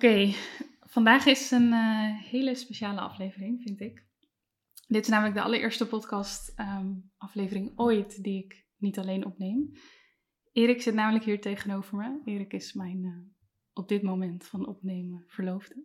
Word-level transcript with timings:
Oké, 0.00 0.32
vandaag 0.80 1.26
is 1.26 1.50
een 1.50 1.72
uh, 1.72 2.20
hele 2.22 2.54
speciale 2.54 3.00
aflevering, 3.00 3.62
vind 3.62 3.80
ik. 3.80 4.04
Dit 4.86 5.02
is 5.02 5.08
namelijk 5.08 5.34
de 5.34 5.42
allereerste 5.42 5.86
podcast 5.86 6.54
um, 6.58 7.10
aflevering 7.16 7.72
ooit 7.76 8.22
die 8.22 8.44
ik 8.44 8.66
niet 8.76 8.98
alleen 8.98 9.26
opneem. 9.26 9.72
Erik 10.52 10.82
zit 10.82 10.94
namelijk 10.94 11.24
hier 11.24 11.40
tegenover 11.40 11.96
me. 11.96 12.20
Erik 12.24 12.52
is 12.52 12.72
mijn 12.72 13.04
uh, 13.04 13.16
op 13.72 13.88
dit 13.88 14.02
moment 14.02 14.46
van 14.46 14.66
opnemen 14.66 15.24
verloofde. 15.26 15.84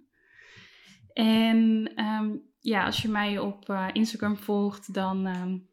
En 1.13 1.91
um, 2.05 2.41
ja, 2.59 2.85
als 2.85 3.01
je 3.01 3.09
mij 3.09 3.39
op 3.39 3.69
uh, 3.69 3.87
Instagram 3.93 4.37
volgt, 4.37 4.93
dan 4.93 5.25
um, 5.25 5.69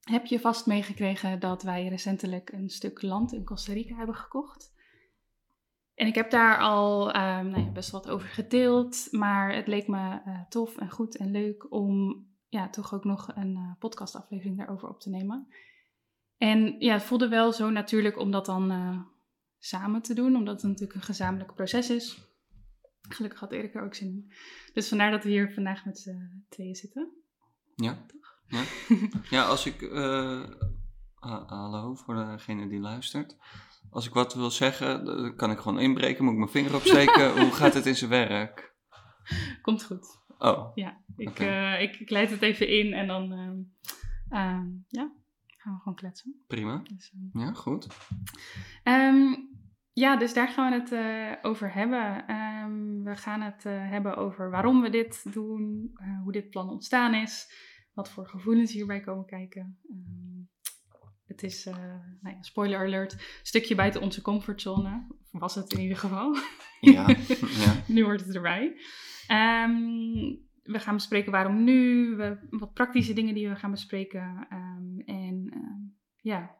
heb 0.00 0.26
je 0.26 0.40
vast 0.40 0.66
meegekregen 0.66 1.40
dat 1.40 1.62
wij 1.62 1.88
recentelijk 1.88 2.52
een 2.52 2.68
stuk 2.68 3.02
land 3.02 3.32
in 3.32 3.44
Costa 3.44 3.72
Rica 3.72 3.96
hebben 3.96 4.16
gekocht. 4.16 4.74
En 5.96 6.06
ik 6.06 6.14
heb 6.14 6.30
daar 6.30 6.58
al 6.58 7.08
um, 7.08 7.48
nou 7.50 7.64
ja, 7.64 7.70
best 7.70 7.90
wat 7.90 8.08
over 8.08 8.28
gedeeld, 8.28 9.08
maar 9.10 9.54
het 9.54 9.66
leek 9.66 9.88
me 9.88 10.20
uh, 10.26 10.40
tof 10.48 10.76
en 10.76 10.90
goed 10.90 11.16
en 11.16 11.30
leuk 11.30 11.72
om 11.72 12.24
ja, 12.48 12.68
toch 12.68 12.94
ook 12.94 13.04
nog 13.04 13.36
een 13.36 13.56
uh, 13.56 13.72
podcastaflevering 13.78 14.58
daarover 14.58 14.88
op 14.88 15.00
te 15.00 15.10
nemen. 15.10 15.48
En 16.36 16.76
ja, 16.78 16.92
het 16.92 17.02
voelde 17.02 17.28
wel 17.28 17.52
zo 17.52 17.70
natuurlijk 17.70 18.18
om 18.18 18.30
dat 18.30 18.46
dan 18.46 18.72
uh, 18.72 19.00
samen 19.58 20.02
te 20.02 20.14
doen, 20.14 20.36
omdat 20.36 20.54
het 20.54 20.70
natuurlijk 20.70 20.94
een 20.94 21.06
gezamenlijk 21.06 21.54
proces 21.54 21.90
is. 21.90 22.18
Gelukkig 23.08 23.40
had 23.40 23.52
Erik 23.52 23.74
er 23.74 23.84
ook 23.84 23.94
zin 23.94 24.08
in. 24.08 24.32
Dus 24.72 24.88
vandaar 24.88 25.10
dat 25.10 25.24
we 25.24 25.30
hier 25.30 25.52
vandaag 25.52 25.84
met 25.84 25.98
z'n 25.98 26.46
tweeën 26.48 26.74
zitten. 26.74 27.12
Ja. 27.74 28.04
Toch? 28.06 28.40
Ja, 28.46 28.64
ja 29.30 29.44
als 29.44 29.66
ik. 29.66 29.80
hallo 31.20 31.94
voor 31.94 32.14
degene 32.14 32.68
die 32.68 32.80
luistert. 32.80 33.36
Als 33.90 34.06
ik 34.06 34.12
wat 34.12 34.34
wil 34.34 34.50
zeggen, 34.50 35.04
dan 35.04 35.36
kan 35.36 35.50
ik 35.50 35.58
gewoon 35.58 35.80
inbreken, 35.80 36.24
moet 36.24 36.32
ik 36.32 36.38
mijn 36.38 36.50
vinger 36.50 36.74
opsteken. 36.74 37.32
Hoe 37.40 37.52
gaat 37.52 37.74
het 37.74 37.86
in 37.86 37.96
zijn 37.96 38.10
werk? 38.10 38.74
Komt 39.62 39.84
goed. 39.84 40.18
Oh. 40.38 40.70
Ja, 40.74 41.00
ik, 41.16 41.28
okay. 41.28 41.74
uh, 41.74 41.82
ik, 41.82 42.00
ik, 42.00 42.10
leid 42.10 42.30
het 42.30 42.42
even 42.42 42.68
in 42.68 42.92
en 42.92 43.06
dan 43.06 43.32
uh, 43.32 43.50
uh, 44.38 44.64
ja, 44.88 45.12
gaan 45.46 45.72
we 45.72 45.78
gewoon 45.78 45.94
kletsen. 45.94 46.44
Prima. 46.46 46.82
Dus, 46.94 47.12
ja, 47.32 47.52
goed. 47.52 47.86
Um, 48.84 49.48
ja, 49.92 50.16
dus 50.16 50.34
daar 50.34 50.48
gaan 50.48 50.70
we 50.70 50.78
het 50.78 50.92
uh, 50.92 51.50
over 51.50 51.72
hebben. 51.72 52.30
Um, 52.30 53.04
we 53.04 53.16
gaan 53.16 53.40
het 53.40 53.64
uh, 53.64 53.90
hebben 53.90 54.16
over 54.16 54.50
waarom 54.50 54.82
we 54.82 54.90
dit 54.90 55.32
doen, 55.32 55.90
uh, 55.94 56.22
hoe 56.22 56.32
dit 56.32 56.50
plan 56.50 56.70
ontstaan 56.70 57.14
is, 57.14 57.52
wat 57.92 58.10
voor 58.10 58.28
gevoelens 58.28 58.72
hierbij 58.72 59.00
komen 59.00 59.26
kijken. 59.26 59.78
Um, 59.90 60.48
het 61.26 61.42
is, 61.42 61.66
uh, 61.66 61.76
nou 62.20 62.36
ja, 62.36 62.42
spoiler 62.42 62.78
alert, 62.78 63.12
een 63.12 63.18
stukje 63.42 63.74
buiten 63.74 64.00
onze 64.00 64.22
comfortzone. 64.22 65.06
Was 65.30 65.54
het 65.54 65.72
in 65.72 65.80
ieder 65.80 65.96
geval. 65.96 66.36
Ja. 66.80 67.08
ja. 67.08 67.82
nu 67.94 68.04
hoort 68.04 68.24
het 68.24 68.34
erbij. 68.34 68.64
Um, 69.30 70.44
we 70.62 70.78
gaan 70.78 70.94
bespreken 70.94 71.32
waarom 71.32 71.64
nu, 71.64 72.08
we, 72.16 72.46
wat 72.50 72.72
praktische 72.72 73.12
dingen 73.12 73.34
die 73.34 73.48
we 73.48 73.56
gaan 73.56 73.70
bespreken. 73.70 74.46
Um, 74.52 75.00
en 75.00 75.52
uh, 75.56 75.90
ja, 76.16 76.56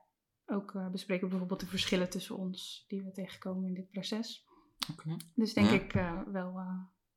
ook 0.46 0.74
uh, 0.74 0.90
bespreken 0.90 1.28
bijvoorbeeld 1.28 1.60
de 1.60 1.66
verschillen 1.66 2.10
tussen 2.10 2.36
ons 2.36 2.84
die 2.88 3.02
we 3.02 3.12
tegenkomen 3.12 3.66
in 3.66 3.74
dit 3.74 3.90
proces. 3.90 4.46
Okay. 4.90 5.16
Dus 5.34 5.54
denk 5.54 5.68
Ja. 5.68 5.74
ik 5.74 5.94
uh, 5.94 6.20
wel 6.32 6.60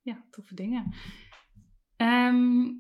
ja, 0.02 0.26
toffe 0.30 0.56
dingen. 0.56 0.94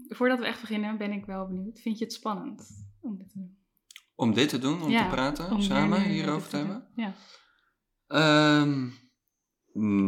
Voordat 0.07 0.39
we 0.39 0.45
echt 0.45 0.61
beginnen 0.61 0.97
ben 0.97 1.11
ik 1.11 1.25
wel 1.25 1.47
benieuwd. 1.47 1.79
Vind 1.79 1.97
je 1.97 2.03
het 2.03 2.13
spannend 2.13 2.87
om 3.01 3.17
dit 3.17 3.29
te 3.29 3.37
doen? 3.37 3.58
Om 4.19 4.33
dit 4.33 4.49
te 4.49 4.59
doen, 4.59 4.81
om 4.81 4.89
Ja, 4.89 5.03
te 5.03 5.09
praten, 5.15 5.51
om 5.51 5.61
samen 5.61 6.01
nu 6.01 6.07
hierover 6.07 6.49
te 6.49 6.57
hebben? 6.57 6.87
Ja. 6.95 7.13
Ehm, 8.07 8.89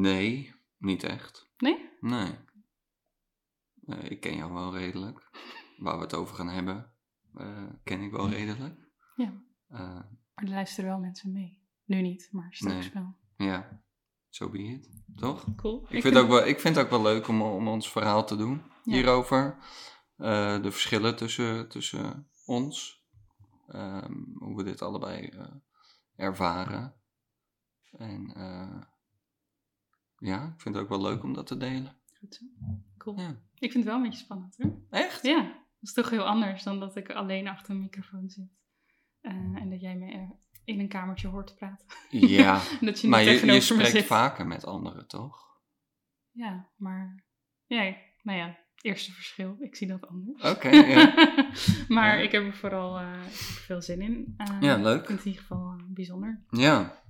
nee, 0.01 0.53
niet 0.77 1.03
echt. 1.03 1.51
Nee? 1.57 1.89
Nee. 1.99 2.31
Eh, 3.85 4.11
ik 4.11 4.19
ken 4.19 4.35
jou 4.35 4.53
wel 4.53 4.77
redelijk. 4.77 5.29
Waar 5.77 5.95
we 5.97 6.03
het 6.03 6.13
over 6.13 6.35
gaan 6.35 6.47
hebben, 6.49 6.93
eh, 7.33 7.63
ken 7.83 8.01
ik 8.01 8.11
wel 8.11 8.29
redelijk. 8.29 8.75
Ja. 9.15 9.33
Eh, 9.67 9.79
Maar 9.79 10.43
er 10.43 10.49
luisteren 10.49 10.89
wel 10.89 10.99
mensen 10.99 11.31
mee. 11.31 11.61
Nu 11.85 12.01
niet, 12.01 12.29
maar 12.31 12.53
straks 12.53 12.93
Nee. 12.93 13.03
wel. 13.03 13.15
ja, 13.47 13.83
so 14.29 14.49
be 14.49 14.57
it. 14.63 14.89
Toch? 15.15 15.45
Cool. 15.55 15.85
Ik, 15.89 16.01
vind, 16.01 16.17
ook 16.17 16.27
wel, 16.27 16.47
ik 16.47 16.59
vind 16.59 16.75
het 16.75 16.85
ook 16.85 16.91
wel 16.91 17.01
leuk 17.01 17.27
om, 17.27 17.41
om 17.41 17.67
ons 17.67 17.91
verhaal 17.91 18.25
te 18.25 18.35
doen 18.35 18.61
Ja. 18.83 18.93
hierover. 18.93 19.57
Eh, 20.15 20.61
de 20.61 20.71
verschillen 20.71 21.15
tussen, 21.15 21.69
tussen 21.69 22.29
ons. 22.45 22.99
Ehm, 23.71 24.13
hoe 24.37 24.55
we 24.55 24.63
dit 24.63 24.81
allebei 24.81 25.27
eh, 25.27 25.45
ervaren. 26.15 26.93
En 27.91 28.33
eh, 28.35 28.81
ja, 30.17 30.43
ik 30.43 30.61
vind 30.61 30.75
het 30.75 30.83
ook 30.83 30.89
wel 30.89 31.01
leuk 31.01 31.23
om 31.23 31.33
dat 31.33 31.47
te 31.47 31.57
delen. 31.57 31.95
Goed 32.19 32.35
zo. 32.35 32.45
Cool. 32.97 33.19
Ja. 33.19 33.29
Ik 33.53 33.71
vind 33.71 33.73
het 33.73 33.83
wel 33.83 33.95
een 33.95 34.03
beetje 34.03 34.23
spannend 34.23 34.57
hoor. 34.57 34.81
Echt? 34.89 35.23
Ja, 35.23 35.43
dat 35.43 35.89
is 35.89 35.93
toch 35.93 36.09
heel 36.09 36.25
anders 36.25 36.63
dan 36.63 36.79
dat 36.79 36.95
ik 36.95 37.09
alleen 37.09 37.47
achter 37.47 37.73
een 37.73 37.79
microfoon 37.79 38.29
zit. 38.29 38.49
Eh, 39.21 39.33
en 39.33 39.69
dat 39.69 39.81
jij 39.81 39.95
me 39.95 40.29
in 40.63 40.79
een 40.79 40.87
kamertje 40.87 41.27
hoort 41.27 41.55
praten. 41.55 41.87
Ja, 42.09 42.61
dat 42.81 43.01
je 43.01 43.07
maar 43.07 43.23
je, 43.23 43.45
je 43.45 43.61
spreekt 43.61 44.05
vaker 44.05 44.47
met 44.47 44.65
anderen, 44.65 45.07
toch? 45.07 45.59
Ja, 46.31 46.69
maar... 46.75 47.23
Ja, 47.65 47.95
nou 48.21 48.37
ja, 48.37 48.57
eerste 48.81 49.11
verschil. 49.11 49.55
Ik 49.59 49.75
zie 49.75 49.87
dat 49.87 50.07
anders. 50.07 50.43
Oké, 50.55 50.69
ja. 50.95 51.13
maar 51.87 52.17
Ja. 52.17 52.23
ik 52.23 52.31
heb 52.31 52.43
er 52.43 52.53
vooral 52.53 52.97
eh, 52.99 53.11
heb 53.11 53.23
er 53.25 53.31
veel 53.65 53.81
zin 53.81 54.01
in. 54.01 54.33
Eh, 54.37 54.57
Ja, 54.61 54.77
leuk. 54.77 54.99
Ik 54.99 55.05
vind 55.05 55.17
het 55.17 55.27
in 55.27 55.31
ieder 55.33 55.47
geval 55.47 55.73
eh, 55.77 55.83
bijzonder. 55.87 56.43
Ja, 56.49 57.03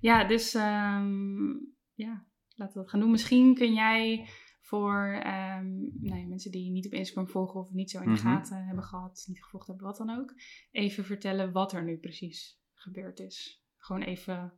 Ja, 0.00 0.24
dus 0.24 0.54
ehm, 0.54 1.48
ja, 1.94 2.26
laten 2.54 2.74
we 2.74 2.80
dat 2.80 2.90
gaan 2.90 3.00
doen. 3.00 3.10
Misschien 3.10 3.54
kun 3.54 3.72
jij 3.72 4.28
voor 4.60 5.20
ehm, 5.22 5.68
nou 6.00 6.20
ja, 6.20 6.26
mensen 6.26 6.50
die 6.50 6.64
je 6.64 6.70
niet 6.70 6.86
op 6.86 6.92
Instagram 6.92 7.28
volgen 7.28 7.60
of 7.60 7.70
niet 7.70 7.90
zo 7.90 7.98
in 7.98 8.04
de 8.04 8.10
Mhm. 8.10 8.20
gaten 8.22 8.64
hebben 8.66 8.84
gehad, 8.84 9.24
niet 9.28 9.42
gevolgd 9.42 9.66
hebben, 9.66 9.86
wat 9.86 9.96
dan 9.96 10.10
ook, 10.18 10.34
even 10.70 11.04
vertellen 11.04 11.52
wat 11.52 11.72
er 11.72 11.84
nu 11.84 11.96
precies 11.98 12.60
gebeurd 12.74 13.18
is. 13.18 13.64
Gewoon 13.76 14.02
even 14.02 14.52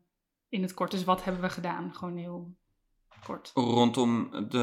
in 0.49 0.63
het 0.63 0.75
kort. 0.75 0.91
Dus 0.91 1.05
wat 1.05 1.25
hebben 1.25 1.43
we 1.43 1.49
gedaan? 1.49 1.95
Gewoon 1.95 2.17
heel 2.17 2.57
kort. 3.27 3.51
rondom 3.55 4.31
de, 4.49 4.59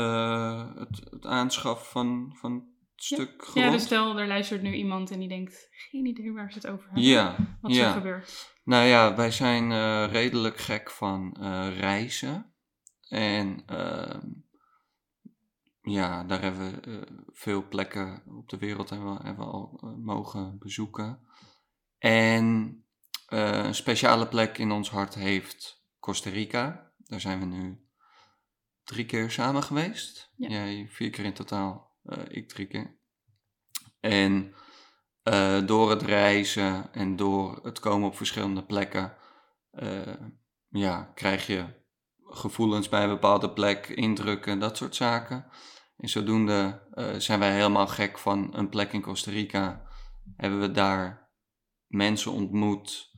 het, 0.75 1.09
het 1.11 1.25
aanschaf 1.25 1.89
van, 1.91 2.35
van 2.39 2.53
het 2.53 3.03
stuk 3.03 3.33
grond. 3.37 3.65
Ja, 3.65 3.71
dus 3.71 3.83
stel 3.83 4.19
er 4.19 4.27
luistert 4.27 4.61
nu 4.61 4.73
iemand 4.73 5.11
en 5.11 5.19
die 5.19 5.27
denkt, 5.27 5.67
geen 5.71 6.05
idee 6.05 6.33
waar 6.33 6.51
ze 6.51 6.57
het 6.57 6.67
over 6.67 6.85
hebben. 6.85 7.03
Ja, 7.03 7.57
Wat 7.61 7.71
is 7.71 7.77
er 7.77 7.83
ja. 7.83 7.91
gebeurd? 7.91 8.57
Nou 8.63 8.85
ja, 8.85 9.15
wij 9.15 9.31
zijn 9.31 9.71
eh, 9.71 10.11
redelijk 10.11 10.57
gek 10.57 10.91
van 10.91 11.35
eh, 11.39 11.77
reizen. 11.77 12.53
En 13.07 13.63
ehm, 13.65 14.27
ja, 15.81 16.23
daar 16.23 16.41
hebben 16.41 16.71
we 16.71 16.79
eh, 16.79 17.17
veel 17.33 17.67
plekken 17.67 18.23
op 18.37 18.49
de 18.49 18.57
wereld 18.57 18.89
hebben 18.89 19.13
we, 19.13 19.23
hebben 19.23 19.45
we 19.45 19.51
al 19.51 19.95
mogen 20.03 20.57
bezoeken. 20.59 21.27
En 21.97 22.83
een 23.25 23.75
speciale 23.75 24.27
plek 24.27 24.57
in 24.57 24.71
ons 24.71 24.89
hart 24.89 25.15
heeft 25.15 25.85
Costa 25.99 26.29
Rica. 26.29 26.91
Daar 26.97 27.19
zijn 27.19 27.39
we 27.39 27.45
nu 27.45 27.88
drie 28.89 29.05
keer 29.05 29.31
samen 29.31 29.63
geweest. 29.63 30.33
Ja. 30.35 30.49
Jij 30.49 30.87
vier 30.89 31.09
keer 31.09 31.25
in 31.25 31.33
totaal, 31.33 31.97
eh, 32.03 32.23
ik 32.27 32.47
drie 32.49 32.67
keer. 32.67 32.97
En 33.99 34.53
eh, 35.23 35.65
door 35.65 35.89
het 35.89 36.01
reizen 36.01 36.93
en 36.93 37.15
door 37.15 37.59
het 37.63 37.79
komen 37.79 38.07
op 38.07 38.17
verschillende 38.17 38.65
plekken, 38.65 39.17
eh, 39.71 40.13
ja, 40.69 41.11
krijg 41.15 41.47
je 41.47 41.65
gevoelens 42.23 42.89
bij 42.89 43.03
een 43.03 43.09
bepaalde 43.09 43.53
plek, 43.53 43.87
indrukken, 43.87 44.59
dat 44.59 44.77
soort 44.77 44.95
zaken. 44.95 45.45
En 45.97 46.09
zodoende 46.09 46.87
zijn 47.17 47.39
wij 47.39 47.53
helemaal 47.53 47.87
gek 47.87 48.19
van 48.19 48.55
een 48.55 48.69
plek 48.69 48.93
in 48.93 49.01
Costa 49.01 49.31
Rica. 49.31 49.87
Hebben 50.35 50.59
we 50.59 50.71
daar 50.71 51.31
mensen 51.87 52.31
ontmoet, 52.31 53.11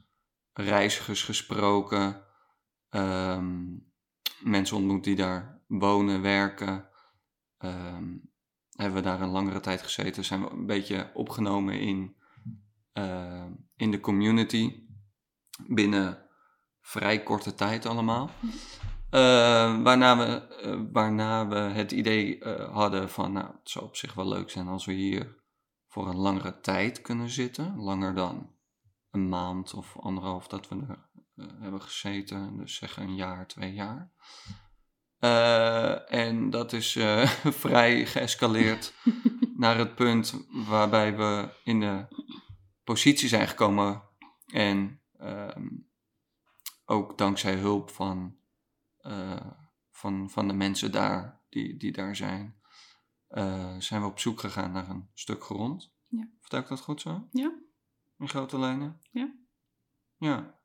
reizigers 0.53 1.23
gesproken, 1.23 2.25
ehm, 2.89 3.63
mensen 4.39 4.77
ontmoet 4.77 5.03
die 5.03 5.15
daar 5.15 5.60
wonen, 5.79 6.21
werken. 6.21 6.89
Ehm, 7.57 8.17
hebben 8.71 8.95
we 8.95 9.01
daar 9.01 9.21
een 9.21 9.29
langere 9.29 9.59
tijd 9.59 9.81
gezeten, 9.81 10.25
zijn 10.25 10.43
we 10.43 10.49
een 10.49 10.65
beetje 10.65 11.11
opgenomen 11.13 11.79
in, 11.79 12.15
eh, 12.91 13.45
in 13.75 13.91
de 13.91 13.99
community. 13.99 14.83
Binnen 15.67 16.25
vrij 16.81 17.23
korte 17.23 17.53
tijd 17.53 17.85
allemaal. 17.85 18.29
Eh, 19.11 19.81
waarna, 19.81 20.17
we, 20.17 20.23
eh, 20.23 20.81
waarna 20.91 21.47
we 21.47 21.55
het 21.55 21.91
idee 21.91 22.39
eh, 22.39 22.73
hadden 22.73 23.09
van, 23.09 23.31
nou, 23.31 23.47
het 23.47 23.69
zou 23.69 23.85
op 23.85 23.95
zich 23.95 24.13
wel 24.13 24.27
leuk 24.27 24.49
zijn 24.49 24.67
als 24.67 24.85
we 24.85 24.93
hier 24.93 25.35
voor 25.87 26.07
een 26.07 26.17
langere 26.17 26.59
tijd 26.59 27.01
kunnen 27.01 27.29
zitten. 27.29 27.77
Langer 27.77 28.15
dan 28.15 28.51
een 29.11 29.29
maand 29.29 29.73
of 29.73 29.97
anderhalf 29.99 30.47
dat 30.47 30.67
we 30.67 30.75
er 30.75 31.09
eh, 31.35 31.45
hebben 31.59 31.81
gezeten. 31.81 32.57
Dus 32.57 32.75
zeggen 32.75 33.03
een 33.03 33.15
jaar, 33.15 33.47
twee 33.47 33.73
jaar. 33.73 34.11
Eh, 35.21 36.13
en 36.13 36.49
dat 36.49 36.73
is 36.73 36.95
eh, 36.95 37.27
vrij 37.63 38.05
geëscaleerd 38.05 38.93
naar 39.63 39.77
het 39.77 39.95
punt 39.95 40.45
waarbij 40.49 41.15
we 41.17 41.49
in 41.63 41.79
de 41.79 42.05
positie 42.83 43.29
zijn 43.29 43.47
gekomen. 43.47 44.01
En 44.47 45.01
ehm, 45.17 45.67
ook 46.85 47.17
dankzij 47.17 47.53
hulp 47.53 47.89
van, 47.89 48.37
eh, 48.97 49.51
van, 49.91 50.29
van 50.29 50.47
de 50.47 50.53
mensen 50.53 50.91
daar, 50.91 51.41
die, 51.49 51.77
die 51.77 51.91
daar 51.91 52.15
zijn, 52.15 52.55
zijn 53.77 54.01
we 54.01 54.07
op 54.07 54.19
zoek 54.19 54.39
gegaan 54.39 54.71
naar 54.71 54.89
een 54.89 55.09
stuk 55.13 55.43
grond. 55.43 55.93
Ja. 56.07 56.27
Vertel 56.39 56.59
ik 56.59 56.67
dat 56.67 56.81
goed 56.81 57.01
zo? 57.01 57.27
Ja. 57.31 57.53
In 58.17 58.29
grote 58.29 58.59
lijnen? 58.59 59.01
Ja. 59.11 59.33
Ja. 60.17 60.59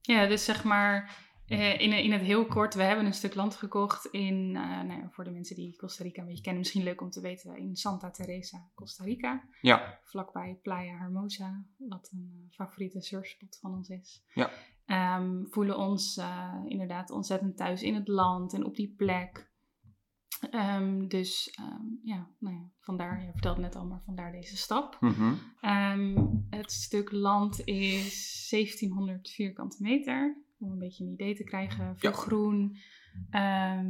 Ja, 0.00 0.26
dus 0.26 0.44
zeg 0.44 0.64
maar 0.64 1.25
eh, 1.46 1.80
in, 1.80 1.92
in 1.92 2.12
het 2.12 2.22
heel 2.22 2.46
kort, 2.46 2.74
we 2.74 2.82
hebben 2.82 3.06
een 3.06 3.14
stuk 3.14 3.34
land 3.34 3.54
gekocht 3.54 4.06
in, 4.06 4.56
eh, 4.56 4.82
nou 4.82 5.00
ja, 5.00 5.08
voor 5.10 5.24
de 5.24 5.30
mensen 5.30 5.56
die 5.56 5.76
Costa 5.76 6.04
Rica 6.04 6.20
een 6.20 6.26
beetje 6.26 6.42
kennen, 6.42 6.62
misschien 6.62 6.82
leuk 6.82 7.00
om 7.00 7.10
te 7.10 7.20
weten, 7.20 7.56
in 7.56 7.76
Santa 7.76 8.10
Teresa, 8.10 8.70
Costa 8.74 9.04
Rica. 9.04 9.48
Ja. 9.60 10.00
Vlakbij 10.04 10.58
Playa 10.62 10.98
Hermosa, 10.98 11.64
wat 11.76 12.10
een 12.12 12.30
eh, 12.32 12.54
favoriete 12.54 13.00
surfspot 13.00 13.58
van 13.60 13.74
ons 13.74 13.88
is. 13.88 14.24
Ja. 14.34 14.50
Ehm, 14.86 15.44
voelen 15.44 15.76
ons 15.76 16.20
inderdaad 16.64 17.10
ontzettend 17.10 17.56
thuis 17.56 17.82
in 17.82 17.94
het 17.94 18.08
land 18.08 18.52
en 18.52 18.64
op 18.64 18.76
die 18.76 18.94
plek. 18.96 19.50
Ehm, 20.50 21.06
dus 21.06 21.50
ehm, 21.50 21.84
ja, 22.02 22.28
nou 22.38 22.54
ja, 22.54 22.70
vandaar, 22.80 23.24
je 23.24 23.30
vertelde 23.32 23.60
net 23.60 23.76
al, 23.76 23.86
maar 23.86 24.02
vandaar 24.04 24.32
deze 24.32 24.56
stap. 24.56 24.96
Mhm. 25.00 25.34
Het 26.50 26.72
stuk 26.72 27.12
land 27.12 27.64
is 27.64 28.46
1700 28.50 29.30
vierkante 29.30 29.76
meter. 29.80 30.45
Om 30.58 30.70
een 30.70 30.78
beetje 30.78 31.04
een 31.04 31.12
idee 31.12 31.34
te 31.34 31.44
krijgen. 31.44 31.98
Veel 31.98 32.10
Ja. 32.10 32.16
groen. 32.16 32.76
ehm, 33.30 33.86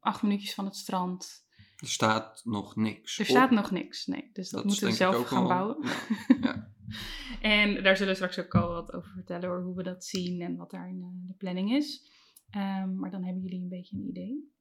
acht 0.00 0.22
minuutjes 0.22 0.54
van 0.54 0.64
het 0.64 0.76
strand. 0.76 1.48
Er 1.76 1.88
staat 1.88 2.40
nog 2.44 2.76
niks. 2.76 3.18
Er 3.18 3.24
op. 3.24 3.30
staat 3.30 3.50
nog 3.50 3.70
niks. 3.70 4.06
Nee, 4.06 4.30
dus 4.32 4.50
dat, 4.50 4.64
moeten 4.64 4.86
we 4.86 4.92
zelf 4.94 5.26
gaan 5.26 5.46
bouwen. 5.48 5.76
Ja. 5.82 6.36
ja. 6.40 6.68
En 7.40 7.82
daar 7.82 7.96
zullen 7.96 8.12
we 8.18 8.26
straks 8.26 8.38
ook 8.38 8.54
al 8.54 8.68
wat 8.72 8.92
over 8.92 9.10
vertellen. 9.10 9.48
Hoor, 9.48 9.62
hoe 9.62 9.76
we 9.76 9.82
dat 9.82 10.04
zien 10.04 10.40
en 10.40 10.56
wat 10.56 10.70
daar 10.70 10.88
in 10.88 11.00
eh, 11.02 11.26
de 11.28 11.34
planning 11.34 11.72
is. 11.72 12.10
Ehm, 12.50 12.94
maar 12.94 13.10
dan 13.10 13.24
hebben 13.24 13.42
jullie 13.42 13.62
een 13.62 13.68
beetje 13.68 13.96
een 13.96 14.08
idee. 14.08 14.52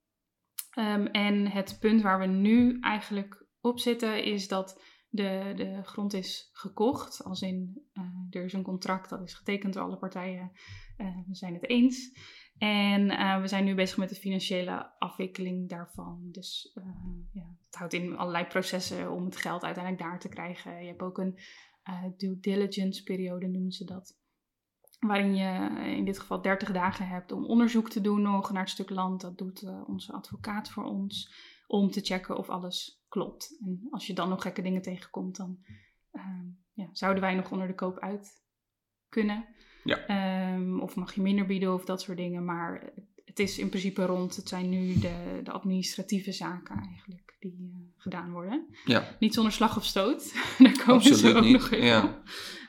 Ehm, 0.70 1.06
en 1.06 1.48
het 1.52 1.78
punt 1.80 2.02
waar 2.02 2.20
we 2.20 2.26
nu 2.26 2.78
eigenlijk 2.80 3.46
op 3.62 3.80
zitten 3.80 4.24
is 4.24 4.48
dat 4.48 4.82
de, 5.10 5.54
de 5.56 5.82
grond 5.84 6.14
is 6.14 6.50
gekocht. 6.52 7.24
Als 7.24 7.42
in, 7.42 7.82
eh, 7.94 8.04
er 8.30 8.44
is 8.44 8.54
een 8.54 8.64
contract 8.64 9.10
dat 9.10 9.22
is 9.22 9.34
getekend 9.34 9.74
door 9.74 9.84
alle 9.84 9.98
partijen. 9.98 10.52
Eh, 10.98 11.18
we 11.28 11.36
zijn 11.36 11.54
het 11.54 11.70
eens. 11.70 12.18
En 12.58 13.10
eh, 13.10 13.42
we 13.42 13.48
zijn 13.48 13.66
nu 13.66 13.76
bezig 13.76 13.98
met 13.98 14.10
de 14.10 14.16
financiële 14.16 15.00
afwikkeling 15.00 15.70
daarvan. 15.70 16.28
Dus 16.32 16.78
ja, 17.32 17.56
het 17.66 17.76
houdt 17.76 17.94
in 17.94 18.18
allerlei 18.18 18.46
processen 18.46 19.12
om 19.12 19.26
het 19.26 19.36
geld 19.36 19.64
uiteindelijk 19.64 20.04
daar 20.04 20.20
te 20.20 20.30
krijgen. 20.30 20.82
Je 20.82 20.88
hebt 20.88 21.02
ook 21.02 21.18
een 21.18 21.40
due 22.18 22.40
diligence 22.40 23.04
periode, 23.04 23.48
noemen 23.48 23.72
ze 23.72 23.86
dat. 23.86 24.18
Waarin 25.00 25.36
je 25.36 25.70
in 25.98 26.06
dit 26.06 26.20
geval 26.20 26.42
30 26.42 26.72
dagen 26.72 27.08
hebt 27.08 27.32
om 27.32 27.46
onderzoek 27.46 27.90
te 27.90 28.02
doen 28.02 28.22
nog 28.22 28.52
naar 28.52 28.62
het 28.62 28.72
stuk 28.72 28.90
land. 28.90 29.22
Dat 29.22 29.38
doet 29.38 29.64
onze 29.88 30.14
advocaat 30.14 30.70
voor 30.70 30.84
ons. 30.84 31.34
Om 31.72 31.92
te 31.92 32.02
checken 32.02 32.38
of 32.38 32.50
alles 32.50 33.04
klopt. 33.08 33.58
En 33.62 33.88
als 33.92 34.08
je 34.08 34.14
dan 34.14 34.30
nog 34.30 34.42
gekke 34.42 34.62
dingen 34.62 34.82
tegenkomt, 34.82 35.36
dan 35.36 35.60
eh, 36.12 36.24
ja, 36.74 36.90
zouden 36.92 37.22
wij 37.22 37.36
nog 37.36 37.52
onder 37.52 37.68
de 37.68 37.76
koop 37.76 38.00
uit 38.00 38.44
kunnen. 39.10 39.46
Ja. 39.84 40.06
Ehm, 40.06 40.80
of 40.80 40.96
mag 40.96 41.16
je 41.16 41.22
minder 41.22 41.46
bieden 41.46 41.74
of 41.74 41.86
dat 41.86 42.02
soort 42.02 42.18
dingen. 42.18 42.46
Maar 42.46 42.94
het 43.26 43.40
is 43.40 43.60
in 43.60 43.70
principe 43.70 44.06
rond. 44.06 44.36
Het 44.36 44.48
zijn 44.48 44.70
nu 44.70 45.00
de, 45.00 45.42
de 45.44 45.52
administratieve 45.52 46.32
zaken 46.32 46.78
eigenlijk 46.78 47.36
die 47.40 47.72
eh, 47.74 48.02
gedaan 48.02 48.32
worden. 48.32 48.66
ja. 48.86 49.16
Niet 49.20 49.34
zonder 49.34 49.54
slag 49.54 49.78
of 49.78 49.86
stoot. 49.86 50.34
Daar 50.58 50.84
komen 50.86 51.04
ze 51.04 51.36
ook 51.36 51.44
niet, 51.44 51.54
nog 51.54 51.72
even 51.72 51.86
ja. 51.86 52.22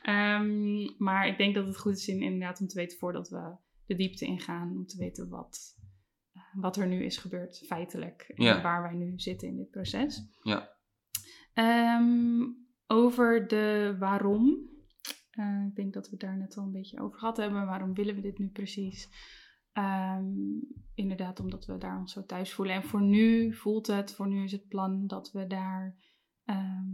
Ehm, 0.02 0.88
maar 0.99 1.26
ik 1.26 1.38
denk 1.38 1.55
dat 1.55 1.67
het 1.67 1.79
goed 1.79 1.97
is 1.97 2.08
in, 2.08 2.23
inderdaad 2.23 2.61
om 2.61 2.67
te 2.67 2.76
weten 2.76 2.99
voordat 2.99 3.29
we 3.29 3.52
de 3.87 3.94
diepte 3.94 4.25
ingaan. 4.25 4.70
Om 4.70 4.87
te 4.87 4.97
weten 4.97 5.29
wat, 5.29 5.79
wat 6.52 6.76
er 6.76 6.87
nu 6.87 7.05
is 7.05 7.17
gebeurd 7.17 7.62
feitelijk. 7.67 8.32
En 8.35 8.62
waar 8.62 8.82
wij 8.82 8.94
nu 8.94 9.12
zitten 9.19 9.49
in 9.49 9.56
dit 9.56 9.70
proces. 9.70 10.23
Ja. 10.43 10.79
Ehm, 11.52 12.43
over 12.87 13.49
de 13.49 13.97
waarom. 13.99 14.69
Eh, 15.31 15.64
ik 15.69 15.75
denk 15.75 15.93
dat 15.93 16.05
we 16.05 16.11
het 16.11 16.20
daar 16.20 16.37
net 16.37 16.56
al 16.56 16.64
een 16.64 16.73
beetje 16.73 17.00
over 17.00 17.19
gehad 17.19 17.37
hebben. 17.37 17.67
Waarom 17.67 17.94
willen 17.94 18.14
we 18.14 18.20
dit 18.20 18.38
nu 18.38 18.49
precies? 18.49 19.08
Ehm, 19.73 20.25
inderdaad, 20.94 21.41
omdat 21.41 21.67
we 21.67 21.79
daar 21.79 21.99
ons 21.99 22.12
zo 22.12 22.25
thuis 22.25 22.52
voelen. 22.52 22.75
En 22.75 22.85
voor 22.85 23.02
nu 23.02 23.55
voelt 23.55 23.87
het, 23.87 24.14
voor 24.14 24.29
nu 24.29 24.43
is 24.43 24.52
het 24.52 24.69
plan 24.69 25.06
dat 25.06 25.31
we 25.32 25.47
daar 25.47 25.97
ehm, 26.44 26.88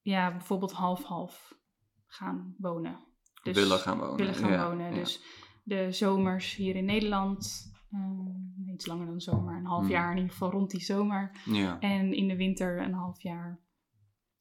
ja, 0.00 0.30
bijvoorbeeld 0.30 0.72
half-half 0.72 1.58
gaan 2.06 2.54
wonen. 2.58 2.98
Dus 3.42 3.54
willen 3.54 3.78
gaan 3.78 3.98
wonen. 3.98 4.16
willen 4.16 4.34
gaan 4.34 4.50
ja, 4.50 4.68
wonen. 4.68 4.88
ja. 4.88 4.94
Dus 4.94 5.20
de 5.64 5.92
zomers 5.92 6.54
hier 6.54 6.76
in 6.76 6.84
Nederland, 6.84 7.70
iets 8.72 8.86
langer 8.86 9.06
dan 9.06 9.20
zomer, 9.20 9.56
een 9.56 9.64
half 9.66 9.80
Hmm. 9.82 9.90
jaar 9.90 10.10
in 10.10 10.16
ieder 10.16 10.32
geval 10.32 10.50
rond 10.50 10.70
die 10.70 10.80
zomer. 10.80 11.40
Ja. 11.44 11.78
En 11.80 12.12
in 12.12 12.28
de 12.28 12.36
winter 12.36 12.80
een 12.82 12.92
half 12.92 13.22
jaar 13.22 13.60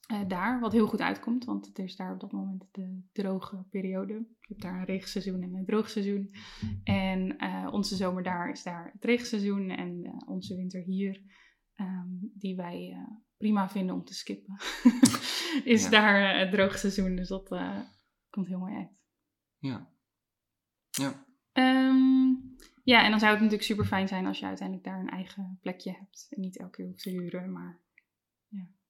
eh, 0.08 0.20
daar, 0.28 0.60
wat 0.60 0.72
heel 0.72 0.88
goed 0.88 1.02
uitkomt, 1.02 1.46
want 1.46 1.66
het 1.66 1.80
is 1.80 1.96
daar 1.96 2.14
op 2.14 2.20
dat 2.20 2.32
moment 2.32 2.66
de 2.72 3.02
droge 3.12 3.66
periode. 3.70 4.14
Je 4.14 4.48
hebt 4.48 4.62
daar 4.62 4.80
een 4.80 4.86
regenseizoen 4.86 5.42
en 5.42 5.54
een 5.54 5.66
droogseizoen. 5.66 6.32
En 6.84 7.38
eh, 7.38 7.68
onze 7.72 7.96
zomer 7.96 8.24
daar 8.24 8.50
is 8.52 8.64
daar 8.64 8.90
het 8.94 9.04
regenseizoen 9.04 9.70
en 9.70 10.04
eh, 10.04 10.30
onze 10.30 10.56
winter 10.56 10.82
hier, 10.82 11.22
ehm, 11.76 12.08
die 12.34 12.56
wij 12.56 12.98
prima 13.38 13.70
vinden 13.70 13.96
om 13.96 14.04
te 14.04 14.14
skippen, 14.14 14.58
is 15.74 15.84
Ja. 15.84 15.90
daar 15.90 16.40
het 16.40 16.52
droogseizoen. 16.52 17.16
Dus 17.16 17.28
dat 17.28 17.48
komt 18.30 18.48
heel 18.48 18.60
mooi 18.60 18.76
uit. 18.76 18.90
Ja. 19.58 19.90
Ja. 20.90 21.26
Ja, 22.90 23.04
en 23.04 23.10
dan 23.10 23.20
zou 23.20 23.32
het 23.32 23.42
natuurlijk 23.42 23.70
super 23.70 23.86
fijn 23.86 24.08
zijn 24.08 24.26
als 24.26 24.40
je 24.40 24.46
uiteindelijk 24.46 24.88
daar 24.88 25.00
een 25.00 25.10
eigen 25.10 25.58
plekje 25.62 25.92
hebt. 25.92 26.28
En 26.30 26.42
niet 26.42 26.58
elke 26.58 26.72
keer 26.72 26.86
hoeft 26.86 27.04
te 27.04 27.10
huren, 27.10 27.52
maar 27.52 27.80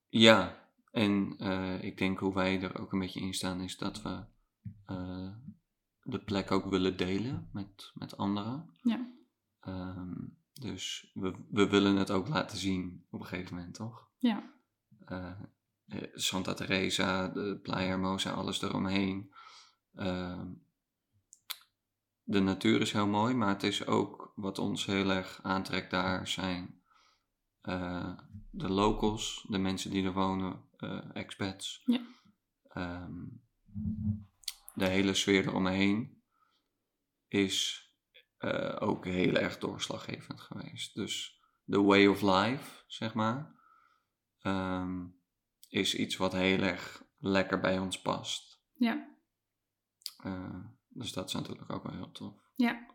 Ja, 0.10 0.68
en 0.91 1.36
eh, 1.38 1.84
ik 1.84 1.98
denk 1.98 2.20
hoe 2.20 2.34
wij 2.34 2.62
er 2.62 2.79
ook 2.79 2.94
een 2.94 3.00
beetje 3.00 3.20
in 3.20 3.34
staan 3.34 3.62
is 3.62 3.77
dat 3.77 4.01
we 4.01 4.24
eh, 4.86 5.36
de 6.03 6.20
plek 6.20 6.51
ook 6.51 6.70
willen 6.70 6.98
delen 6.98 7.50
met, 7.53 7.91
met 7.94 8.18
anderen. 8.18 8.70
Ja. 8.82 9.12
Ehm, 9.60 10.13
dus 10.53 11.12
we, 11.13 11.36
we 11.50 11.68
willen 11.68 11.96
het 11.96 12.12
ook 12.12 12.27
laten 12.27 12.58
zien 12.58 13.06
op 13.10 13.20
een 13.20 13.25
gegeven 13.25 13.56
moment, 13.56 13.74
toch? 13.74 14.10
ja. 14.18 14.58
Eh, 15.06 15.34
Santa 16.13 16.53
Teresa, 16.53 17.27
de 17.27 17.60
Playa 17.62 17.88
Hermosa, 17.88 18.32
alles 18.32 18.62
eromheen. 18.62 19.34
Ehm, 19.96 20.48
de 22.30 22.40
natuur 22.40 22.82
is 22.82 22.92
heel 22.92 23.08
mooi, 23.08 23.34
maar 23.34 23.50
het 23.50 23.64
is 23.64 23.86
ook 23.86 24.32
wat 24.36 24.60
ons 24.60 24.86
heel 24.86 25.10
erg 25.10 25.40
aantrekt 25.44 25.92
daar 25.92 26.28
zijn 26.28 26.82
eh, 27.62 28.18
de 28.52 28.70
locals, 28.70 29.46
de 29.48 29.58
mensen 29.58 29.92
die 29.92 30.06
er 30.06 30.14
wonen, 30.14 30.64
eh, 30.78 31.10
expats. 31.14 31.82
Ja. 31.86 32.02
Ehm, 32.64 33.26
de 34.74 34.88
hele 34.88 35.14
sfeer 35.14 35.48
eromheen 35.48 36.24
is 37.28 37.88
eh, 38.38 38.76
ook 38.80 39.06
heel 39.06 39.36
erg 39.36 39.58
doorslaggevend 39.58 40.42
geweest. 40.42 40.96
Dus 40.96 41.42
de 41.64 41.82
way 41.82 42.08
of 42.08 42.22
life, 42.22 42.84
zeg 42.88 43.14
maar, 43.14 43.56
ehm, 44.40 45.06
is 45.68 45.96
iets 45.96 46.18
wat 46.18 46.34
heel 46.34 46.62
erg 46.62 47.04
lekker 47.18 47.60
bij 47.60 47.80
ons 47.80 48.02
past. 48.02 48.64
Ja. 48.74 49.18
Dus 51.00 51.13
dat 51.13 51.27
is 51.27 51.34
natuurlijk 51.34 51.72
ook 51.72 51.84
wel 51.84 51.96
heel 51.96 52.12
tof. 52.12 52.34
Ja. 52.56 52.88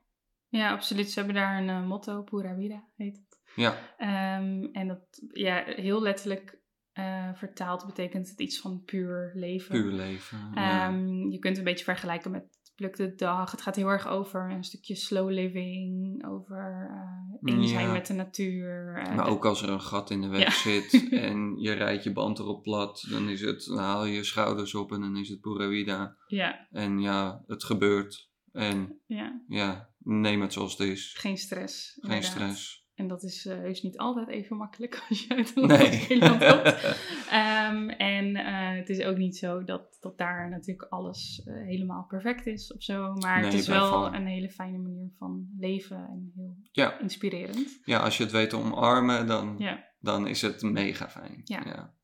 Ja, 0.49 0.71
absoluut. 0.71 1.11
Ze 1.11 1.19
hebben 1.19 1.35
daar 1.37 1.59
een 1.63 1.69
eh, 1.69 1.87
motto, 1.87 2.23
Pura 2.23 2.55
Vida 2.55 2.89
heet 2.97 3.17
het. 3.17 3.41
Ja, 3.55 3.95
Ehm, 3.97 4.65
en 4.73 4.89
dat, 4.89 5.23
ja, 5.33 5.63
heel 5.67 6.03
letterlijk 6.03 6.63
eh, 6.93 7.35
vertaald 7.35 7.87
betekent 7.87 8.29
het 8.29 8.41
iets 8.41 8.61
van 8.61 8.83
puur 8.85 9.33
leven. 9.35 9.83
puur 9.83 9.93
leven. 9.93 10.39
ja. 10.55 10.89
Ehm, 10.89 11.07
je 11.09 11.39
kunt 11.39 11.57
het 11.57 11.59
een 11.59 11.73
beetje 11.73 11.85
vergelijken 11.85 12.31
met 12.31 12.47
pluk 12.75 12.97
de 12.97 13.15
dag. 13.15 13.51
Het 13.51 13.63
gaat 13.63 13.77
heel 13.77 13.89
erg 13.89 14.07
over 14.09 14.51
een 14.51 14.65
stukje 14.65 14.95
slow 14.95 15.31
living, 15.31 16.27
over 16.27 16.89
eh 16.91 17.53
één 17.55 17.69
zijn 17.69 17.87
Ja. 17.87 17.93
met 17.93 18.07
de 18.07 18.13
natuur. 18.15 18.95
eh, 18.97 19.15
Maar 19.17 19.25
de- 19.25 19.31
ook 19.31 19.45
als 19.45 19.63
er 19.63 19.69
een 19.71 19.81
gat 19.81 20.11
in 20.11 20.21
de 20.21 20.29
weg 20.29 20.43
Ja. 20.43 20.51
zit 20.51 21.09
en 21.29 21.55
je 21.59 21.73
rijdt 21.73 22.05
je 22.05 22.13
band 22.13 22.39
erop 22.39 22.63
plat, 22.63 23.07
dan, 23.11 23.29
is 23.29 23.41
het, 23.41 23.65
dan 23.65 23.79
haal 23.79 24.05
je 24.05 24.15
je 24.15 24.25
schouders 24.25 24.75
op 24.75 24.93
en 24.93 25.01
dan 25.01 25.17
is 25.17 25.29
het 25.29 25.41
pura 25.41 25.69
vida. 25.69 26.17
Ja, 26.27 26.69
En 26.71 27.01
ja, 27.01 27.43
het 27.47 27.65
gebeurt. 27.65 28.31
En 28.53 29.01
ja, 29.07 29.43
ja, 29.49 29.89
neem 29.99 30.41
het 30.41 30.53
zoals 30.53 30.79
het 30.79 30.89
is. 30.89 31.15
geen 31.19 31.37
stress. 31.39 31.99
Geen 32.01 32.03
inderdaad. 32.15 32.31
stress. 32.31 32.84
En 32.95 33.09
dat 33.09 33.23
is 33.23 33.45
heus 33.45 33.83
niet 33.83 33.99
altijd 33.99 34.29
even 34.29 34.57
makkelijk 34.57 35.03
als 35.09 35.25
je 35.25 35.35
uit 35.35 35.53
een 35.57 35.67
Nee. 35.67 36.19
land 36.19 36.45
komt. 36.45 36.63
Ehm, 37.31 37.89
en 37.89 38.37
eh, 38.37 38.77
het 38.77 38.89
is 38.89 39.03
ook 39.05 39.17
niet 39.17 39.37
zo 39.37 39.65
dat, 39.65 39.97
dat 40.01 40.19
daar 40.19 40.51
natuurlijk 40.51 40.91
alles 40.93 41.43
eh, 41.45 41.55
helemaal 41.55 42.05
perfect 42.09 42.47
is 42.47 42.73
of 42.75 42.83
zo. 42.83 43.15
Maar 43.15 43.43
het 43.45 43.53
is 43.53 43.67
wel 43.69 44.15
een 44.15 44.27
hele 44.27 44.51
fijne 44.51 44.79
manier 44.79 45.11
van 45.19 45.49
leven 45.59 45.97
en 45.97 46.33
heel 46.35 46.57
Ja. 46.73 46.99
inspirerend. 47.01 47.81
ja, 47.85 47.99
als 47.99 48.17
je 48.17 48.23
het 48.23 48.33
weet 48.33 48.51
te 48.51 48.57
omarmen, 48.57 49.27
dan, 49.27 49.55
Ja. 49.59 49.85
dan 50.01 50.27
is 50.27 50.43
het 50.43 50.63
mega 50.63 51.09
fijn. 51.09 51.41
Ja. 51.45 51.63
ja. 51.65 51.95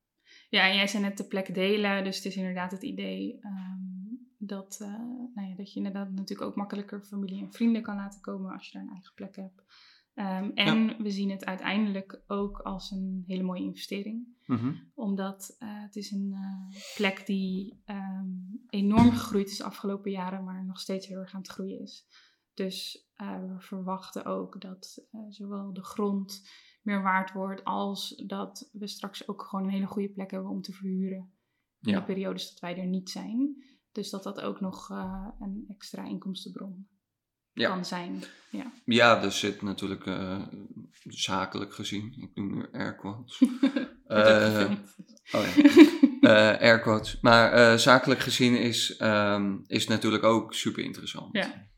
Ja, 0.49 0.68
en 0.68 0.75
jij 0.76 0.87
zei 0.87 1.02
net 1.02 1.16
de 1.16 1.25
plek 1.25 1.54
delen. 1.54 2.04
Dus 2.04 2.16
het 2.16 2.25
is 2.25 2.37
inderdaad 2.37 2.70
het 2.70 2.82
idee 2.82 3.38
ehm, 3.40 3.78
dat, 4.38 4.76
nou 5.35 5.49
ja, 5.49 5.54
dat 5.56 5.73
je 5.73 5.76
inderdaad 5.76 6.11
natuurlijk 6.11 6.49
ook 6.50 6.56
makkelijker 6.56 7.00
familie 7.02 7.42
en 7.42 7.52
vrienden 7.52 7.82
kan 7.82 7.97
laten 7.97 8.20
komen 8.20 8.52
als 8.52 8.66
je 8.66 8.73
daar 8.73 8.82
een 8.82 8.92
eigen 8.92 9.14
plek 9.14 9.37
hebt. 9.37 9.62
Ehm, 10.14 10.50
en 10.55 11.02
we 11.02 11.11
zien 11.11 11.31
het 11.31 11.45
uiteindelijk 11.45 12.23
ook 12.26 12.59
als 12.59 12.90
een 12.90 13.25
hele 13.26 13.43
mooie 13.43 13.62
investering. 13.62 14.26
Mhm. 14.47 14.75
Omdat 14.95 15.57
eh, 15.59 15.69
het 15.83 15.97
is 15.97 16.11
een 16.11 16.33
eh, 16.33 16.81
plek 16.97 17.26
die 17.26 17.81
ehm, 17.85 18.29
enorm 18.69 19.11
gegroeid 19.11 19.49
is 19.49 19.57
de 19.57 19.64
afgelopen 19.64 20.11
jaren, 20.11 20.45
maar 20.45 20.64
nog 20.64 20.81
steeds 20.81 21.07
heel 21.07 21.19
erg 21.19 21.35
aan 21.35 21.40
het 21.40 21.50
groeien 21.50 21.81
is. 21.81 22.07
Dus 22.55 23.09
eh, 23.14 23.38
we 23.38 23.61
verwachten 23.61 24.25
ook 24.25 24.61
dat 24.61 25.07
zowel 25.29 25.73
de 25.73 25.85
grond 25.85 26.49
meer 26.83 27.02
waard 27.02 27.33
wordt, 27.33 27.64
als 27.64 28.23
dat 28.26 28.69
we 28.73 28.87
straks 28.87 29.29
ook 29.29 29.43
gewoon 29.43 29.64
een 29.64 29.71
hele 29.71 29.87
goede 29.87 30.09
plek 30.09 30.31
hebben 30.31 30.50
om 30.50 30.61
te 30.61 30.73
verhuren. 30.73 31.33
In 31.81 31.95
de 31.95 32.05
periodes 32.05 32.50
dat 32.50 32.61
wij 32.61 32.79
er 32.79 32.87
niet 32.87 33.11
zijn. 33.11 33.64
Dus 33.93 34.11
dat 34.11 34.23
dat 34.23 34.40
ook 34.40 34.61
nog 34.61 34.88
een 35.38 35.64
extra 35.69 36.05
inkomstenbron 36.05 36.88
Ja. 37.52 37.69
kan 37.69 37.85
zijn. 37.85 38.25
Ja. 38.50 38.73
ja, 38.85 39.23
er 39.23 39.33
zit 39.33 39.62
natuurlijk 39.62 40.07
eh, 40.07 40.42
zakelijk 41.04 41.75
gezien, 41.75 42.14
ik 42.21 42.35
doe 42.35 42.45
nu 42.45 42.69
air 42.73 42.97
quotes. 42.97 43.38
Eh, 44.11 44.71
oh 45.33 45.42
ja. 45.42 45.62
Eh, 46.21 46.61
air 46.61 46.80
quotes. 46.80 47.21
Maar 47.21 47.78
zakelijk 47.78 48.21
gezien 48.21 48.57
is, 48.57 48.97
ehm, 48.97 49.57
is 49.66 49.87
natuurlijk 49.87 50.25
ook 50.25 50.54
super 50.54 50.85
interessant. 50.85 51.37
Ja. 51.37 51.69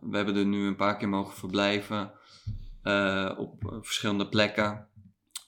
We 0.00 0.16
hebben 0.16 0.36
er 0.36 0.46
nu 0.46 0.66
een 0.66 0.76
paar 0.76 0.96
keer 0.96 1.08
mogen 1.08 1.36
verblijven 1.36 2.12
op 3.36 3.78
verschillende 3.80 4.28
plekken 4.28 4.88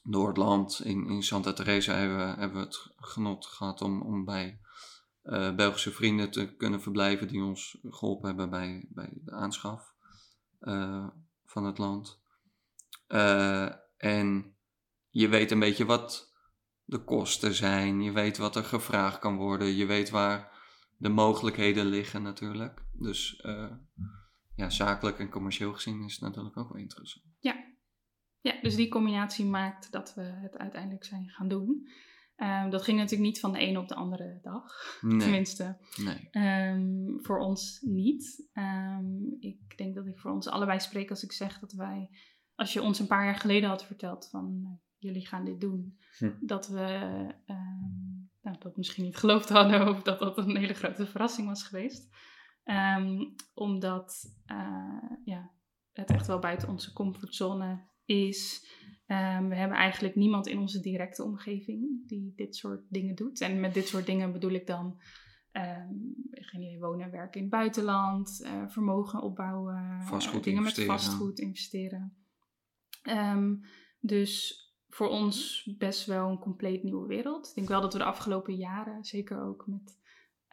door 0.03 0.29
het 0.29 0.37
land. 0.37 0.81
In, 0.85 1.09
in 1.09 1.23
Santa 1.23 1.53
Teresa 1.53 1.95
hebben 1.95 2.19
we, 2.19 2.41
hebben 2.41 2.59
we 2.59 2.65
het 2.65 2.93
genot 2.97 3.47
gehad 3.47 3.83
om, 3.83 4.03
om 4.03 4.25
bij 4.25 4.61
eh, 5.25 5.55
Belgische 5.55 5.91
vrienden 5.91 6.31
te 6.31 6.55
kunnen 6.57 6.83
verblijven 6.83 7.29
die 7.29 7.43
ons 7.43 7.79
geholpen 7.83 8.29
hebben 8.29 8.51
bij, 8.51 8.87
bij 8.89 9.11
de 9.25 9.33
aanschaf 9.33 9.95
eh, 10.59 11.09
van 11.45 11.65
het 11.65 11.79
land. 11.79 12.21
Eh, 13.07 13.69
en 13.97 14.57
je 15.11 15.29
weet 15.29 15.51
een 15.51 15.59
beetje 15.59 15.85
wat 15.85 16.35
de 16.85 17.05
kosten 17.05 17.55
zijn, 17.55 18.03
je 18.03 18.13
weet 18.13 18.37
wat 18.37 18.57
er 18.57 18.65
gevraagd 18.65 19.19
kan 19.19 19.37
worden, 19.37 19.75
je 19.75 19.87
weet 19.87 20.11
waar 20.11 20.53
de 20.97 21.09
mogelijkheden 21.09 21.87
liggen 21.87 22.23
natuurlijk. 22.23 22.83
Dus 22.93 23.43
ja, 24.55 24.71
zakelijk 24.71 25.19
en 25.19 25.31
commercieel 25.31 25.73
gezien 25.73 26.05
is 26.05 26.13
het 26.13 26.21
natuurlijk 26.21 26.57
ook 26.57 26.73
wel 26.73 26.83
interessant. 26.83 27.25
Ja, 28.41 28.61
dus 28.63 28.77
die 28.77 28.89
combinatie 28.89 29.45
maakt 29.45 29.93
dat 29.93 30.15
we 30.15 30.23
het 30.23 30.57
uiteindelijk 30.57 31.05
zijn 31.05 31.29
gaan 31.29 31.49
doen. 31.49 31.89
Ehm, 32.37 32.71
dat 32.71 32.83
ging 32.83 32.99
natuurlijk 32.99 33.31
niet 33.31 33.41
van 33.41 33.53
de 33.53 33.59
ene 33.59 33.79
op 33.79 33.89
de 33.89 33.95
andere 33.95 34.39
dag. 34.43 34.99
Nee, 35.01 35.19
Tenminste, 35.19 35.77
nee. 35.97 36.29
ehm, 36.31 37.19
voor 37.23 37.39
ons 37.39 37.79
niet. 37.81 38.49
Ehm, 38.53 39.07
ik 39.41 39.77
denk 39.77 39.95
dat 39.95 40.07
ik 40.07 40.19
voor 40.19 40.31
ons 40.31 40.49
allebei 40.49 40.81
spreek 40.81 41.11
als 41.11 41.23
ik 41.25 41.33
zeg 41.33 41.59
dat 41.59 41.73
wij, 41.73 42.11
als 42.55 42.73
je 42.73 42.83
ons 42.83 42.99
een 42.99 43.07
paar 43.07 43.25
jaar 43.25 43.37
geleden 43.37 43.69
had 43.69 43.85
verteld 43.85 44.29
van 44.31 44.61
nou, 44.63 44.77
jullie 44.99 45.27
gaan 45.27 45.45
dit 45.45 45.61
doen, 45.61 45.99
Hm. 46.19 46.33
dat 46.41 46.69
we 46.69 46.79
nou, 48.43 48.57
dat 48.59 48.77
misschien 48.77 49.05
niet 49.05 49.17
geloofd 49.17 49.49
hadden 49.49 49.89
of 49.89 50.03
dat 50.03 50.19
dat 50.19 50.39
een 50.39 50.57
hele 50.57 50.75
grote 50.75 51.07
verrassing 51.07 51.49
was 51.49 51.63
geweest. 51.63 52.09
Omdat 53.55 54.37
eh, 54.47 55.03
ja, 55.25 55.51
het 55.93 56.11
echt 56.11 56.27
wel 56.27 56.39
buiten 56.39 56.69
onze 56.69 56.93
comfortzone 56.93 57.85
is. 58.05 58.67
Ehm, 59.07 59.49
we 59.49 59.55
hebben 59.55 59.77
eigenlijk 59.77 60.15
niemand 60.15 60.47
in 60.47 60.59
onze 60.59 60.81
directe 60.81 61.23
omgeving 61.25 62.09
die 62.09 62.33
dit 62.37 62.57
soort 62.57 62.83
dingen 62.89 63.15
doet. 63.15 63.41
En 63.41 63.61
met 63.61 63.75
dit 63.75 63.89
soort 63.89 64.07
dingen 64.07 64.33
bedoel 64.33 64.53
ik 64.53 64.67
dan 64.67 65.01
geen 66.31 66.63
idee, 66.63 66.79
wonen 66.79 67.05
en 67.05 67.11
werken 67.11 67.35
in 67.35 67.47
het 67.47 67.51
buitenland, 67.51 68.43
eh, 68.45 68.69
vermogen 68.69 69.23
opbouwen, 69.23 70.03
Vastgoed 70.03 70.39
eh, 70.39 70.43
dingen 70.43 70.59
investeren. 70.59 70.93
met 70.93 71.03
vastgoed 71.03 71.39
investeren. 71.39 72.17
Ehm, 73.03 73.55
dus 74.01 74.63
voor 74.89 75.09
ons 75.09 75.65
best 75.79 76.07
wel 76.07 76.31
een 76.31 76.39
compleet 76.39 76.83
nieuwe 76.83 77.07
wereld. 77.07 77.49
Ik 77.49 77.55
denk 77.55 77.69
wel 77.69 77.81
dat 77.81 77.93
we 77.93 77.99
de 77.99 78.05
afgelopen 78.05 78.55
jaren, 78.55 79.05
zeker 79.05 79.43
ook 79.43 79.67
met 79.67 79.99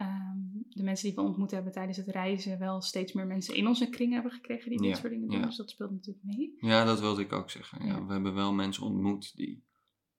ehm, 0.05 0.37
de 0.69 0.83
mensen 0.83 1.07
die 1.07 1.15
we 1.15 1.21
ontmoet 1.21 1.51
hebben 1.51 1.71
tijdens 1.71 1.97
het 1.97 2.07
reizen, 2.07 2.59
wel 2.59 2.81
steeds 2.81 3.13
meer 3.13 3.27
mensen 3.27 3.55
in 3.55 3.67
onze 3.67 3.89
kring 3.89 4.13
hebben 4.13 4.31
gekregen 4.31 4.69
die 4.69 4.79
dit 4.79 4.89
Ja, 4.89 4.95
soort 4.95 5.11
dingen 5.11 5.27
doen. 5.29 5.39
ja. 5.39 5.45
Dus 5.45 5.55
dat 5.57 5.69
speelt 5.69 5.91
natuurlijk 5.91 6.25
mee. 6.25 6.53
Ja, 6.57 6.83
dat 6.85 6.99
wilde 6.99 7.21
ik 7.21 7.33
ook 7.33 7.49
zeggen. 7.49 7.85
Ja, 7.85 7.93
Ja. 7.95 8.05
we 8.05 8.11
hebben 8.13 8.33
wel 8.33 8.53
mensen 8.53 8.83
ontmoet 8.83 9.35
die, 9.35 9.65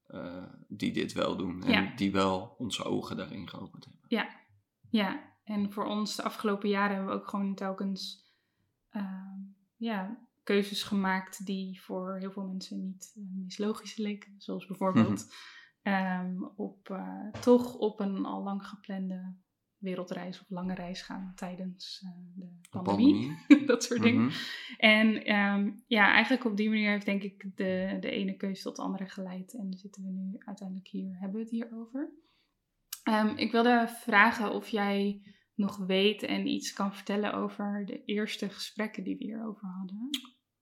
eh, 0.06 0.44
die 0.68 0.92
dit 0.92 1.12
wel 1.12 1.36
doen. 1.36 1.62
En 1.62 1.70
Ja. 1.70 1.94
die 1.96 2.12
wel 2.12 2.54
onze 2.58 2.84
ogen 2.84 3.16
daarin 3.16 3.48
geopend 3.48 3.84
hebben. 3.84 4.00
Ja, 4.90 5.30
en 5.44 5.72
voor 5.72 5.84
ons 5.86 6.16
de 6.16 6.22
afgelopen 6.22 6.68
jaren 6.68 6.96
hebben 6.96 7.14
we 7.14 7.20
ook 7.20 7.28
gewoon 7.28 7.54
telkens 7.54 8.30
ehm, 8.90 9.40
ja, 9.76 10.26
keuzes 10.42 10.82
gemaakt 10.82 11.46
die 11.46 11.82
voor 11.82 12.16
heel 12.18 12.30
veel 12.32 12.46
mensen 12.46 12.80
niet 12.84 13.10
de 13.14 13.40
meest 13.42 13.58
logische 13.58 14.02
leken. 14.02 14.34
Zoals 14.38 14.66
bijvoorbeeld 14.66 15.34
ehm, 15.82 16.42
op, 16.56 16.90
eh, 16.90 17.30
toch 17.40 17.74
op 17.74 18.00
een 18.00 18.24
al 18.24 18.42
lang 18.42 18.66
geplande 18.66 19.34
wereldreis 19.82 20.40
of 20.40 20.50
lange 20.50 20.74
reis 20.74 21.02
gaan 21.02 21.32
tijdens 21.34 22.02
eh, 22.04 22.10
de 22.34 22.58
De 22.60 22.68
pandemie. 22.70 23.26
pandemie. 23.26 23.66
Dat 23.72 23.84
soort 23.84 24.02
dingen. 24.02 24.22
Mhm. 24.24 24.34
En 24.76 25.24
ehm, 25.24 25.70
ja, 25.86 26.12
eigenlijk 26.12 26.44
op 26.44 26.56
die 26.56 26.68
manier 26.68 26.90
heeft 26.90 27.06
denk 27.06 27.22
ik 27.22 27.56
de, 27.56 27.96
de 28.00 28.10
ene 28.10 28.36
keuze 28.36 28.62
tot 28.62 28.76
de 28.76 28.82
andere 28.82 29.08
geleid. 29.08 29.54
En 29.54 29.74
zitten 29.74 30.02
we 30.02 30.10
nu 30.10 30.32
uiteindelijk 30.38 30.88
hier, 30.88 31.18
hebben 31.18 31.36
we 31.36 31.42
het 31.42 31.50
hier 31.50 31.68
over. 31.72 32.10
Ehm, 33.02 33.36
ik 33.36 33.52
wilde 33.52 33.88
vragen 33.88 34.52
of 34.52 34.68
jij 34.68 35.22
nog 35.54 35.76
weet 35.76 36.22
en 36.22 36.46
iets 36.46 36.72
kan 36.72 36.94
vertellen 36.94 37.34
over 37.34 37.84
de 37.86 38.04
eerste 38.04 38.48
gesprekken 38.48 39.04
die 39.04 39.16
we 39.16 39.24
hierover 39.24 39.68
hadden 39.68 40.08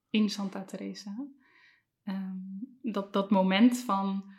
in 0.09 0.29
Santa 0.29 0.63
Teresa. 0.63 1.27
Ehm, 2.03 2.37
dat, 2.81 3.13
dat 3.13 3.31
moment 3.31 3.77
van 3.77 4.33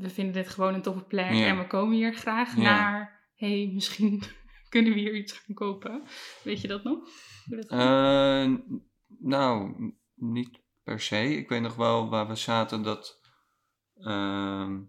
we 0.00 0.10
vinden 0.10 0.34
dit 0.34 0.48
gewoon 0.48 0.74
een 0.74 0.82
toffe 0.82 1.04
plek 1.04 1.32
Ja. 1.32 1.46
en 1.46 1.58
we 1.58 1.66
komen 1.66 1.94
hier 1.96 2.14
graag 2.14 2.56
Ja. 2.56 2.62
naar 2.62 3.20
hey, 3.34 3.70
misschien 3.74 4.22
kunnen 4.68 4.92
we 4.94 4.98
hier 4.98 5.14
iets 5.16 5.32
gaan 5.32 5.54
kopen. 5.54 6.02
Weet 6.44 6.60
je 6.60 6.68
dat 6.68 6.84
nog? 6.84 7.08
Dat? 7.44 7.66
Eh, 7.68 8.54
nou, 9.18 9.74
niet 10.14 10.60
per 10.82 11.00
se. 11.00 11.36
Ik 11.36 11.48
weet 11.48 11.62
nog 11.62 11.76
wel 11.76 12.08
waar 12.08 12.28
we 12.28 12.34
zaten 12.36 12.82
dat. 12.82 13.18
ehm, 13.94 14.80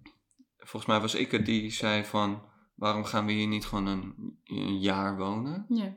volgens 0.58 0.86
mij 0.86 1.00
was 1.02 1.16
ik 1.16 1.32
het 1.32 1.46
die 1.46 1.72
zei 1.72 2.04
van. 2.04 2.50
Waarom 2.76 3.04
gaan 3.04 3.26
we 3.26 3.32
hier 3.32 3.48
niet 3.48 3.66
gewoon 3.66 3.86
een, 3.86 4.40
een 4.44 4.80
jaar 4.80 5.18
wonen? 5.18 5.66
ja. 5.70 5.96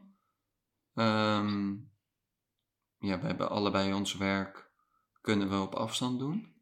Ehm, 0.95 1.73
ja, 2.99 3.21
we 3.21 3.27
hebben 3.27 3.51
allebei 3.51 3.93
ons 3.93 4.15
werk. 4.17 4.71
Kunnen 5.21 5.49
we 5.51 5.57
op 5.61 5.75
afstand 5.75 6.19
doen. 6.19 6.54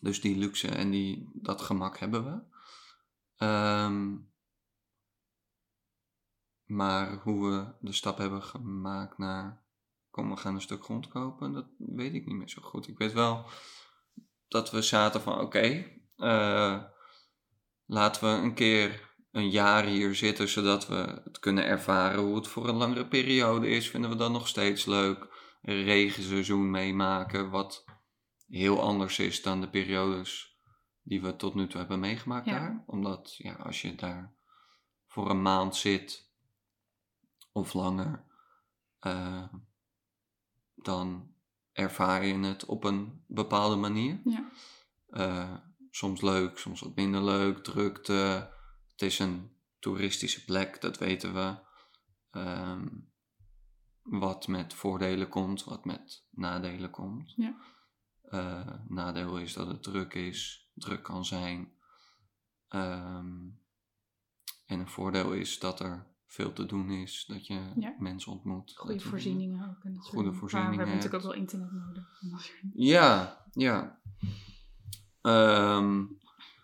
Dus 0.00 0.20
die 0.20 0.36
luxe 0.36 0.68
en 0.68 0.90
die, 0.90 1.30
dat 1.34 1.60
gemak 1.60 1.98
hebben 1.98 2.24
we. 2.24 2.40
Ehm, 3.36 4.16
maar 6.64 7.20
hoe 7.22 7.50
we 7.50 7.74
de 7.80 7.92
stap 7.92 8.18
hebben 8.18 8.42
gemaakt 8.42 9.18
naar. 9.18 9.64
Kom, 10.10 10.30
we 10.30 10.36
gaan 10.36 10.54
een 10.54 10.60
stuk 10.60 10.84
grond 10.84 11.08
kopen. 11.08 11.52
Dat 11.52 11.66
weet 11.78 12.14
ik 12.14 12.26
niet 12.26 12.36
meer 12.36 12.48
zo 12.48 12.62
goed. 12.62 12.88
Ik 12.88 12.98
weet 12.98 13.12
wel 13.12 13.46
dat 14.48 14.70
we 14.70 14.82
zaten 14.82 15.20
van: 15.20 15.40
oké, 15.40 15.84
eh, 16.16 16.82
laten 17.86 18.22
we 18.22 18.42
een 18.42 18.54
keer 18.54 19.14
een 19.30 19.50
jaar 19.50 19.84
hier 19.84 20.14
zitten, 20.14 20.48
zodat 20.48 20.86
we 20.86 21.20
het 21.24 21.38
kunnen 21.38 21.66
ervaren 21.66 22.20
hoe 22.20 22.36
het 22.36 22.48
voor 22.48 22.68
een 22.68 22.74
langere 22.74 23.06
periode 23.06 23.68
is, 23.68 23.90
vinden 23.90 24.10
we 24.10 24.16
dat 24.16 24.30
nog 24.30 24.48
steeds 24.48 24.84
leuk. 24.84 25.34
Een 25.62 25.84
regenseizoen 25.84 26.70
meemaken, 26.70 27.50
wat 27.50 27.84
heel 28.48 28.82
anders 28.82 29.18
is 29.18 29.42
dan 29.42 29.60
de 29.60 29.68
periodes 29.70 30.58
die 31.02 31.22
we 31.22 31.36
tot 31.36 31.54
nu 31.54 31.66
toe 31.66 31.78
hebben 31.78 32.00
meegemaakt 32.00 32.46
Ja. 32.46 32.58
daar. 32.58 32.82
Omdat 32.86 33.34
ja, 33.36 33.54
als 33.54 33.82
je 33.82 33.94
daar 33.94 34.34
voor 35.06 35.30
een 35.30 35.42
maand 35.42 35.76
zit 35.76 36.30
of 37.52 37.72
langer, 37.72 38.24
eh, 38.98 39.52
dan 40.74 41.34
ervaar 41.72 42.24
je 42.24 42.38
het 42.38 42.64
op 42.64 42.84
een 42.84 43.24
bepaalde 43.26 43.76
manier. 43.76 44.20
Ja. 44.24 44.50
Eh, 45.06 45.56
soms 45.90 46.20
leuk, 46.20 46.58
soms 46.58 46.80
wat 46.80 46.94
minder 46.94 47.24
leuk, 47.24 47.64
drukte. 47.64 48.52
Het 48.92 49.02
is 49.02 49.18
een 49.18 49.56
toeristische 49.78 50.44
plek, 50.44 50.80
dat 50.80 50.98
weten 50.98 51.34
we. 51.34 51.56
Ehm, 52.30 52.88
wat 54.02 54.46
met 54.48 54.74
voordelen 54.74 55.28
komt, 55.28 55.64
wat 55.64 55.84
met 55.84 56.26
nadelen 56.30 56.90
komt. 56.90 57.32
Ja. 57.36 57.56
Eh, 58.30 58.68
nadeel 58.88 59.38
is 59.38 59.52
dat 59.52 59.66
het 59.66 59.82
druk 59.82 60.14
is, 60.14 60.70
druk 60.74 61.02
kan 61.02 61.24
zijn. 61.24 61.72
Ehm, 62.68 63.34
en 64.66 64.80
een 64.80 64.88
voordeel 64.88 65.32
is 65.32 65.58
dat 65.58 65.80
er 65.80 66.06
veel 66.26 66.52
te 66.52 66.66
doen 66.66 66.90
is, 66.90 67.24
dat 67.28 67.46
je 67.46 67.72
Ja. 67.76 67.94
mensen 67.98 68.32
ontmoet. 68.32 68.72
Goede 68.76 69.00
voorzieningen 69.00 69.68
ook. 69.68 69.84
En 69.84 69.96
Goede 69.98 70.32
voorzieningen 70.32 70.76
Maar 70.76 70.84
we 70.86 70.90
hebben 70.90 70.94
natuurlijk 70.96 71.24
ook 71.24 71.30
wel 71.30 71.40
internet 71.40 71.72
nodig. 71.72 72.62
Ja, 72.74 73.40
ja. 73.52 74.00
Ehm, 75.22 76.04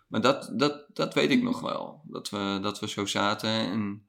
maar 0.07 0.21
dat, 0.21 0.51
dat, 0.55 0.85
dat 0.93 1.13
weet 1.13 1.29
ik 1.31 1.43
nog 1.43 1.61
wel. 1.61 2.01
Dat 2.05 2.29
we, 2.29 2.59
dat 2.61 2.79
we 2.79 2.87
zo 2.87 3.05
zaten 3.05 3.49
en 3.49 4.07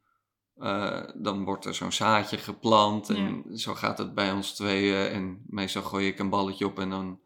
eh, 0.55 1.03
dan 1.15 1.45
wordt 1.45 1.65
er 1.65 1.75
zo'n 1.75 1.93
zaadje 1.93 2.39
geplant. 2.39 3.09
En 3.11 3.59
zo 3.59 3.75
gaat 3.75 3.99
het 3.99 4.15
bij 4.15 4.33
ons 4.33 4.55
tweeën. 4.55 5.09
En 5.09 5.43
meestal 5.47 5.83
gooi 5.83 6.07
ik 6.07 6.19
een 6.19 6.29
balletje 6.31 6.67
op 6.67 6.79
en 6.79 6.91
dan 6.91 7.21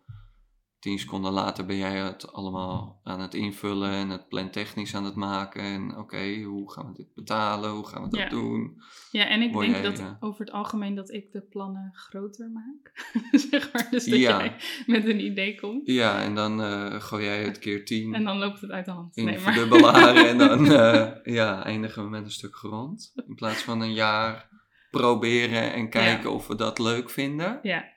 tien 0.80 0.98
seconden 0.98 1.32
later 1.32 1.66
ben 1.66 1.76
jij 1.76 1.96
het 1.98 2.32
allemaal 2.32 3.00
aan 3.02 3.20
het 3.20 3.34
invullen 3.34 3.90
en 3.90 4.08
het 4.08 4.28
plantechnisch 4.28 4.94
aan 4.94 5.04
het 5.04 5.14
maken. 5.14 5.62
En 5.62 5.96
oké, 5.96 6.42
hoe 6.42 6.72
gaan 6.72 6.86
we 6.86 6.92
dit 6.92 7.14
betalen? 7.14 7.70
Hoe 7.70 7.86
gaan 7.86 8.02
we 8.02 8.08
dat 8.08 8.20
Ja. 8.20 8.28
doen? 8.28 8.82
Ja, 9.10 9.26
en 9.28 9.42
ik 9.42 9.52
Word 9.52 9.66
denk 9.70 9.84
jij, 9.84 9.92
dat 9.92 10.16
over 10.20 10.40
het 10.40 10.50
algemeen 10.54 10.94
dat 10.94 11.12
ik 11.12 11.32
de 11.32 11.40
plannen 11.40 11.90
groter 11.94 12.50
maak. 12.50 12.92
zeg 13.50 13.72
maar, 13.72 13.86
dus 13.90 14.04
dat 14.04 14.18
Ja. 14.18 14.38
jij 14.38 14.56
met 14.86 15.04
een 15.04 15.20
idee 15.24 15.60
komt. 15.60 15.86
Ja, 15.86 16.22
en 16.22 16.34
dan 16.34 16.62
eh, 16.62 17.00
gooi 17.00 17.24
jij 17.24 17.42
het 17.44 17.58
keer 17.58 17.84
tien. 17.84 18.14
En 18.14 18.24
dan 18.24 18.38
loopt 18.38 18.60
het 18.60 18.70
uit 18.70 18.84
de 18.84 18.90
hand. 18.90 19.16
in 19.16 19.24
Nee, 19.24 19.38
maar... 19.38 20.16
en 20.16 20.38
dan 20.48 20.72
eh, 20.72 21.10
ja, 21.24 21.64
eindigen 21.64 22.02
we 22.04 22.08
met 22.10 22.24
een 22.24 22.30
stuk 22.30 22.54
grond. 22.56 23.12
In 23.26 23.34
plaats 23.34 23.62
van 23.62 23.80
een 23.80 23.92
jaar 23.92 24.48
proberen 24.90 25.72
en 25.72 25.90
kijken 25.90 26.32
of 26.32 26.46
we 26.46 26.54
dat 26.54 26.78
leuk 26.78 27.10
vinden. 27.10 27.58
Ja, 27.62 27.96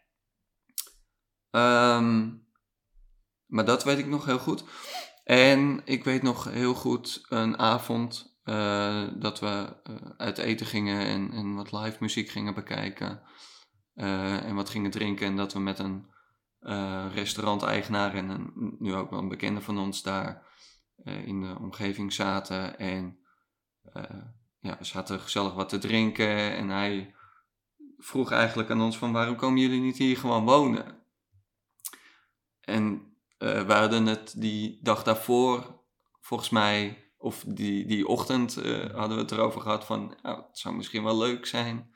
Ehm, 1.52 2.30
maar 3.52 3.66
dat 3.66 3.84
weet 3.84 3.98
ik 3.98 4.08
nog 4.08 4.26
heel 4.26 4.40
goed. 4.40 4.64
En 5.24 5.82
ik 5.86 6.04
weet 6.04 6.22
nog 6.22 6.44
heel 6.44 6.74
goed 6.74 7.26
een 7.30 7.60
avond 7.60 8.40
eh, 8.44 9.08
dat 9.16 9.40
we 9.40 9.76
eh, 9.84 9.96
uit 10.18 10.38
eten 10.38 10.66
gingen 10.66 11.06
en, 11.06 11.32
en 11.32 11.56
wat 11.56 11.72
live 11.72 11.98
muziek 12.00 12.30
gingen 12.30 12.54
bekijken. 12.54 13.22
Eh, 13.94 14.46
en 14.46 14.56
wat 14.56 14.70
gingen 14.70 14.92
drinken. 14.92 15.28
En 15.28 15.36
dat 15.36 15.54
we 15.54 15.60
met 15.60 15.80
een 15.80 16.10
restauranteigenaar 17.14 18.14
en 18.14 18.30
een, 18.30 18.76
nu 18.80 18.94
ook 18.94 19.10
wel 19.10 19.20
een 19.20 19.28
bekende 19.28 19.62
van 19.62 19.78
ons 19.78 20.02
daar 20.02 20.46
in 21.04 21.42
de 21.42 21.56
omgeving 21.60 22.14
zaten. 22.14 22.80
En 22.80 23.20
ja, 24.60 24.78
we 24.78 24.86
zaten 24.86 25.20
gezellig 25.20 25.54
wat 25.54 25.70
te 25.70 25.78
drinken. 25.78 26.56
En 26.56 26.70
hij 26.70 27.16
vroeg 27.98 28.32
eigenlijk 28.32 28.70
aan 28.70 28.82
ons 28.82 28.98
van 28.98 29.12
waarom 29.12 29.36
komen 29.36 29.62
jullie 29.62 29.82
niet 29.82 29.98
hier 29.98 30.18
gewoon 30.18 30.46
wonen? 30.46 31.04
En 32.62 33.11
eh 33.42 33.62
we 33.62 33.74
hadden 33.74 34.06
het 34.06 34.34
die 34.38 34.80
dag 34.82 35.04
daarvoor, 35.04 35.80
volgens 36.20 36.50
mij, 36.50 36.98
of 37.18 37.44
die, 37.48 37.86
die 37.86 38.08
ochtend, 38.08 38.58
eh, 38.58 38.90
hadden 38.96 39.18
we 39.18 39.24
het 39.24 39.32
erover 39.32 39.62
gehad 39.62 39.86
van, 39.86 40.18
nou, 40.22 40.38
het 40.48 40.58
zou 40.58 40.76
misschien 40.76 41.04
wel 41.04 41.18
leuk 41.18 41.46
zijn 41.46 41.94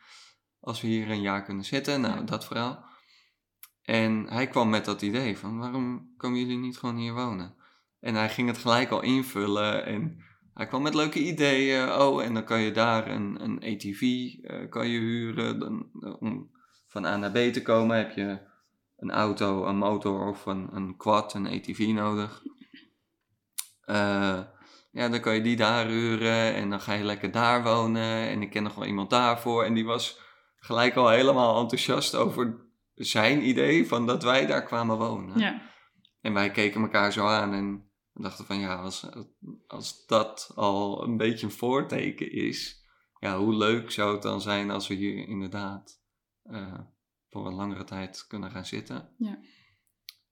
als 0.60 0.82
we 0.82 0.88
hier 0.88 1.10
een 1.10 1.22
jaar 1.22 1.44
kunnen 1.44 1.66
zitten. 1.66 2.02
Nou, 2.02 2.16
Ja. 2.16 2.22
dat 2.22 2.46
verhaal. 2.46 2.86
En 3.82 4.26
hij 4.30 4.48
kwam 4.48 4.70
met 4.70 4.86
dat 4.86 5.02
idee 5.02 5.38
van, 5.38 5.60
waarom 5.60 6.14
komen 6.18 6.40
jullie 6.40 6.58
niet 6.58 6.78
gewoon 6.78 6.98
hier 6.98 7.14
wonen? 7.14 7.56
En 8.00 8.16
hij 8.16 8.30
ging 8.30 8.48
het 8.48 8.58
gelijk 8.58 8.90
al 8.90 9.02
invullen 9.02 9.86
en 9.86 10.24
hij 10.54 10.68
kwam 10.68 10.82
met 10.82 10.94
leuke 10.94 11.20
ideeën. 11.20 11.92
Oh, 11.92 12.24
en 12.24 12.34
dan 12.34 12.44
kan 12.44 12.62
je 12.62 12.72
daar 12.72 13.08
een, 13.08 13.44
een 13.44 13.58
ATV 13.58 14.02
eh, 14.02 14.70
kan 14.70 14.88
je 14.88 15.00
huren. 15.00 15.60
Dan, 15.60 15.90
om 16.20 16.52
van 16.88 17.06
A 17.06 17.18
naar 17.18 17.32
B 17.32 17.54
te 17.54 17.62
komen 17.62 17.98
heb 17.98 18.12
je 18.12 18.40
een 18.98 19.12
auto, 19.12 19.66
een 19.66 19.78
motor 19.78 20.28
of 20.28 20.46
een, 20.46 20.70
een 20.72 20.98
quad, 20.98 21.34
een 21.34 21.48
ATV 21.48 21.92
nodig. 21.94 22.44
Eh, 23.82 24.40
ja, 24.92 25.10
dan 25.10 25.20
kan 25.20 25.36
je 25.36 25.42
die 25.42 25.56
daar 25.56 25.86
huren 25.86 26.54
en 26.54 26.70
dan 26.70 26.82
ga 26.82 26.94
je 26.94 27.04
lekker 27.04 27.32
daar 27.32 27.64
wonen. 27.64 28.28
En 28.28 28.42
ik 28.42 28.50
ken 28.50 28.64
nog 28.64 28.76
wel 28.76 28.86
iemand 28.86 29.10
daarvoor. 29.10 29.64
En 29.64 29.74
die 29.74 29.86
was 29.86 30.20
gelijk 30.56 30.96
al 30.96 31.10
helemaal 31.10 31.62
enthousiast 31.62 32.16
over 32.16 32.66
zijn 32.94 33.48
idee 33.48 33.88
van 33.88 34.06
dat 34.06 34.24
wij 34.24 34.46
daar 34.46 34.64
kwamen 34.64 34.98
wonen. 34.98 35.40
ja, 35.40 35.62
En 36.22 36.34
wij 36.34 36.52
keken 36.52 36.82
elkaar 36.82 37.12
zo 37.12 37.28
aan 37.28 37.54
en 37.54 37.90
dachten 38.14 38.46
van 38.46 38.60
ja, 38.60 38.76
als, 38.76 39.10
als 39.68 40.06
dat 40.06 40.52
al 40.56 41.04
een 41.04 41.18
beetje 41.18 41.46
een 41.46 41.52
voorteken 41.52 42.32
is, 42.32 42.86
ja, 43.20 43.38
hoe 43.38 43.56
leuk 43.56 43.92
zou 43.92 44.14
het 44.14 44.22
dan 44.22 44.42
zijn 44.42 44.72
als 44.72 44.88
we 44.88 44.94
hier 44.94 45.28
inderdaad 45.28 46.02
eh, 46.44 46.80
voor 47.30 47.48
een 47.48 47.54
langere 47.54 47.84
tijd 47.84 48.26
kunnen 48.28 48.52
gaan 48.52 48.66
zitten. 48.66 49.10
Ja. 49.18 49.40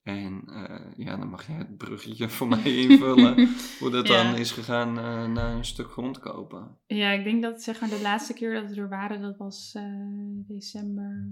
En 0.03 0.43
eh, 0.45 0.91
ja, 0.97 1.17
dan 1.17 1.29
mag 1.29 1.47
jij 1.47 1.55
het 1.55 1.77
bruggetje 1.77 2.29
voor 2.35 2.47
mij 2.47 2.75
invullen, 2.75 3.49
hoe 3.79 3.89
dat 3.89 4.07
Ja. 4.07 4.23
dan 4.23 4.35
is 4.35 4.51
gegaan 4.51 4.97
eh, 4.97 5.27
naar 5.31 5.55
een 5.55 5.65
stuk 5.65 5.91
grond 5.91 6.19
kopen. 6.19 6.77
ja, 6.85 7.11
ik 7.11 7.23
denk 7.23 7.41
dat 7.41 7.61
zeg 7.63 7.79
maar, 7.81 7.89
de 7.89 8.01
laatste 8.01 8.33
keer 8.33 8.53
dat 8.61 8.69
we 8.69 8.81
er 8.81 8.89
waren, 8.89 9.21
dat 9.21 9.37
was 9.37 9.71
eh, 9.73 9.83
december 10.47 11.29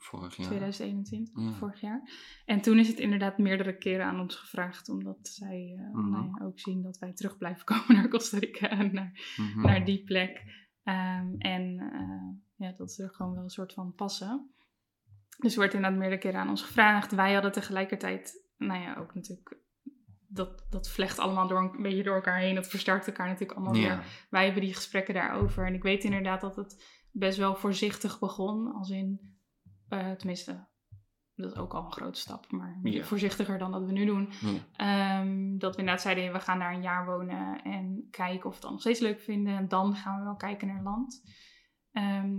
Vorig 0.00 0.36
jaar. 0.36 0.46
2021, 0.46 1.42
Ja. 1.42 1.52
vorig 1.52 1.80
jaar. 1.80 2.10
En 2.44 2.60
toen 2.60 2.78
is 2.78 2.88
het 2.88 2.98
inderdaad 2.98 3.38
meerdere 3.38 3.76
keren 3.78 4.06
aan 4.06 4.20
ons 4.20 4.34
gevraagd, 4.34 4.88
omdat 4.88 5.18
zij 5.28 5.80
Mhm. 5.92 6.10
nou 6.10 6.44
ook 6.44 6.60
zien 6.60 6.82
dat 6.82 6.98
wij 6.98 7.12
terug 7.12 7.36
blijven 7.38 7.64
komen 7.72 7.94
naar 7.94 8.08
Costa 8.08 8.38
Rica 8.38 8.68
en 8.68 8.94
naar, 8.94 9.34
Mhm. 9.36 9.60
naar 9.66 9.84
die 9.84 10.04
plek. 10.04 10.42
Ehm, 10.82 11.34
en 11.38 11.74
ja, 12.56 12.72
dat 12.76 12.92
ze 12.92 13.02
er 13.02 13.10
gewoon 13.14 13.34
wel 13.34 13.42
een 13.42 13.50
soort 13.50 13.72
van 13.72 13.92
passen. 13.94 14.50
Dus 15.38 15.52
er 15.54 15.60
werd 15.60 15.74
inderdaad 15.74 15.98
meerdere 15.98 16.20
keren 16.20 16.40
aan 16.40 16.48
ons 16.48 16.62
gevraagd. 16.62 17.14
Wij 17.14 17.32
hadden 17.32 17.52
tegelijkertijd, 17.52 18.44
nou 18.56 18.80
ja, 18.82 18.94
ook 18.96 19.14
natuurlijk, 19.14 19.56
dat, 20.28 20.66
dat 20.70 20.88
vlecht 20.90 21.18
allemaal 21.18 21.48
door, 21.48 21.58
een 21.76 21.82
beetje 21.82 22.02
door 22.02 22.14
elkaar 22.14 22.38
heen. 22.38 22.54
Dat 22.54 22.68
versterkt 22.68 23.06
elkaar 23.06 23.26
natuurlijk 23.26 23.58
allemaal 23.58 23.74
weer 23.74 24.04
wij 24.30 24.44
hebben 24.44 24.62
die 24.62 24.74
gesprekken 24.74 25.14
daarover. 25.14 25.66
En 25.66 25.74
ik 25.74 25.82
weet 25.82 26.04
inderdaad 26.04 26.40
dat 26.40 26.56
het 26.56 26.84
best 27.12 27.38
wel 27.38 27.54
voorzichtig 27.56 28.18
begon. 28.18 28.72
Als 28.74 28.90
in, 28.90 29.36
eh, 29.88 30.10
tenminste, 30.10 30.66
dat 31.34 31.52
is 31.52 31.56
ook 31.58 31.72
al 31.74 31.84
een 31.84 31.92
grote 31.92 32.18
stap. 32.20 32.50
Maar 32.50 32.78
Ja. 32.82 33.04
voorzichtiger 33.04 33.58
dan 33.58 33.72
dat 33.72 33.84
we 33.84 33.92
nu 33.92 34.04
doen. 34.04 34.28
ja. 34.40 34.58
Ehm, 35.20 35.58
dat 35.58 35.74
we 35.74 35.80
inderdaad 35.80 36.02
zeiden, 36.02 36.32
we 36.32 36.40
gaan 36.40 36.58
daar 36.58 36.72
een 36.74 36.82
jaar 36.82 37.06
wonen. 37.06 37.62
En 37.62 38.08
kijken 38.10 38.44
of 38.44 38.48
we 38.48 38.52
het 38.52 38.62
dan 38.62 38.70
nog 38.72 38.80
steeds 38.80 39.00
leuk 39.00 39.20
vinden. 39.20 39.56
En 39.56 39.68
dan 39.68 39.94
gaan 39.94 40.18
we 40.18 40.24
wel 40.24 40.36
kijken 40.36 40.68
naar 40.68 40.82
land. 40.82 41.22
Ehm, 41.92 42.34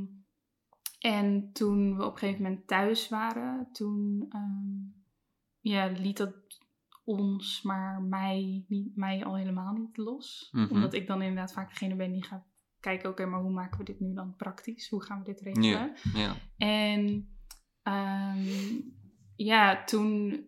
en 1.00 1.50
toen 1.54 1.98
we 1.98 2.06
op 2.06 2.14
een 2.14 2.20
gegeven 2.20 2.42
moment 2.44 2.68
thuis 2.68 3.10
waren, 3.10 3.68
toen 3.72 4.26
ehm, 4.30 4.98
ja, 5.60 5.86
liet 5.86 6.18
dat 6.18 6.34
ons, 7.04 7.62
maar 7.62 8.02
mij, 8.02 8.66
niet, 8.68 8.96
mij 8.96 9.26
al 9.26 9.36
helemaal 9.36 9.74
niet 9.74 9.98
los. 9.98 10.50
Mhm. 10.52 10.74
Omdat 10.74 10.94
ik 10.94 11.08
dan 11.08 11.22
inderdaad 11.22 11.54
vaak 11.54 11.70
degene 11.70 11.96
ben 11.96 12.12
die 12.12 12.24
gaat 12.24 12.46
kijken, 12.80 13.10
oké, 13.10 13.26
maar 13.26 13.42
hoe 13.42 13.52
maken 13.52 13.78
we 13.78 13.84
dit 13.84 14.00
nu 14.00 14.14
dan 14.14 14.36
praktisch? 14.36 14.90
Hoe 14.90 15.04
gaan 15.04 15.20
we 15.20 15.26
dit 15.26 15.42
regelen? 15.42 15.94
En 16.58 17.30
ehm, 17.84 18.48
ja, 19.36 19.84
toen 19.84 20.44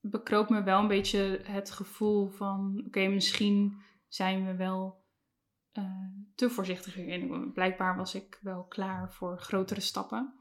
bekroop 0.00 0.48
me 0.48 0.62
wel 0.62 0.80
een 0.80 0.88
beetje 0.88 1.40
het 1.42 1.70
gevoel 1.70 2.28
van: 2.28 2.82
oké, 2.86 3.06
misschien 3.06 3.82
zijn 4.08 4.46
we 4.46 4.54
wel 4.54 5.04
eh, 5.76 6.06
te 6.34 6.50
voorzichtig 6.50 6.94
hierin. 6.94 7.52
Blijkbaar 7.52 7.96
was 7.96 8.14
ik 8.14 8.38
wel 8.42 8.64
klaar 8.64 9.12
voor 9.12 9.40
grotere 9.40 9.80
stappen. 9.80 10.34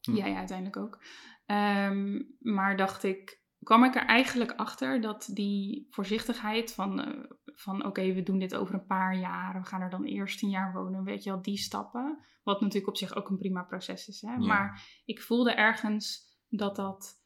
Hm. 0.00 0.14
Jij 0.14 0.34
uiteindelijk 0.34 0.76
ook. 0.76 1.02
Ehm, 1.46 2.22
maar 2.38 2.76
dacht 2.76 3.02
ik, 3.02 3.42
kwam 3.62 3.84
ik 3.84 3.94
er 3.94 4.06
eigenlijk 4.06 4.52
achter 4.52 5.00
dat 5.00 5.30
die 5.32 5.86
voorzichtigheid 5.90 6.74
van, 6.74 7.00
eh, 7.00 7.30
van 7.44 7.84
oké, 7.84 8.12
we 8.12 8.22
doen 8.22 8.38
dit 8.38 8.54
over 8.54 8.74
een 8.74 8.86
paar 8.86 9.16
jaar, 9.16 9.60
we 9.60 9.66
gaan 9.66 9.80
er 9.80 9.90
dan 9.90 10.04
eerst 10.04 10.38
tien 10.38 10.50
jaar 10.50 10.72
wonen, 10.72 11.04
weet 11.04 11.24
je 11.24 11.30
wel, 11.30 11.42
die 11.42 11.58
stappen. 11.58 12.18
Wat 12.42 12.60
natuurlijk 12.60 12.88
op 12.88 12.96
zich 12.96 13.14
ook 13.14 13.30
een 13.30 13.38
prima 13.38 13.62
proces 13.62 14.08
is. 14.08 14.20
Hè? 14.20 14.32
Ja. 14.32 14.38
Maar 14.38 15.00
ik 15.04 15.22
voelde 15.22 15.52
ergens 15.52 16.36
dat 16.48 16.76
dat 16.76 17.20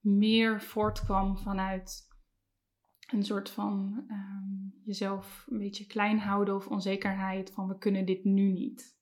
meer 0.00 0.62
voortkwam 0.62 1.38
vanuit 1.38 2.10
een 3.12 3.24
soort 3.24 3.50
van 3.50 4.04
ehm, 4.08 4.84
jezelf 4.84 5.46
een 5.48 5.58
beetje 5.58 5.86
klein 5.86 6.18
houden 6.18 6.54
of 6.54 6.66
onzekerheid 6.66 7.50
van 7.54 7.68
we 7.68 7.78
kunnen 7.78 8.04
dit 8.04 8.24
nu 8.24 8.52
niet. 8.52 9.00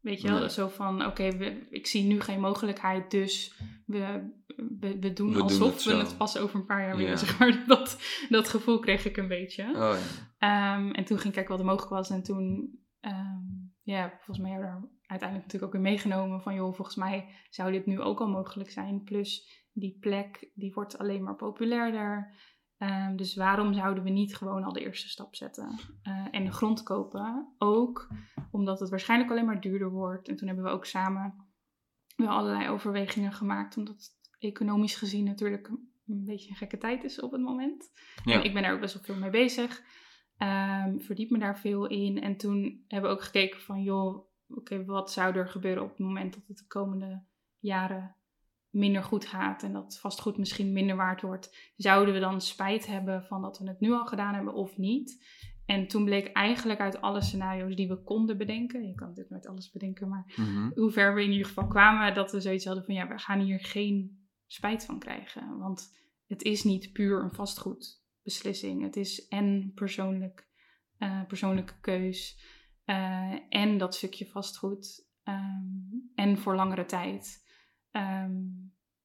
Weet 0.00 0.20
je 0.20 0.28
wel, 0.28 0.38
Nee. 0.38 0.50
zo 0.50 0.68
van 0.68 1.06
oké, 1.06 1.22
ik 1.70 1.86
zie 1.86 2.04
nu 2.04 2.20
geen 2.20 2.40
mogelijkheid, 2.40 3.10
dus 3.10 3.54
we, 3.86 4.32
we, 4.56 4.98
we 4.98 5.12
doen 5.12 5.28
We 5.28 5.32
doen 5.32 5.42
alsof 5.42 5.74
het 5.74 5.84
we 5.84 5.94
het 5.94 6.16
pas 6.16 6.38
over 6.38 6.60
een 6.60 6.66
paar 6.66 6.82
jaar. 6.82 7.00
Ja. 7.00 7.16
Zeg 7.16 7.38
maar. 7.38 7.64
dat, 7.66 8.00
dat 8.28 8.48
gevoel 8.48 8.78
kreeg 8.78 9.04
ik 9.04 9.16
een 9.16 9.28
beetje. 9.28 9.64
Oh 9.64 9.72
ja. 9.74 9.96
Ehm, 10.38 10.90
en 10.90 11.04
toen 11.04 11.16
ging 11.16 11.28
ik 11.28 11.32
kijken 11.32 11.50
wat 11.50 11.58
er 11.60 11.66
mogelijk 11.66 11.92
was. 11.92 12.10
En 12.10 12.22
toen, 12.22 12.78
ehm, 13.00 13.44
ja, 13.82 14.08
volgens 14.08 14.38
mij 14.38 14.50
hebben 14.50 14.68
we 14.68 14.74
daar 14.80 14.90
uiteindelijk 15.06 15.52
natuurlijk 15.52 15.64
ook 15.64 15.82
weer 15.82 15.92
meegenomen 15.92 16.42
van, 16.42 16.54
joh, 16.54 16.74
volgens 16.74 16.96
mij 16.96 17.28
zou 17.50 17.72
dit 17.72 17.86
nu 17.86 18.00
ook 18.00 18.20
al 18.20 18.28
mogelijk 18.28 18.70
zijn. 18.70 19.02
Plus 19.02 19.64
die 19.72 19.96
plek, 20.00 20.50
die 20.54 20.72
wordt 20.72 20.98
alleen 20.98 21.22
maar 21.22 21.36
populairder. 21.36 22.34
Ehm, 22.80 23.16
dus 23.16 23.34
waarom 23.34 23.74
zouden 23.74 24.04
we 24.04 24.10
niet 24.10 24.36
gewoon 24.36 24.64
al 24.64 24.72
de 24.72 24.80
eerste 24.80 25.08
stap 25.08 25.34
zetten 25.34 25.78
eh, 26.02 26.26
en 26.30 26.44
de 26.44 26.52
grond 26.52 26.82
kopen? 26.82 27.54
Ook 27.58 28.08
omdat 28.50 28.80
het 28.80 28.90
waarschijnlijk 28.90 29.30
alleen 29.30 29.44
maar 29.44 29.60
duurder 29.60 29.90
wordt. 29.90 30.28
En 30.28 30.36
toen 30.36 30.46
hebben 30.46 30.64
we 30.64 30.70
ook 30.70 30.86
samen 30.86 31.34
wel 32.16 32.28
allerlei 32.28 32.68
overwegingen 32.68 33.32
gemaakt, 33.32 33.76
omdat 33.76 33.94
het 33.94 34.18
economisch 34.38 34.94
gezien 34.94 35.24
natuurlijk 35.24 35.68
een 36.06 36.24
beetje 36.24 36.50
een 36.50 36.56
gekke 36.56 36.78
tijd 36.78 37.04
is 37.04 37.20
op 37.20 37.32
het 37.32 37.40
moment. 37.40 37.90
Ja. 38.24 38.34
En 38.34 38.44
ik 38.44 38.52
ben 38.52 38.62
daar 38.62 38.74
ook 38.74 38.80
best 38.80 38.94
wel 38.94 39.02
veel 39.02 39.16
mee 39.16 39.30
bezig. 39.30 39.82
Ehm, 40.36 40.98
verdiep 40.98 41.30
me 41.30 41.38
daar 41.38 41.58
veel 41.58 41.86
in. 41.86 42.20
En 42.20 42.36
toen 42.36 42.84
hebben 42.88 43.10
we 43.10 43.16
ook 43.16 43.22
gekeken 43.22 43.60
van, 43.60 43.82
joh, 43.82 44.26
oké, 44.48 44.84
wat 44.84 45.12
zou 45.12 45.36
er 45.36 45.48
gebeuren 45.48 45.82
op 45.82 45.88
het 45.88 45.98
moment 45.98 46.34
dat 46.34 46.46
het 46.46 46.58
de 46.58 46.66
komende 46.66 47.22
jaren 47.58 48.14
minder 48.70 49.02
goed 49.02 49.26
gaat 49.26 49.62
en 49.62 49.72
dat 49.72 49.98
vastgoed 49.98 50.36
misschien 50.38 50.72
minder 50.72 50.96
waard 50.96 51.22
wordt. 51.22 51.72
Zouden 51.76 52.14
we 52.14 52.20
dan 52.20 52.40
spijt 52.40 52.86
hebben 52.86 53.24
van 53.24 53.42
dat 53.42 53.58
we 53.58 53.68
het 53.68 53.80
nu 53.80 53.92
al 53.92 54.06
gedaan 54.06 54.34
hebben 54.34 54.54
of 54.54 54.76
niet? 54.76 55.24
En 55.66 55.88
toen 55.88 56.04
bleek 56.04 56.26
eigenlijk 56.32 56.80
uit 56.80 57.00
alle 57.00 57.22
scenario's 57.22 57.76
die 57.76 57.88
we 57.88 58.02
konden 58.02 58.38
bedenken, 58.38 58.86
je 58.86 58.94
kan 58.94 59.06
natuurlijk 59.08 59.34
nooit 59.34 59.46
alles 59.46 59.70
bedenken, 59.70 60.08
maar 60.08 60.32
Mhm. 60.36 60.70
hoe 60.74 60.90
ver 60.90 61.14
we 61.14 61.24
in 61.24 61.30
ieder 61.30 61.46
geval 61.46 61.66
kwamen, 61.66 62.14
dat 62.14 62.32
we 62.32 62.40
zoiets 62.40 62.64
hadden 62.64 62.84
van 62.84 62.94
ja, 62.94 63.08
we 63.08 63.18
gaan 63.18 63.40
hier 63.40 63.60
geen 63.60 64.26
spijt 64.46 64.84
van 64.84 64.98
krijgen. 64.98 65.58
Want 65.58 65.98
het 66.26 66.42
is 66.42 66.64
niet 66.64 66.92
puur 66.92 67.22
een 67.22 67.34
vastgoedbeslissing. 67.34 68.82
Het 68.82 68.96
is 68.96 69.26
en 69.28 69.72
persoonlijk, 69.74 70.48
eh, 70.98 71.24
persoonlijke 71.26 71.80
keus 71.80 72.48
eh, 72.84 73.34
en 73.48 73.78
dat 73.78 73.94
stukje 73.94 74.26
vastgoed 74.26 75.08
ehm, 75.22 75.64
en 76.14 76.38
voor 76.38 76.54
langere 76.56 76.84
tijd. 76.84 77.48
Ehm, 77.90 78.38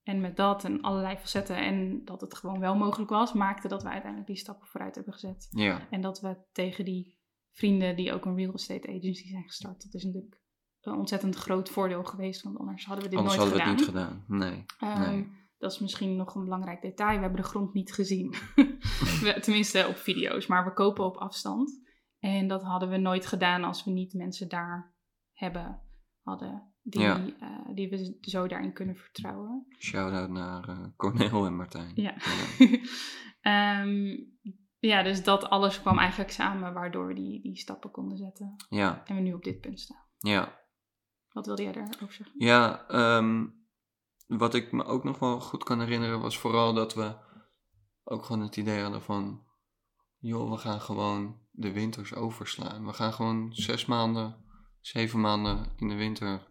en 0.04 0.22
met 0.22 0.36
dat 0.38 0.64
en 0.64 0.82
allerlei 0.82 1.18
facetten 1.18 1.58
en 1.58 2.02
dat 2.06 2.22
het 2.22 2.36
gewoon 2.36 2.60
wel 2.60 2.76
mogelijk 2.76 3.10
was, 3.10 3.34
maakte 3.34 3.68
dat 3.68 3.84
we 3.84 3.90
uiteindelijk 3.90 4.28
die 4.28 4.38
stappen 4.40 4.68
vooruit 4.68 4.96
hebben 4.96 5.14
gezet. 5.14 5.48
Ja. 5.50 5.90
En 5.90 6.02
dat 6.02 6.20
we 6.22 6.38
tegen 6.52 6.86
die 6.86 7.18
vrienden 7.52 7.96
die 7.96 8.14
ook 8.14 8.26
een 8.26 8.36
real 8.36 8.54
estate 8.54 8.88
agency 8.88 9.28
zijn 9.28 9.44
gestart. 9.44 9.84
Dat 9.84 9.94
is 9.94 10.04
natuurlijk 10.04 10.42
een 10.82 10.94
ontzettend 10.98 11.36
groot 11.36 11.70
voordeel 11.70 12.04
geweest, 12.04 12.42
want 12.44 12.58
anders 12.58 12.86
hadden 12.86 13.04
we 13.04 13.10
dit 13.10 13.20
Anders 13.20 13.38
nooit 13.38 13.50
hadden 13.52 13.68
we 13.76 13.80
gedaan. 13.84 14.08
het 14.10 14.30
niet 14.30 14.38
gedaan. 14.40 14.66
Nee. 14.80 14.92
Ehm, 15.06 15.12
nee. 15.12 15.44
Dat 15.58 15.72
is 15.72 15.80
misschien 15.80 16.16
nog 16.16 16.36
een 16.36 16.44
belangrijk 16.44 16.82
detail. 16.82 17.16
We 17.16 17.22
hebben 17.24 17.42
de 17.42 17.48
grond 17.48 17.74
niet 17.74 17.94
gezien. 17.94 18.30
We- 19.24 19.38
Tenminste 19.42 19.86
op 19.90 19.96
video's, 19.96 20.48
maar 20.48 20.66
we 20.66 20.74
kopen 20.74 21.06
op 21.06 21.18
afstand. 21.18 21.82
En 22.20 22.48
dat 22.48 22.64
hadden 22.64 22.90
we 22.90 22.98
nooit 22.98 23.26
gedaan 23.26 23.64
als 23.64 23.84
we 23.84 23.92
niet 23.92 24.14
mensen 24.14 24.50
daar 24.50 24.96
hebben 25.34 25.82
hadden. 26.22 26.74
Die, 26.88 27.02
Ja. 27.02 27.26
eh, 27.40 27.76
die 27.76 27.90
we 27.90 28.18
zo 28.22 28.48
daarin 28.48 28.74
kunnen 28.74 28.96
vertrouwen. 28.96 29.66
Shout-out 29.80 30.30
naar 30.30 30.70
eh 30.70 30.86
Cornel 30.96 31.46
en 31.46 31.56
Martijn. 31.56 31.92
Ja. 31.96 32.14
Ehm, 33.42 34.18
ja, 34.80 35.04
dus 35.04 35.24
dat 35.24 35.50
alles 35.50 35.82
kwam 35.82 35.98
eigenlijk 35.98 36.32
samen 36.32 36.74
waardoor 36.74 37.08
we 37.08 37.14
die, 37.14 37.42
die 37.42 37.58
stappen 37.58 37.92
konden 37.92 38.18
zetten. 38.18 38.56
Ja, 38.70 39.02
En 39.06 39.16
we 39.16 39.22
nu 39.22 39.34
op 39.34 39.44
dit 39.44 39.62
punt 39.62 39.80
staan. 39.80 40.06
ja. 40.18 40.64
Wat 41.32 41.46
wilde 41.46 41.64
jij 41.64 41.72
daarover 41.72 42.12
zeggen? 42.14 42.36
Ja, 42.38 42.88
ehm, 42.88 43.46
wat 44.28 44.54
ik 44.54 44.72
me 44.72 44.84
ook 44.84 45.04
nog 45.04 45.20
wel 45.20 45.40
goed 45.42 45.64
kan 45.64 45.80
herinneren 45.80 46.20
was 46.22 46.38
vooral 46.38 46.74
dat 46.74 46.94
we 46.94 47.16
ook 48.04 48.26
gewoon 48.26 48.42
het 48.42 48.58
idee 48.58 48.82
hadden 48.82 49.02
van, 49.02 49.44
joh, 50.18 50.52
we 50.52 50.58
gaan 50.58 50.82
gewoon 50.82 51.40
de 51.52 51.72
winters 51.72 52.14
overslaan. 52.14 52.86
We 52.86 52.94
gaan 52.94 53.14
gewoon 53.14 53.54
zes 53.54 53.86
maanden, 53.86 54.46
zeven 54.82 55.20
maanden 55.20 55.72
in 55.78 55.88
de 55.88 55.96
winter 55.96 56.48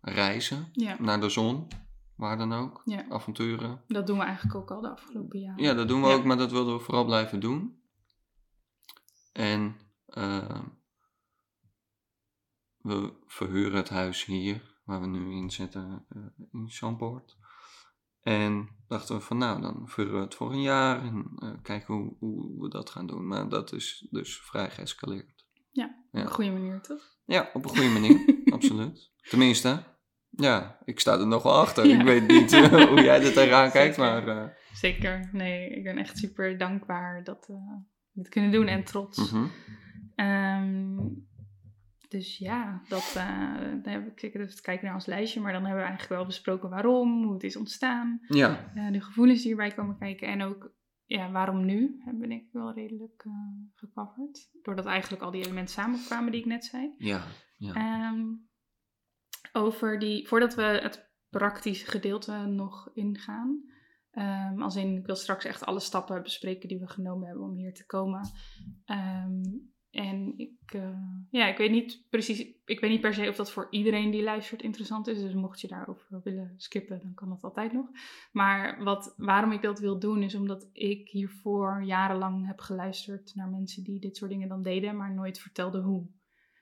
reizen 0.00 0.68
Ja, 0.72 0.96
naar 1.00 1.20
de 1.20 1.28
zon, 1.28 1.68
waar 2.16 2.38
dan 2.38 2.52
ook, 2.52 2.82
Ja. 2.84 3.08
avonturen. 3.08 3.84
dat 3.88 4.06
doen 4.06 4.18
we 4.18 4.24
eigenlijk 4.24 4.54
ook 4.56 4.70
al 4.70 4.80
de 4.80 4.88
afgelopen 4.90 5.40
jaren. 5.40 5.62
Ja, 5.64 5.74
dat 5.74 5.88
doen 5.88 6.02
we 6.02 6.08
Ja. 6.08 6.14
ook, 6.14 6.24
maar 6.24 6.36
dat 6.36 6.50
wilden 6.50 6.74
we 6.76 6.80
vooral 6.80 7.04
blijven 7.04 7.40
doen. 7.40 7.82
En 9.32 9.76
ehm, 10.06 10.62
we 12.78 13.12
verhuren 13.26 13.76
het 13.76 13.88
huis 13.88 14.24
hier, 14.24 14.78
waar 14.84 15.00
we 15.00 15.06
nu 15.06 15.32
in 15.32 15.50
zitten, 15.50 16.04
eh, 16.08 16.22
in 16.52 16.68
Champoort. 16.70 17.36
En 18.20 18.68
dachten 18.88 19.14
we 19.16 19.20
van 19.22 19.38
nou, 19.38 19.60
dan 19.60 19.88
verhuren 19.88 20.18
we 20.18 20.24
het 20.24 20.34
voor 20.34 20.52
een 20.52 20.62
jaar 20.62 21.02
en 21.04 21.32
eh, 21.38 21.50
kijken 21.62 21.94
hoe, 21.94 22.16
hoe 22.18 22.62
we 22.62 22.68
dat 22.68 22.90
gaan 22.90 23.06
doen. 23.06 23.26
Maar 23.26 23.48
dat 23.48 23.72
is 23.72 24.06
dus 24.10 24.40
vrij 24.40 24.70
geëscaleerd. 24.70 25.46
Ja, 25.70 26.04
op 26.12 26.20
een 26.20 26.30
goede 26.30 26.50
manier 26.50 26.80
toch? 26.80 27.18
Ja, 27.30 27.50
op 27.52 27.64
een 27.64 27.70
goede 27.70 27.88
manier, 27.88 28.34
absoluut. 28.54 29.10
Tenminste, 29.28 29.82
ja, 30.30 30.78
ik 30.84 31.00
sta 31.00 31.18
er 31.18 31.26
nog 31.26 31.42
wel 31.42 31.52
achter. 31.60 31.86
Ja. 31.86 31.98
Ik 31.98 32.02
weet 32.04 32.26
niet 32.28 32.52
eh, 32.52 32.84
hoe 32.88 33.02
jij 33.02 33.24
er 33.24 33.32
tegenaan 33.32 33.70
kijkt, 33.70 33.96
maar... 33.96 34.28
eh, 34.28 34.48
Zeker. 34.72 35.28
Nee, 35.32 35.70
ik 35.70 35.82
ben 35.84 35.98
echt 35.98 36.18
super 36.18 36.58
dankbaar 36.58 37.24
dat 37.24 37.46
eh, 37.48 37.56
we 38.12 38.20
het 38.20 38.28
kunnen 38.28 38.50
doen 38.50 38.66
en 38.66 38.84
trots. 38.84 39.32
mhm. 39.32 39.44
Ehm, 40.14 40.96
dus 42.08 42.38
ja, 42.38 42.82
dat, 42.88 43.10
daar 43.14 43.92
heb 43.92 44.06
ik 44.06 44.20
zeker 44.20 44.60
kijken 44.62 44.84
naar 44.84 44.94
ons 44.94 45.06
lijstje. 45.06 45.40
Maar 45.40 45.52
dan 45.52 45.60
hebben 45.64 45.80
we 45.82 45.86
eigenlijk 45.88 46.16
wel 46.18 46.26
besproken 46.26 46.70
waarom, 46.70 47.24
hoe 47.24 47.32
het 47.32 47.42
is 47.42 47.56
ontstaan. 47.56 48.20
Ja, 48.28 48.70
de 48.92 49.00
gevoelens 49.00 49.42
die 49.42 49.50
erbij 49.50 49.70
komen 49.70 49.98
kijken. 49.98 50.28
En 50.28 50.42
ook 50.42 50.72
ja, 51.10 51.30
waarom 51.30 51.64
nu, 51.64 52.02
denk 52.04 52.42
ik 52.42 52.52
wel 52.52 52.72
redelijk 52.72 53.22
eh 53.24 53.32
gecoverd. 53.74 54.48
Doordat 54.62 54.86
eigenlijk 54.86 55.22
al 55.22 55.30
die 55.30 55.42
elementen 55.42 55.74
samenkwamen 55.74 56.32
die 56.32 56.40
ik 56.40 56.46
net 56.46 56.64
zei. 56.64 56.94
ja, 56.98 57.24
ja. 57.56 57.74
Ehm, 57.74 58.26
over 59.52 59.98
die, 59.98 60.28
voordat 60.28 60.54
we 60.54 60.62
het 60.62 61.10
praktische 61.28 61.86
gedeelte 61.86 62.32
nog 62.32 62.90
ingaan. 62.94 63.64
ehm, 64.10 64.62
als 64.62 64.76
in, 64.76 64.96
ik 64.96 65.06
wil 65.06 65.16
straks 65.16 65.44
echt 65.44 65.64
alle 65.64 65.80
stappen 65.80 66.22
bespreken 66.22 66.68
die 66.68 66.78
we 66.78 66.88
genomen 66.88 67.26
hebben 67.26 67.44
om 67.44 67.56
hier 67.56 67.74
te 67.74 67.86
komen. 67.86 68.30
Ehm, 68.84 69.42
en 69.90 70.34
ik, 70.36 70.52
eh, 70.66 70.98
ja, 71.30 71.46
ik 71.46 71.56
weet 71.56 71.70
niet 71.70 72.02
precies, 72.10 72.46
ik 72.64 72.80
weet 72.80 72.90
niet 72.90 73.00
per 73.00 73.14
se 73.14 73.28
of 73.28 73.36
dat 73.36 73.50
voor 73.50 73.66
iedereen 73.70 74.10
die 74.10 74.22
luistert 74.22 74.62
interessant 74.62 75.06
is. 75.06 75.20
Dus 75.20 75.34
mocht 75.34 75.60
je 75.60 75.68
daarover 75.68 76.20
willen 76.22 76.54
skippen, 76.56 77.00
dan 77.02 77.14
kan 77.14 77.28
dat 77.28 77.42
altijd 77.42 77.72
nog. 77.72 77.86
Maar 78.32 78.84
wat, 78.84 79.14
waarom 79.16 79.52
ik 79.52 79.62
dat 79.62 79.78
wil 79.78 79.98
doen, 79.98 80.22
is 80.22 80.34
omdat 80.34 80.68
ik 80.72 81.08
hiervoor 81.08 81.82
jarenlang 81.84 82.46
heb 82.46 82.60
geluisterd 82.60 83.34
naar 83.34 83.48
mensen 83.48 83.84
die 83.84 84.00
dit 84.00 84.16
soort 84.16 84.30
dingen 84.30 84.48
dan 84.48 84.62
deden, 84.62 84.96
maar 84.96 85.14
nooit 85.14 85.38
vertelden 85.38 85.82
hoe. 85.82 86.06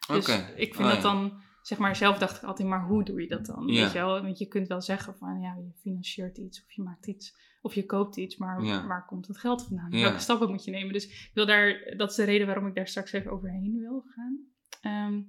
Dus 0.06 0.28
ik 0.56 0.74
vind 0.74 0.88
Oh, 0.88 0.94
dat 0.94 1.02
ja. 1.02 1.02
dan, 1.02 1.40
zeg 1.68 1.78
maar, 1.78 1.96
zelf 1.96 2.18
dacht 2.18 2.36
ik 2.36 2.42
altijd, 2.42 2.68
maar 2.68 2.86
hoe 2.86 3.04
doe 3.04 3.20
je 3.20 3.28
dat 3.28 3.46
dan? 3.46 3.66
Ja. 3.66 3.82
Weet 3.82 3.92
je 3.92 3.98
wel? 3.98 4.22
Want 4.22 4.38
je 4.38 4.46
kunt 4.46 4.68
wel 4.68 4.80
zeggen 4.80 5.16
van, 5.16 5.40
ja, 5.40 5.54
je 5.54 5.72
financiert 5.80 6.38
iets 6.38 6.62
of 6.64 6.72
je 6.72 6.82
maakt 6.82 7.06
iets 7.06 7.36
of 7.60 7.74
je 7.74 7.86
koopt 7.86 8.16
iets, 8.16 8.36
maar 8.36 8.62
Ja. 8.62 8.86
waar 8.86 9.06
komt 9.06 9.26
het 9.26 9.38
geld 9.38 9.64
vandaan? 9.64 9.90
Ja. 9.90 10.02
Welke 10.02 10.18
stappen 10.18 10.50
moet 10.50 10.64
je 10.64 10.70
nemen? 10.70 10.92
Dus 10.92 11.04
ik 11.04 11.30
wil 11.34 11.46
daar, 11.46 11.94
dat 11.96 12.10
is 12.10 12.16
de 12.16 12.24
reden 12.24 12.46
waarom 12.46 12.66
ik 12.66 12.74
daar 12.74 12.86
straks 12.88 13.12
even 13.12 13.30
overheen 13.30 13.78
wil 13.78 14.04
gaan. 14.14 14.38
Ehm, 14.80 15.22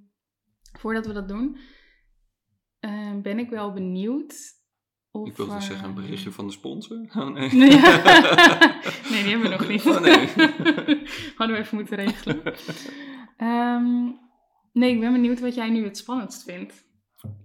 voordat 0.78 1.06
we 1.06 1.12
dat 1.12 1.28
doen, 1.28 1.58
ehm, 2.78 3.20
ben 3.20 3.38
ik 3.38 3.50
wel 3.50 3.72
benieuwd 3.72 4.34
of... 5.10 5.28
Ik 5.28 5.36
wilde 5.36 5.52
eh, 5.54 5.60
zeggen 5.60 5.88
een 5.88 5.94
berichtje 5.94 6.30
van 6.30 6.46
de 6.46 6.52
sponsor. 6.52 6.98
Oh, 7.18 7.28
nee. 7.28 7.48
Nee, 7.54 7.68
nee, 9.10 9.22
die 9.22 9.30
hebben 9.30 9.42
we 9.42 9.56
nog 9.58 9.68
niet. 9.68 9.86
Oh, 9.86 10.00
nee. 10.00 10.26
Hadden 11.38 11.56
we 11.56 11.62
even 11.62 11.76
moeten 11.76 11.96
regelen. 11.96 12.42
Ehm, 13.36 14.08
nee, 14.72 14.94
ik 14.94 15.00
ben 15.00 15.12
benieuwd 15.12 15.40
wat 15.40 15.54
jij 15.54 15.70
nu 15.70 15.84
het 15.84 15.96
spannendst 15.96 16.42
vindt 16.42 16.84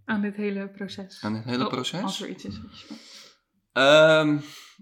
aan 0.06 0.22
dit 0.22 0.36
hele 0.36 0.70
proces. 0.70 1.24
Aan 1.24 1.36
het 1.36 1.44
hele 1.46 1.64
Oh, 1.64 1.70
proces? 1.70 2.02
Als 2.02 2.22
er 2.22 2.30
iets 2.30 2.46
is 2.46 2.60
Ehm, 3.72 4.40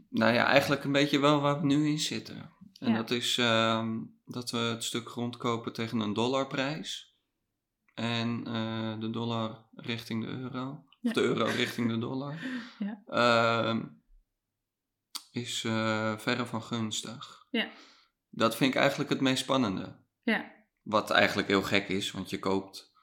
nou 0.09 0.33
ja, 0.33 0.45
eigenlijk 0.45 0.83
een 0.83 0.91
beetje 0.91 1.19
wel 1.19 1.41
waar 1.41 1.59
we 1.59 1.65
nu 1.65 1.87
in 1.87 1.99
zitten. 1.99 2.51
En 2.79 2.91
Ja. 2.91 2.97
dat 2.97 3.11
is 3.11 3.37
ehm, 3.37 3.99
dat 4.25 4.51
we 4.51 4.57
het 4.57 4.83
stuk 4.83 5.09
grond 5.09 5.37
kopen 5.37 5.73
tegen 5.73 5.99
een 5.99 6.13
dollarprijs. 6.13 7.17
En 7.93 8.43
eh, 8.47 8.99
de 8.99 9.09
dollar 9.09 9.67
richting 9.75 10.23
de 10.25 10.29
euro. 10.31 10.83
Ja. 10.99 11.09
Of 11.09 11.13
de 11.13 11.21
euro 11.21 11.45
richting 11.45 11.89
de 11.89 11.97
dollar. 11.97 12.39
Ja. 12.79 13.01
Ehm, 13.05 13.83
is 15.31 15.63
eh, 15.63 16.17
verre 16.17 16.45
van 16.45 16.61
gunstig. 16.63 17.45
Ja. 17.49 17.69
Dat 18.29 18.55
vind 18.55 18.73
ik 18.73 18.79
eigenlijk 18.79 19.09
het 19.09 19.21
meest 19.21 19.43
spannende. 19.43 19.95
Ja, 20.23 20.51
Wat 20.83 21.09
eigenlijk 21.11 21.47
heel 21.47 21.61
gek 21.61 21.87
is, 21.87 22.11
want 22.11 22.29
je 22.29 22.39
koopt 22.39 22.93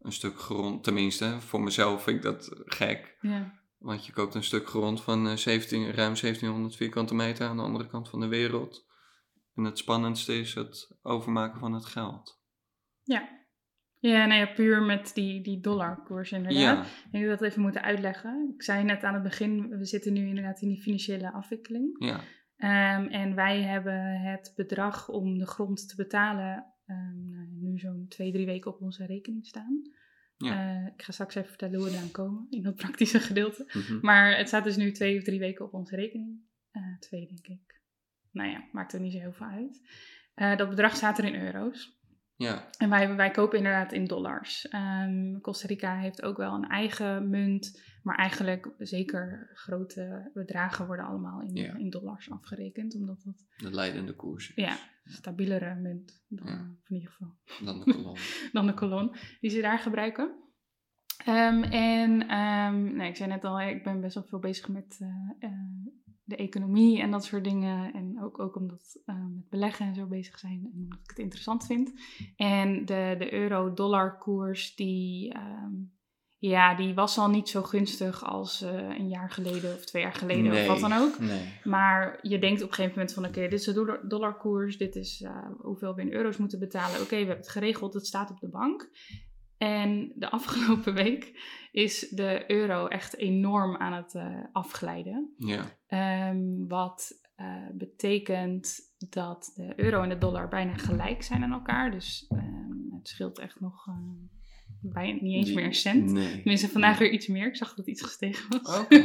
een 0.00 0.12
stuk 0.12 0.38
grond. 0.38 0.84
Tenminste, 0.84 1.40
voor 1.40 1.60
mezelf 1.60 2.02
vind 2.02 2.16
ik 2.16 2.22
dat 2.22 2.50
gek. 2.64 3.16
ja, 3.20 3.52
Want 3.78 4.06
je 4.06 4.12
koopt 4.12 4.34
een 4.34 4.42
stuk 4.44 4.68
grond 4.68 5.02
van 5.02 5.28
eh, 5.28 5.36
17, 5.36 5.82
ruim 5.82 5.94
1700 5.94 6.76
vierkante 6.76 7.14
meter 7.14 7.48
aan 7.48 7.56
de 7.56 7.62
andere 7.62 7.88
kant 7.88 8.08
van 8.08 8.20
de 8.20 8.26
wereld. 8.28 8.86
En 9.54 9.64
het 9.64 9.78
spannendste 9.78 10.38
is 10.38 10.54
het 10.54 10.98
overmaken 11.02 11.58
van 11.60 11.72
het 11.72 11.84
geld. 11.84 12.42
Ja. 13.02 13.38
Ja, 13.98 14.26
nou 14.26 14.40
ja, 14.40 14.46
puur 14.46 14.82
met 14.82 15.10
die, 15.14 15.42
die 15.42 15.60
dollarkoers 15.60 16.32
inderdaad. 16.32 16.60
Ja, 16.60 16.82
Ik 16.82 17.12
denk 17.12 17.24
dat 17.24 17.32
we 17.34 17.40
dat 17.40 17.50
even 17.50 17.62
moeten 17.62 17.82
uitleggen. 17.82 18.52
Ik 18.56 18.62
zei 18.62 18.84
net 18.84 19.02
aan 19.02 19.14
het 19.14 19.22
begin, 19.22 19.68
we 19.68 19.84
zitten 19.84 20.12
nu 20.12 20.26
inderdaad 20.28 20.60
in 20.60 20.68
die 20.68 20.82
financiële 20.82 21.32
afwikkeling. 21.32 21.96
ja, 21.98 22.20
Ehm, 22.56 23.06
en 23.06 23.34
wij 23.34 23.62
hebben 23.62 24.20
het 24.20 24.52
bedrag 24.56 25.08
om 25.08 25.38
de 25.38 25.46
grond 25.46 25.88
te 25.88 25.96
betalen 25.96 26.64
ehm, 26.90 27.30
nou, 27.30 27.46
nu 27.50 27.78
zo'n 27.78 28.06
twee, 28.08 28.32
drie 28.32 28.46
weken 28.46 28.70
op 28.74 28.80
onze 28.80 29.06
rekening 29.06 29.46
staan. 29.46 29.82
Ja. 30.36 30.80
Eh, 30.80 30.92
ik 30.96 31.02
ga 31.02 31.12
straks 31.12 31.34
even 31.34 31.48
vertellen 31.48 31.78
hoe 31.78 31.88
we 31.90 31.96
eraan 31.96 32.10
komen 32.10 32.46
in 32.50 32.62
dat 32.62 32.74
praktische 32.84 33.20
gedeelte. 33.20 33.64
mhm. 33.72 33.98
Maar 34.00 34.36
het 34.36 34.48
staat 34.48 34.64
dus 34.64 34.76
nu 34.76 34.92
twee 34.92 35.18
of 35.18 35.24
drie 35.24 35.38
weken 35.38 35.64
op 35.64 35.74
onze 35.74 35.96
rekening. 35.96 36.40
Eh, 36.70 36.98
twee, 36.98 37.26
denk 37.26 37.46
ik. 37.46 37.80
Nou 38.32 38.50
ja, 38.50 38.64
maakt 38.72 38.92
er 38.92 39.00
niet 39.00 39.12
zo 39.12 39.18
heel 39.18 39.32
veel 39.32 39.46
uit. 39.46 39.80
Eh, 40.34 40.56
dat 40.56 40.68
bedrag 40.68 40.96
staat 40.96 41.18
er 41.18 41.24
in 41.24 41.40
euro's. 41.40 41.98
ja, 42.36 42.68
En 42.78 42.90
wij, 42.90 43.14
wij 43.16 43.30
kopen 43.30 43.58
inderdaad 43.58 43.92
in 43.92 44.04
dollars. 44.04 44.68
Ehm, 44.68 45.40
Costa 45.40 45.66
Rica 45.66 45.98
heeft 45.98 46.22
ook 46.22 46.36
wel 46.36 46.54
een 46.54 46.68
eigen 46.68 47.30
munt. 47.30 47.82
Maar 48.02 48.16
eigenlijk 48.16 48.74
zeker 48.78 49.50
grote 49.54 50.30
bedragen 50.34 50.86
worden 50.86 51.04
allemaal 51.06 51.40
in, 51.42 51.54
Ja. 51.54 51.74
in 51.76 51.90
dollars 51.90 52.30
afgerekend. 52.30 52.94
Omdat 52.94 53.22
dat 53.24 53.44
de 53.56 53.70
leidende 53.70 54.14
koers 54.16 54.54
is. 54.54 54.64
ja, 54.64 54.76
stabielere 55.04 55.74
munt 55.74 56.24
dan, 56.28 56.46
Ja. 56.46 56.58
in 56.86 56.94
ieder 56.96 57.10
geval, 57.10 57.34
Dan 57.64 57.78
de 57.84 57.92
kolom. 57.92 58.14
dan 58.52 58.66
de 58.66 58.74
kolon 58.74 59.14
die 59.40 59.50
ze 59.50 59.60
daar 59.60 59.78
gebruiken. 59.78 60.34
Ehm, 61.24 61.62
en 61.62 62.16
nee, 62.96 63.08
ik 63.08 63.16
zei 63.16 63.28
net 63.28 63.44
al, 63.44 63.60
ik 63.60 63.82
ben 63.84 64.00
best 64.00 64.14
wel 64.14 64.24
veel 64.24 64.38
bezig 64.38 64.68
met 64.68 64.98
eh, 65.00 65.08
eh, 65.50 65.50
de 66.24 66.36
economie 66.36 67.00
en 67.00 67.10
dat 67.10 67.24
soort 67.24 67.44
dingen. 67.44 67.92
En 67.92 68.22
ook, 68.22 68.38
ook 68.38 68.56
omdat 68.56 69.00
we 69.04 69.12
met 69.34 69.48
beleggen 69.48 69.86
en 69.86 69.94
zo 69.94 70.06
bezig 70.06 70.38
zijn 70.38 70.60
en 70.72 70.80
omdat 70.82 70.98
ik 71.02 71.08
het 71.10 71.18
interessant 71.18 71.66
vind. 71.66 71.92
En 72.36 72.84
de, 72.84 73.14
de 73.18 73.32
euro-dollar 73.32 74.18
koers, 74.18 74.74
die, 74.74 75.32
ehm, 75.32 75.72
ja, 76.42 76.74
die 76.74 76.94
was 76.94 77.18
al 77.18 77.28
niet 77.30 77.48
zo 77.48 77.62
gunstig 77.62 78.24
als 78.24 78.62
eh, 78.62 78.72
een 78.98 79.08
jaar 79.08 79.30
geleden 79.30 79.74
of 79.74 79.84
twee 79.84 80.02
jaar 80.02 80.12
geleden 80.14 80.52
of 80.52 80.66
wat 80.66 80.80
dan 80.80 80.92
ook. 80.92 81.18
Nee. 81.18 81.52
Maar 81.64 82.18
je 82.22 82.38
denkt 82.38 82.62
op 82.62 82.68
een 82.68 82.74
gegeven 82.74 82.96
moment 82.98 83.14
van 83.14 83.24
oké, 83.26 83.40
dit 83.40 83.52
is 83.52 83.64
de 83.64 83.72
dollar- 83.72 84.08
dollarkoers, 84.08 84.76
dit 84.78 84.96
is 84.96 85.22
eh, 85.22 85.46
hoeveel 85.58 85.94
we 85.94 86.02
in 86.02 86.12
euro's 86.12 86.36
moeten 86.36 86.58
betalen. 86.58 87.00
Oké, 87.00 87.08
we 87.10 87.16
hebben 87.16 87.36
het 87.36 87.48
geregeld, 87.48 87.94
het 87.94 88.06
staat 88.06 88.30
op 88.30 88.40
de 88.40 88.48
bank. 88.48 88.90
En 89.58 90.12
de 90.16 90.30
afgelopen 90.38 90.94
week 90.94 91.40
is 91.72 92.08
de 92.08 92.44
euro 92.50 92.86
echt 92.86 93.16
enorm 93.16 93.76
aan 93.76 93.92
het 93.92 94.14
eh, 94.14 94.44
afglijden. 94.52 95.34
Ja, 95.36 95.64
Ehm, 95.86 96.66
wat 96.68 97.18
betekent 97.72 98.78
dat 99.10 99.52
de 99.54 99.72
euro 99.76 100.02
en 100.02 100.08
de 100.08 100.18
dollar 100.18 100.48
bijna 100.48 100.74
gelijk 100.76 101.22
zijn 101.22 101.42
aan 101.42 101.52
elkaar. 101.52 101.90
Dus 101.90 102.26
ehm, 102.28 102.94
het 102.96 103.08
scheelt 103.08 103.38
echt 103.38 103.60
nog 103.60 103.86
bijna 104.82 105.18
niet 105.22 105.34
eens 105.34 105.52
meer 105.52 105.64
een 105.64 105.74
cent. 105.74 106.10
Nee. 106.12 106.32
Tenminste, 106.32 106.68
vandaag 106.68 106.98
weer 106.98 107.10
iets 107.10 107.26
meer. 107.26 107.46
Ik 107.46 107.56
zag 107.56 107.68
dat 107.68 107.76
het 107.76 107.86
iets 107.86 108.02
gestegen 108.02 108.60
was. 108.62 108.78
Oké. 108.80 108.96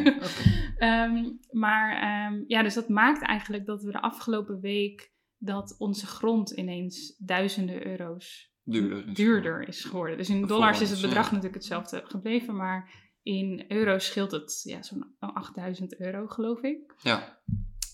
Ehm, 0.77 1.23
maar 1.51 2.01
ehm, 2.01 2.43
ja, 2.47 2.63
dus 2.63 2.73
dat 2.73 2.89
maakt 2.89 3.21
eigenlijk 3.21 3.65
dat 3.65 3.83
we 3.83 3.91
de 3.91 4.01
afgelopen 4.01 4.59
week 4.59 5.13
dat 5.38 5.75
onze 5.77 6.05
grond 6.07 6.51
ineens 6.51 7.15
duizenden 7.17 7.88
euro's 7.88 8.53
Duurder. 8.63 9.07
is 9.07 9.13
duurder 9.13 9.67
is 9.67 9.83
geworden. 9.83 10.17
Dus 10.17 10.29
in 10.29 10.47
dollars 10.47 10.81
is 10.81 10.89
het 10.89 11.01
bedrag 11.01 11.25
ja. 11.25 11.29
natuurlijk 11.29 11.55
hetzelfde 11.55 12.01
gebleven, 12.05 12.55
maar 12.55 13.03
in 13.21 13.65
euro's 13.67 14.05
scheelt 14.05 14.31
het 14.31 14.61
ja, 14.63 14.83
zo'n 14.83 15.15
8000 15.19 15.99
euro, 15.99 16.27
geloof 16.27 16.61
ik. 16.61 16.93
Ja, 17.01 17.39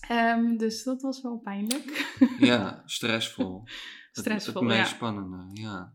Ehm, 0.08 0.56
dus 0.56 0.82
dat 0.82 1.02
was 1.02 1.22
wel 1.22 1.38
pijnlijk. 1.38 2.16
ja, 2.38 2.82
stressvol. 2.86 3.60
Het- 3.64 3.72
Stressvol, 4.12 4.54
Het, 4.62 4.70
meest 4.70 4.90
ja. 4.90 4.94
spannende, 4.96 5.60
ja. 5.60 5.94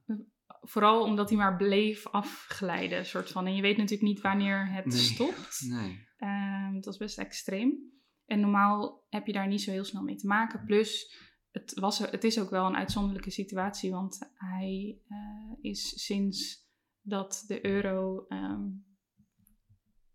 Vooral 0.69 1.01
omdat 1.03 1.29
hij 1.29 1.37
maar 1.37 1.55
bleef 1.55 2.07
afglijden, 2.07 3.05
soort 3.05 3.29
van. 3.31 3.45
En 3.45 3.55
je 3.55 3.61
weet 3.61 3.77
natuurlijk 3.77 4.09
niet 4.09 4.21
wanneer 4.21 4.67
het 4.71 4.85
Nee. 4.85 4.97
stopt. 4.97 5.61
Nee. 5.67 6.05
Ehm, 6.17 6.75
het 6.75 6.85
was 6.85 6.97
best 6.97 7.17
extreem. 7.17 7.95
En 8.25 8.39
normaal 8.39 9.05
heb 9.09 9.25
je 9.27 9.33
daar 9.33 9.47
niet 9.47 9.61
zo 9.61 9.71
heel 9.71 9.83
snel 9.83 10.03
mee 10.03 10.15
te 10.15 10.27
maken. 10.27 10.65
Plus, 10.65 11.15
het, 11.51 11.79
was, 11.79 11.99
het 11.99 12.23
is 12.23 12.39
ook 12.39 12.49
wel 12.49 12.65
een 12.65 12.75
uitzonderlijke 12.75 13.29
situatie, 13.31 13.91
want 13.91 14.31
hij 14.33 14.99
eh, 15.07 15.71
is 15.71 16.03
sinds 16.05 16.65
dat 17.01 17.43
de 17.47 17.65
euro, 17.65 18.25
ehm, 18.27 18.61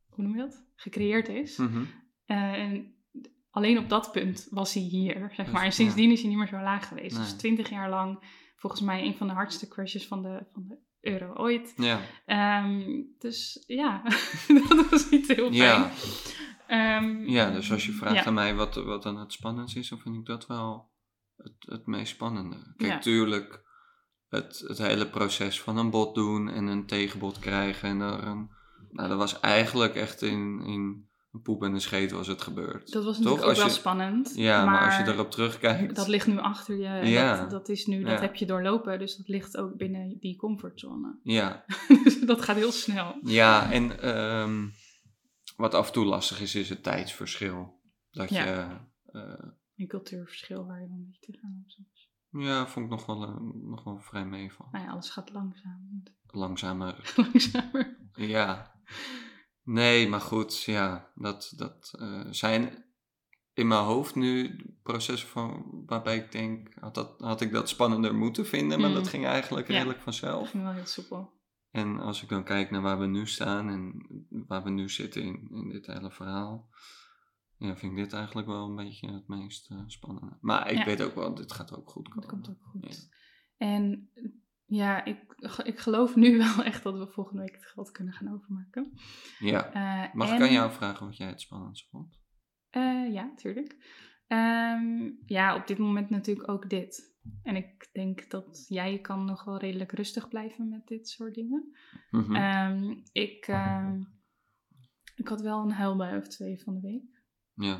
hoe 0.08 0.24
noem 0.24 0.36
je 0.36 0.42
dat, 0.42 0.64
gecreëerd 0.74 1.28
is. 1.28 1.56
Mhm. 1.56 1.84
eh, 2.24 2.52
en 2.52 2.94
alleen 3.50 3.78
op 3.78 3.88
dat 3.88 4.12
punt 4.12 4.46
was 4.50 4.74
hij 4.74 4.82
hier, 4.82 5.14
zeg 5.14 5.44
Dus, 5.44 5.54
maar. 5.54 5.64
En 5.64 5.72
sindsdien 5.72 6.10
is 6.10 6.20
hij 6.20 6.28
niet 6.28 6.38
meer 6.38 6.48
zo 6.48 6.60
laag 6.60 6.88
geweest. 6.88 7.16
Dus 7.16 7.32
twintig 7.32 7.70
jaar 7.70 7.90
lang, 7.90 8.22
volgens 8.62 8.82
mij, 8.82 9.04
een 9.04 9.16
van 9.16 9.26
de 9.26 9.32
hardste 9.32 9.68
crashes 9.68 10.06
van 10.06 10.22
de, 10.22 10.46
van 10.52 10.64
de 10.68 10.78
euro 11.00 11.34
ooit. 11.34 11.72
Ja, 11.76 12.00
Ehm, 12.26 13.02
dus 13.18 13.62
ja, 13.66 14.02
dat 14.68 14.90
was 14.90 15.10
niet 15.10 15.26
heel 15.26 15.52
fijn. 15.52 15.52
Ja. 15.52 15.90
Ehm, 16.66 17.24
ja, 17.28 17.50
dus 17.50 17.72
als 17.72 17.86
je 17.86 17.92
vraagt 17.92 18.14
ja. 18.14 18.24
aan 18.24 18.34
mij 18.34 18.54
wat, 18.54 18.74
wat 18.74 19.02
dan 19.02 19.16
het 19.16 19.32
spannendste 19.32 19.78
is, 19.78 19.88
dan 19.88 19.98
vind 19.98 20.16
ik 20.16 20.26
dat 20.26 20.46
wel 20.46 20.90
het, 21.36 21.54
het 21.58 21.86
meest 21.86 22.12
spannende. 22.12 22.74
Kijk, 22.76 22.92
Ja. 22.92 22.98
tuurlijk, 22.98 23.62
het, 24.28 24.64
het 24.66 24.78
hele 24.78 25.08
proces 25.08 25.60
van 25.60 25.76
een 25.76 25.90
bod 25.90 26.14
doen 26.14 26.48
en 26.48 26.66
een 26.66 26.86
tegenbod 26.86 27.38
krijgen 27.38 27.88
en 27.88 28.00
er 28.00 28.26
een... 28.26 28.50
Nou, 28.90 29.08
dat 29.08 29.18
was 29.18 29.40
eigenlijk 29.40 29.94
echt 29.94 30.22
in, 30.22 30.60
in 30.66 31.10
een 31.32 31.42
poep 31.42 31.62
en 31.62 31.72
een 31.72 31.80
scheet 31.80 32.10
was 32.10 32.26
het 32.26 32.42
gebeurd. 32.42 32.92
Dat 32.92 33.04
was 33.04 33.16
Toch? 33.16 33.24
natuurlijk 33.24 33.42
ook 33.42 33.48
Als 33.48 33.58
wel 33.58 33.68
spannend. 33.68 34.34
Ja, 34.34 34.64
maar, 34.64 34.84
als 34.84 34.96
je 34.96 35.12
erop 35.12 35.30
terugkijkt... 35.30 35.96
Dat 35.96 36.08
ligt 36.08 36.26
nu 36.26 36.38
achter 36.38 36.76
je. 36.76 36.86
en 36.86 37.08
Ja. 37.08 37.40
Dat, 37.40 37.50
dat 37.50 37.68
is 37.68 37.86
nu, 37.86 38.04
dat 38.04 38.20
heb 38.20 38.34
je 38.34 38.46
doorlopen. 38.46 38.98
Dus 38.98 39.16
dat 39.16 39.28
ligt 39.28 39.56
ook 39.56 39.76
binnen 39.76 40.18
die 40.18 40.36
comfortzone. 40.36 41.18
Ja, 41.22 41.64
dus 42.04 42.20
dat 42.20 42.42
gaat 42.42 42.56
heel 42.56 42.72
snel. 42.72 43.18
Ja, 43.22 43.70
en 43.72 44.00
ehm, 44.00 44.68
wat 45.56 45.74
af 45.74 45.86
en 45.86 45.92
toe 45.92 46.04
lastig 46.04 46.40
is, 46.40 46.54
is 46.54 46.68
het 46.68 46.82
tijdsverschil. 46.82 47.80
Dat 48.10 48.30
Ja. 48.30 48.44
je, 48.44 48.66
eh, 49.18 49.48
Een 49.76 49.86
cultuurverschil 49.86 50.66
waar 50.66 50.80
je 50.80 50.88
dan 50.88 51.04
beetje 51.06 51.20
tegenaan 51.20 51.64
hebt 51.66 52.10
ja, 52.32 52.66
vond 52.66 52.84
ik 52.84 52.90
nog 52.90 53.06
wel, 53.06 53.22
eh, 53.22 53.36
nog 53.52 53.84
wel 53.84 53.98
vrij 53.98 54.24
meeval. 54.24 54.68
Nou 54.72 54.84
ja, 54.84 54.90
alles 54.90 55.10
gaat 55.10 55.32
langzaam. 55.32 56.02
Langzamer, 56.26 57.12
Langzamer. 57.16 57.96
ja. 58.12 58.74
Nee, 59.64 60.08
maar 60.08 60.20
goed, 60.20 60.62
ja, 60.62 61.10
dat, 61.14 61.52
dat 61.56 61.94
eh, 61.98 62.26
zijn 62.30 62.84
in 63.54 63.66
mijn 63.68 63.84
hoofd 63.84 64.14
nu 64.14 64.56
processen 64.82 65.28
van, 65.28 65.64
waarbij 65.86 66.16
ik 66.16 66.32
denk, 66.32 66.74
had, 66.80 66.94
dat, 66.94 67.20
had 67.20 67.40
ik 67.40 67.52
dat 67.52 67.68
spannender 67.68 68.14
moeten 68.14 68.46
vinden, 68.46 68.80
maar 68.80 68.88
Mm. 68.88 68.94
dat 68.94 69.08
ging 69.08 69.26
eigenlijk 69.26 69.66
Ja. 69.66 69.72
redelijk 69.72 69.96
Dat 69.96 70.04
vanzelf. 70.04 70.50
ging 70.50 70.62
wel 70.62 70.72
heel 70.72 70.86
soepel. 70.86 71.40
En 71.70 71.98
als 72.00 72.22
ik 72.22 72.28
dan 72.28 72.44
kijk 72.44 72.70
naar 72.70 72.82
waar 72.82 72.98
we 72.98 73.06
nu 73.06 73.26
staan 73.26 73.68
en 73.68 74.06
waar 74.46 74.62
we 74.62 74.70
nu 74.70 74.88
zitten 74.88 75.22
in, 75.22 75.48
in 75.50 75.68
dit 75.68 75.86
hele 75.86 76.10
verhaal, 76.10 76.68
ja, 77.56 77.76
vind 77.76 77.92
ik 77.92 77.98
dit 77.98 78.12
eigenlijk 78.12 78.46
wel 78.46 78.68
een 78.68 78.76
beetje 78.76 79.12
het 79.12 79.28
meest 79.28 79.70
eh, 79.70 79.78
spannende. 79.86 80.38
Maar 80.40 80.70
ik 80.70 80.78
Ja. 80.78 80.84
weet 80.84 81.02
ook 81.02 81.14
wel, 81.14 81.34
dit 81.34 81.52
gaat 81.52 81.76
ook 81.76 81.90
goed 81.90 82.04
Dat 82.04 82.12
komen. 82.14 82.28
komt 82.28 82.48
ook 82.48 82.62
goed. 82.70 83.10
Ja. 83.58 83.66
En 83.66 84.10
ja, 84.74 85.04
ik, 85.04 85.34
ik 85.64 85.78
geloof 85.78 86.16
nu 86.16 86.38
wel 86.44 86.64
echt 86.64 86.82
dat 86.82 86.98
we 86.98 87.06
volgende 87.06 87.42
week 87.42 87.54
het 87.54 87.66
geld 87.66 87.90
kunnen 87.90 88.12
gaan 88.14 88.32
overmaken. 88.32 88.92
Ja. 89.38 89.72
Eh, 89.72 90.14
Mag 90.14 90.28
en- 90.28 90.34
ik 90.36 90.40
aan 90.42 90.52
jou 90.52 90.72
vragen 90.72 91.06
wat 91.06 91.16
jij 91.16 91.28
het 91.28 91.40
spannendst 91.40 91.88
vond? 91.90 92.20
Eh, 92.70 93.12
ja, 93.12 93.32
tuurlijk. 93.36 93.76
Ehm, 94.26 95.10
ja, 95.26 95.56
op 95.56 95.66
dit 95.66 95.78
moment 95.78 96.10
natuurlijk 96.10 96.48
ook 96.48 96.70
dit. 96.70 97.10
En 97.42 97.56
ik 97.56 97.88
denk 97.92 98.30
dat 98.30 98.64
jij 98.68 99.00
kan 99.00 99.24
nog 99.24 99.44
wel 99.44 99.58
redelijk 99.58 99.92
rustig 99.92 100.28
blijven 100.28 100.68
met 100.68 100.86
dit 100.86 101.08
soort 101.08 101.34
dingen. 101.34 101.76
Mhm. 102.10 102.34
Ehm, 102.36 102.94
ik, 103.12 103.46
ehm, 103.46 104.00
ik 105.16 105.28
had 105.28 105.40
wel 105.40 105.62
een 105.62 105.72
huilbui 105.72 106.16
of 106.18 106.28
twee 106.28 106.62
van 106.62 106.74
de 106.74 106.80
week. 106.80 107.22
ja. 107.54 107.76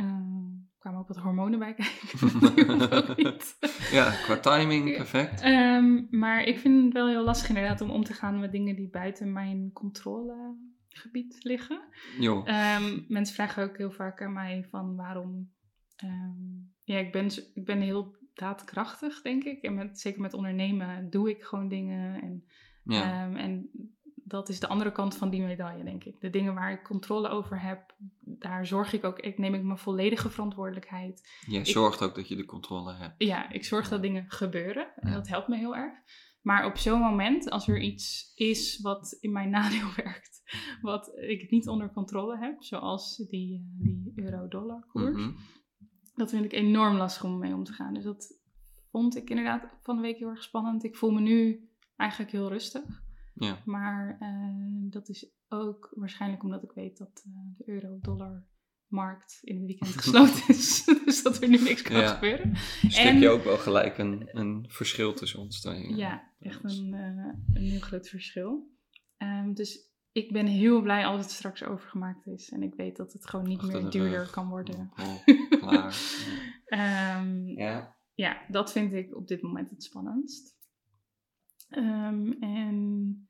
Kwamen 0.82 1.00
ook 1.00 1.08
wat 1.08 1.16
hormonen 1.16 1.58
bij 1.58 1.74
kijken. 1.74 3.06
ja, 3.98 4.10
qua 4.10 4.36
timing 4.36 4.96
perfect. 4.96 5.40
Ehm, 5.40 6.02
maar 6.10 6.44
ik 6.44 6.58
vind 6.58 6.84
het 6.84 6.92
wel 6.92 7.08
heel 7.08 7.24
lastig 7.24 7.48
inderdaad 7.48 7.80
om 7.80 7.90
om 7.90 8.04
te 8.04 8.12
gaan 8.12 8.40
met 8.40 8.52
dingen 8.52 8.76
die 8.76 8.88
buiten 8.88 9.32
mijn 9.32 9.70
controlegebied 9.72 11.36
liggen. 11.38 11.80
Jo. 12.18 12.44
Ehm, 12.44 13.00
mensen 13.08 13.34
vragen 13.34 13.62
ook 13.64 13.76
heel 13.76 13.90
vaak 13.90 14.22
aan 14.22 14.32
mij 14.32 14.66
van 14.70 14.96
waarom. 14.96 15.50
ehm, 15.96 16.60
ja, 16.84 16.98
ik 16.98 17.12
ben, 17.12 17.26
ik 17.54 17.64
ben 17.64 17.80
heel 17.80 18.16
daadkrachtig, 18.34 19.22
denk 19.22 19.44
ik. 19.44 19.62
En 19.62 19.74
met, 19.74 20.00
zeker 20.00 20.20
met 20.20 20.34
ondernemen 20.34 21.10
doe 21.10 21.30
ik 21.30 21.42
gewoon 21.42 21.68
dingen. 21.68 22.22
En, 22.22 22.44
ja. 22.84 23.34
en 23.36 23.70
dat 24.32 24.48
is 24.48 24.60
de 24.60 24.68
andere 24.68 24.92
kant 24.92 25.16
van 25.16 25.30
die 25.30 25.42
medaille, 25.42 25.84
denk 25.84 26.04
ik. 26.04 26.20
De 26.20 26.30
dingen 26.30 26.54
waar 26.54 26.72
ik 26.72 26.82
controle 26.82 27.28
over 27.28 27.60
heb, 27.60 27.94
daar 28.20 28.66
zorg 28.66 28.92
ik 28.92 29.04
ook. 29.04 29.18
Ik 29.18 29.38
neem 29.38 29.54
ik 29.54 29.62
mijn 29.62 29.78
volledige 29.78 30.30
verantwoordelijkheid. 30.30 31.28
Jij 31.46 31.64
zorgt 31.64 32.02
ook 32.02 32.14
dat 32.14 32.28
je 32.28 32.36
de 32.36 32.44
controle 32.44 32.94
hebt. 32.94 33.14
Ja, 33.18 33.50
ik 33.50 33.64
zorg 33.64 33.88
dat 33.88 34.02
dingen 34.02 34.24
gebeuren. 34.30 34.86
En 34.96 35.08
Ja. 35.10 35.14
dat 35.14 35.28
helpt 35.28 35.48
me 35.48 35.56
heel 35.56 35.76
erg. 35.76 35.94
Maar 36.42 36.66
op 36.66 36.76
zo'n 36.76 37.00
moment, 37.00 37.50
als 37.50 37.68
er 37.68 37.80
iets 37.80 38.32
is 38.34 38.80
wat 38.80 39.16
in 39.20 39.32
mijn 39.32 39.50
nadeel 39.60 39.88
werkt, 39.96 40.42
wat 40.80 41.12
ik 41.18 41.50
niet 41.50 41.68
onder 41.68 41.92
controle 41.92 42.38
heb, 42.38 42.62
zoals 42.62 43.16
die, 43.16 43.54
eh, 43.54 43.84
die 43.84 44.12
euro-dollar 44.14 44.86
koers, 44.86 45.16
Mhm. 45.16 45.30
dat 46.14 46.30
vind 46.30 46.44
ik 46.44 46.52
enorm 46.52 46.96
lastig 46.96 47.24
om 47.24 47.38
mee 47.38 47.54
om 47.54 47.64
te 47.64 47.72
gaan. 47.72 47.94
Dus 47.94 48.04
dat 48.04 48.40
vond 48.90 49.16
ik 49.16 49.30
inderdaad 49.30 49.78
van 49.82 49.96
de 49.96 50.02
week 50.02 50.18
heel 50.18 50.28
erg 50.28 50.42
spannend. 50.42 50.84
Ik 50.84 50.96
voel 50.96 51.10
me 51.10 51.20
nu 51.20 51.68
eigenlijk 51.96 52.30
heel 52.32 52.48
rustig. 52.48 52.82
Ja. 53.34 53.58
Maar 53.64 54.16
eh, 54.20 54.90
dat 54.90 55.08
is 55.08 55.30
ook 55.48 55.92
waarschijnlijk 55.94 56.42
omdat 56.42 56.62
ik 56.62 56.72
weet 56.72 56.98
dat 56.98 57.22
eh, 57.26 57.32
de 57.56 57.68
euro-dollar 57.68 58.46
markt 58.86 59.38
in 59.42 59.56
het 59.56 59.66
weekend 59.66 59.90
gesloten 60.00 60.48
is. 60.48 60.84
dus 61.04 61.22
dat 61.22 61.42
er 61.42 61.48
nu 61.48 61.58
niks 61.62 61.82
kan 61.82 61.96
Ja. 62.00 62.06
gebeuren. 62.14 62.56
Stuk 62.56 63.04
En- 63.04 63.18
je 63.18 63.28
ook 63.28 63.44
wel 63.44 63.56
gelijk 63.58 63.98
een, 63.98 64.28
een 64.32 64.64
verschil 64.68 65.14
tussen 65.14 65.40
ons 65.40 65.60
twee. 65.60 65.94
Ja, 65.96 66.30
echt 66.40 66.64
een, 66.64 66.94
eh, 66.94 67.34
een 67.54 67.62
heel 67.62 67.80
groot 67.80 68.08
verschil. 68.08 68.70
Ehm, 69.16 69.52
dus 69.52 69.90
ik 70.12 70.32
ben 70.32 70.46
heel 70.46 70.82
blij 70.82 71.06
als 71.06 71.20
het 71.20 71.30
straks 71.30 71.64
overgemaakt 71.64 72.26
is. 72.26 72.50
En 72.50 72.62
ik 72.62 72.74
weet 72.74 72.96
dat 72.96 73.12
het 73.12 73.28
gewoon 73.28 73.48
niet 73.48 73.58
Achter 73.60 73.82
meer 73.82 73.90
de 73.90 73.98
duurder 73.98 74.30
kan 74.30 74.48
worden. 74.48 74.90
Oh, 75.00 75.26
klaar. 75.60 75.96
Ehm, 76.64 77.46
Ja. 77.48 77.96
ja, 78.14 78.42
dat 78.48 78.72
vind 78.72 78.92
ik 78.92 79.16
op 79.16 79.26
dit 79.28 79.42
moment 79.42 79.70
het 79.70 79.82
spannendst. 79.82 80.51
Ehm, 81.72 82.32
en 82.40 83.28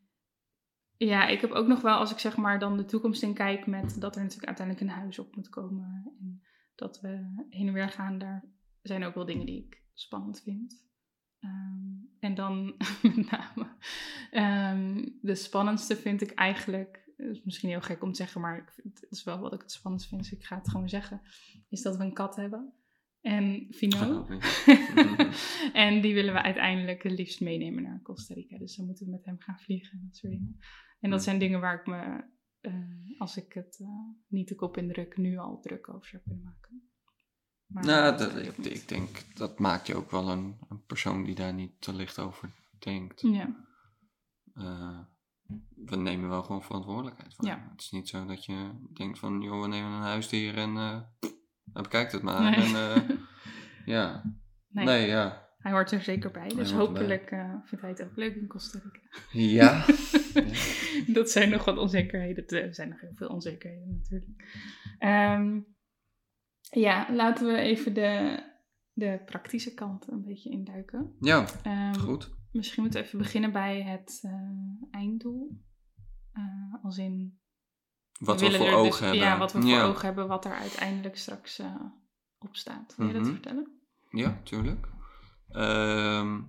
ja, 0.96 1.26
ik 1.26 1.40
heb 1.40 1.50
ook 1.50 1.66
nog 1.66 1.80
wel, 1.80 1.96
als 1.96 2.12
ik 2.12 2.18
zeg 2.18 2.36
maar 2.36 2.58
dan 2.58 2.76
de 2.76 2.84
toekomst 2.84 3.22
in 3.22 3.34
kijk, 3.34 3.66
met 3.66 4.00
dat 4.00 4.16
er 4.16 4.22
natuurlijk 4.22 4.48
uiteindelijk 4.48 4.86
een 4.86 5.00
huis 5.00 5.18
op 5.18 5.36
moet 5.36 5.48
komen. 5.48 6.12
En 6.20 6.42
dat 6.74 7.00
we 7.00 7.44
heen 7.48 7.66
en 7.66 7.72
weer 7.72 7.88
gaan, 7.88 8.18
daar 8.18 8.44
zijn 8.82 9.04
ook 9.04 9.14
wel 9.14 9.26
dingen 9.26 9.46
die 9.46 9.64
ik 9.64 9.82
spannend 9.92 10.42
vind. 10.42 10.90
Ehm, 11.38 11.92
en 12.20 12.34
dan 12.34 12.74
met 13.02 13.30
name, 13.30 13.68
ehm, 14.30 15.08
de 15.20 15.34
spannendste 15.34 15.96
vind 15.96 16.20
ik 16.20 16.30
eigenlijk, 16.30 17.10
is 17.16 17.42
misschien 17.42 17.68
heel 17.68 17.80
gek 17.80 18.02
om 18.02 18.10
te 18.10 18.16
zeggen, 18.16 18.40
maar 18.40 18.58
ik 18.58 18.72
vind, 18.72 19.00
het 19.00 19.10
is 19.10 19.24
wel 19.24 19.38
wat 19.38 19.52
ik 19.52 19.60
het 19.60 19.72
spannendst 19.72 20.08
vind, 20.08 20.20
dus 20.20 20.32
ik 20.32 20.44
ga 20.44 20.56
het 20.56 20.70
gewoon 20.70 20.88
zeggen, 20.88 21.20
is 21.68 21.82
dat 21.82 21.96
we 21.96 22.04
een 22.04 22.14
kat 22.14 22.36
hebben. 22.36 22.72
En 23.22 23.66
Fino. 23.70 24.26
En 25.72 26.00
die 26.00 26.14
willen 26.14 26.32
we 26.32 26.42
uiteindelijk 26.42 27.02
het 27.02 27.12
liefst 27.12 27.40
meenemen 27.40 27.82
naar 27.82 28.02
Costa 28.02 28.34
Rica. 28.34 28.58
Dus 28.58 28.76
dan 28.76 28.86
moeten 28.86 29.04
we 29.04 29.10
met 29.10 29.24
hem 29.24 29.40
gaan 29.40 29.58
vliegen 29.58 29.98
en 29.98 30.04
dat 30.06 30.16
soort 30.16 30.32
dingen. 30.32 30.58
En 31.00 31.10
dat 31.10 31.22
zijn 31.22 31.38
dingen 31.38 31.60
waar 31.60 31.80
ik 31.80 31.86
me, 31.86 32.24
eh, 32.60 33.18
als 33.18 33.36
ik 33.36 33.52
het 33.52 33.78
eh, 33.80 33.88
niet 34.28 34.48
de 34.48 34.54
kop 34.54 34.76
indruk, 34.76 35.16
nu 35.16 35.38
al 35.38 35.60
druk 35.60 35.88
over 35.88 36.08
zou 36.08 36.22
kunnen 36.22 36.42
maken. 36.42 36.90
Maar 37.66 37.84
Nou, 37.84 38.16
dat 38.16 38.66
ik, 38.66 38.88
denk 38.88 39.08
dat 39.34 39.58
maakt 39.58 39.86
je 39.86 39.94
ook 39.94 40.10
wel 40.10 40.28
een, 40.28 40.56
een 40.68 40.84
persoon 40.84 41.24
die 41.24 41.34
daar 41.34 41.54
niet 41.54 41.80
te 41.80 41.94
licht 41.94 42.18
over 42.18 42.50
denkt. 42.78 43.20
Ja, 43.20 43.70
Eh, 44.54 45.00
we 45.74 45.96
nemen 45.96 46.28
wel 46.28 46.42
gewoon 46.42 46.62
verantwoordelijkheid 46.62 47.34
van. 47.34 47.46
Ja. 47.46 47.68
Het 47.70 47.80
is 47.80 47.90
niet 47.90 48.08
zo 48.08 48.26
dat 48.26 48.44
je 48.44 48.70
denkt 48.92 49.18
van, 49.18 49.40
joh, 49.40 49.60
we 49.62 49.68
nemen 49.68 49.90
een 49.90 50.02
huisdier 50.02 50.56
en 50.56 50.76
nou, 51.72 51.82
bekijkt 51.82 52.12
het 52.12 52.22
maar. 52.22 52.50
Nee. 52.50 52.54
En, 52.54 52.74
eh, 52.74 53.16
ja, 53.94 54.22
nee, 54.68 54.84
nee, 54.84 55.06
ja. 55.06 55.48
hij 55.58 55.72
hoort 55.72 55.90
er 55.90 56.02
zeker 56.02 56.30
bij. 56.30 56.48
Dus 56.48 56.72
hopelijk 56.72 57.30
eh, 57.30 57.54
vindt 57.64 57.84
hij 57.84 57.90
het 57.90 58.02
ook 58.02 58.16
leuk 58.16 58.34
in 58.34 58.46
Costa 58.46 58.78
Rica. 58.78 59.00
Ja, 59.32 59.84
dat 61.18 61.30
zijn 61.30 61.50
nog 61.50 61.64
wat 61.64 61.76
onzekerheden. 61.78 62.46
Er 62.46 62.74
zijn 62.74 62.88
nog 62.88 63.00
heel 63.00 63.14
veel 63.14 63.28
onzekerheden 63.28 64.02
natuurlijk. 64.02 64.30
Ehm, 64.98 65.60
ja, 66.70 67.14
laten 67.14 67.46
we 67.46 67.56
even 67.56 67.94
de, 67.94 68.42
de 68.92 69.22
praktische 69.26 69.74
kant 69.74 70.10
een 70.10 70.24
beetje 70.24 70.50
induiken. 70.50 71.16
ja, 71.20 71.46
Ehm, 71.62 71.94
goed. 71.94 72.40
Misschien 72.52 72.82
moeten 72.82 73.00
we 73.00 73.06
even 73.06 73.18
beginnen 73.18 73.52
bij 73.52 73.82
het 73.82 74.20
eh, 74.22 74.32
einddoel. 75.00 75.60
Als 76.82 76.98
in. 76.98 77.40
Wat 78.18 78.40
we, 78.40 78.46
willen 78.50 78.60
voor 78.66 78.78
ogen 78.78 78.90
dus- 78.90 78.98
hebben. 78.98 79.18
Ja, 79.18 79.38
wat 79.38 79.52
we 79.52 79.60
voor 79.60 79.70
ja. 79.70 79.84
ogen 79.84 80.04
hebben, 80.06 80.28
wat 80.28 80.44
er 80.44 80.52
uiteindelijk 80.52 81.16
straks 81.18 81.58
eh, 81.58 81.74
op 82.38 82.56
staat. 82.56 82.94
Wil 82.96 83.06
je 83.06 83.12
dat 83.12 83.22
Mhm. 83.22 83.32
vertellen? 83.32 83.80
Ja, 84.10 84.40
tuurlijk. 84.44 84.88
Ehm, 85.48 86.40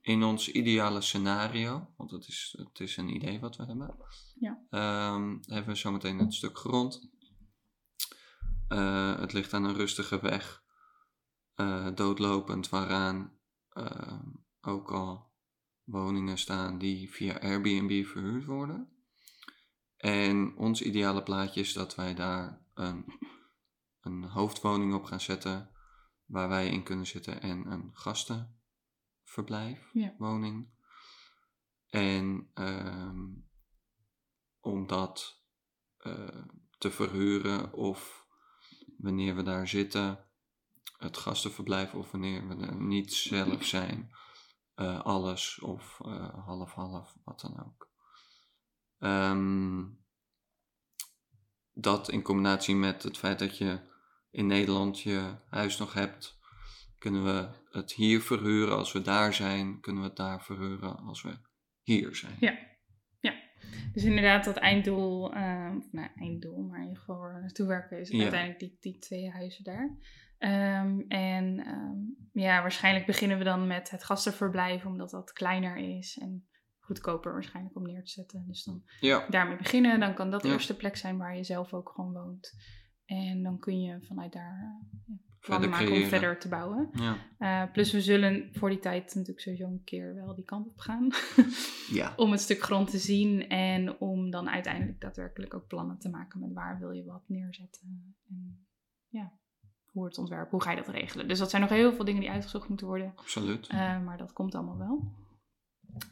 in 0.00 0.22
ons 0.22 0.50
ideale 0.50 1.00
scenario, 1.00 1.88
want 1.96 2.10
het 2.10 2.28
is, 2.28 2.54
het 2.58 2.80
is 2.80 2.96
een 2.96 3.14
idee 3.14 3.40
wat 3.40 3.56
we 3.56 3.64
hebben, 3.64 3.96
Ja. 4.34 4.62
ehm, 4.70 5.36
hebben 5.40 5.72
we 5.72 5.74
zometeen 5.74 6.18
het 6.18 6.34
stuk 6.34 6.58
grond. 6.58 7.10
Eh, 8.68 9.18
het 9.18 9.32
ligt 9.32 9.52
aan 9.54 9.64
een 9.64 9.74
rustige 9.74 10.20
weg, 10.20 10.62
eh, 11.54 11.88
doodlopend, 11.94 12.68
waaraan 12.68 13.34
ehm, 13.72 14.24
ook 14.60 14.90
al 14.92 15.30
woningen 15.84 16.38
staan 16.38 16.78
die 16.78 17.10
via 17.10 17.38
Airbnb 17.40 18.04
verhuurd 18.06 18.44
worden. 18.44 18.95
En 19.96 20.56
ons 20.56 20.82
ideale 20.82 21.22
plaatje 21.22 21.60
is 21.60 21.72
dat 21.72 21.94
wij 21.94 22.14
daar 22.14 22.62
een, 22.74 23.04
een 24.00 24.24
hoofdwoning 24.24 24.94
op 24.94 25.04
gaan 25.04 25.20
zetten 25.20 25.70
waar 26.24 26.48
wij 26.48 26.68
in 26.68 26.82
kunnen 26.82 27.06
zitten 27.06 27.40
en 27.42 27.70
een 27.70 27.90
gastenverblijf, 27.92 29.90
Ja. 29.92 30.14
woning. 30.18 30.74
En 31.86 32.50
ehm, 32.54 33.24
om 34.60 34.86
dat 34.86 35.44
eh, 35.96 36.44
te 36.78 36.90
verhuren 36.90 37.72
of 37.72 38.26
wanneer 38.98 39.36
we 39.36 39.42
daar 39.42 39.68
zitten, 39.68 40.24
het 40.98 41.16
gastenverblijf 41.16 41.94
of 41.94 42.10
wanneer 42.10 42.48
we 42.48 42.66
er 42.66 42.80
niet 42.82 43.12
zelf 43.14 43.64
zijn, 43.64 44.10
eh, 44.74 45.00
alles 45.00 45.60
of 45.60 46.00
eh, 46.00 46.44
half-half, 46.46 47.16
wat 47.24 47.40
dan 47.40 47.64
ook. 47.66 47.85
Ehm, 48.98 49.84
dat 51.72 52.10
in 52.10 52.22
combinatie 52.22 52.74
met 52.74 53.02
het 53.02 53.18
feit 53.18 53.38
dat 53.38 53.58
je 53.58 53.78
in 54.30 54.46
Nederland 54.46 55.00
je 55.00 55.34
huis 55.50 55.78
nog 55.78 55.92
hebt, 55.92 56.38
kunnen 56.98 57.24
we 57.24 57.48
het 57.70 57.92
hier 57.92 58.22
verhuren 58.22 58.76
als 58.76 58.92
we 58.92 59.02
daar 59.02 59.34
zijn, 59.34 59.80
kunnen 59.80 60.02
we 60.02 60.08
het 60.08 60.16
daar 60.16 60.44
verhuren 60.44 60.96
als 60.96 61.22
we 61.22 61.38
hier 61.82 62.16
zijn. 62.16 62.36
Ja. 62.40 62.74
Dus 63.92 64.04
inderdaad, 64.04 64.44
dat 64.44 64.56
einddoel, 64.56 65.34
eh, 65.34 65.74
nou 65.90 66.08
einddoel, 66.16 66.62
maar 66.62 66.78
in 66.78 66.84
ieder 66.86 66.98
geval 66.98 67.18
waar 67.18 67.34
we 67.34 67.40
naartoe 67.40 67.66
werken, 67.66 68.00
is 68.00 68.08
Ja. 68.08 68.20
uiteindelijk 68.22 68.58
die, 68.58 68.76
die 68.80 68.98
twee 68.98 69.30
huizen 69.30 69.64
daar. 69.64 69.96
Ehm, 70.38 71.00
en 71.08 71.58
ehm, 71.66 71.98
ja, 72.32 72.60
waarschijnlijk 72.60 73.06
beginnen 73.06 73.38
we 73.38 73.44
dan 73.44 73.66
met 73.66 73.90
het 73.90 74.04
gastenverblijf, 74.04 74.84
omdat 74.84 75.10
dat 75.10 75.32
kleiner 75.32 75.76
is 75.76 76.18
en 76.18 76.48
goedkoper 76.86 77.32
waarschijnlijk 77.32 77.76
om 77.76 77.82
neer 77.82 78.04
te 78.04 78.10
zetten. 78.10 78.44
Dus 78.46 78.64
dan 78.64 78.82
Ja, 79.00 79.26
daarmee 79.28 79.56
beginnen, 79.56 80.00
dan 80.00 80.14
kan 80.14 80.30
dat 80.30 80.42
de 80.42 80.48
Ja. 80.48 80.54
eerste 80.54 80.76
plek 80.76 80.96
zijn 80.96 81.16
waar 81.18 81.36
je 81.36 81.44
zelf 81.44 81.72
ook 81.74 81.88
gewoon 81.94 82.12
woont. 82.12 82.54
En 83.04 83.42
dan 83.42 83.58
kun 83.58 83.80
je 83.80 83.98
vanuit 84.02 84.32
daar 84.32 84.80
eh, 84.82 84.90
ja, 85.06 85.14
plannen 85.40 85.70
maken 85.70 85.92
om 85.92 86.04
verder 86.04 86.38
te 86.38 86.48
bouwen. 86.48 86.90
Ja. 86.92 87.16
Eh, 87.38 87.72
plus 87.72 87.92
we 87.92 88.00
zullen 88.00 88.48
voor 88.52 88.68
die 88.68 88.78
tijd 88.78 89.04
natuurlijk 89.14 89.40
sowieso 89.40 89.66
een 89.66 89.84
keer 89.84 90.14
wel 90.14 90.34
die 90.34 90.44
kant 90.44 90.66
op 90.68 90.78
gaan. 90.78 91.08
ja. 91.98 92.12
om 92.16 92.30
het 92.30 92.40
stuk 92.40 92.60
grond 92.62 92.90
te 92.90 92.98
zien 92.98 93.48
en 93.48 93.98
om 94.00 94.30
dan 94.30 94.48
uiteindelijk 94.48 95.00
daadwerkelijk 95.00 95.54
ook 95.54 95.66
plannen 95.66 95.98
te 95.98 96.08
maken 96.08 96.40
met 96.40 96.52
waar 96.52 96.78
wil 96.78 96.90
je 96.90 97.04
wat 97.04 97.22
neerzetten. 97.26 98.14
En 98.28 98.66
ja, 99.08 99.32
hoe 99.86 100.04
het 100.04 100.18
ontwerp, 100.18 100.50
hoe 100.50 100.62
ga 100.62 100.70
je 100.70 100.76
dat 100.76 100.88
regelen. 100.88 101.28
Dus 101.28 101.38
dat 101.38 101.50
zijn 101.50 101.62
nog 101.62 101.70
heel 101.70 101.92
veel 101.94 102.04
dingen 102.04 102.20
die 102.20 102.30
uitgezocht 102.30 102.68
moeten 102.68 102.86
worden. 102.86 103.12
absoluut. 103.16 103.66
Eh, 103.66 104.02
maar 104.04 104.18
dat 104.18 104.32
komt 104.32 104.54
allemaal 104.54 104.78
wel. 104.78 105.12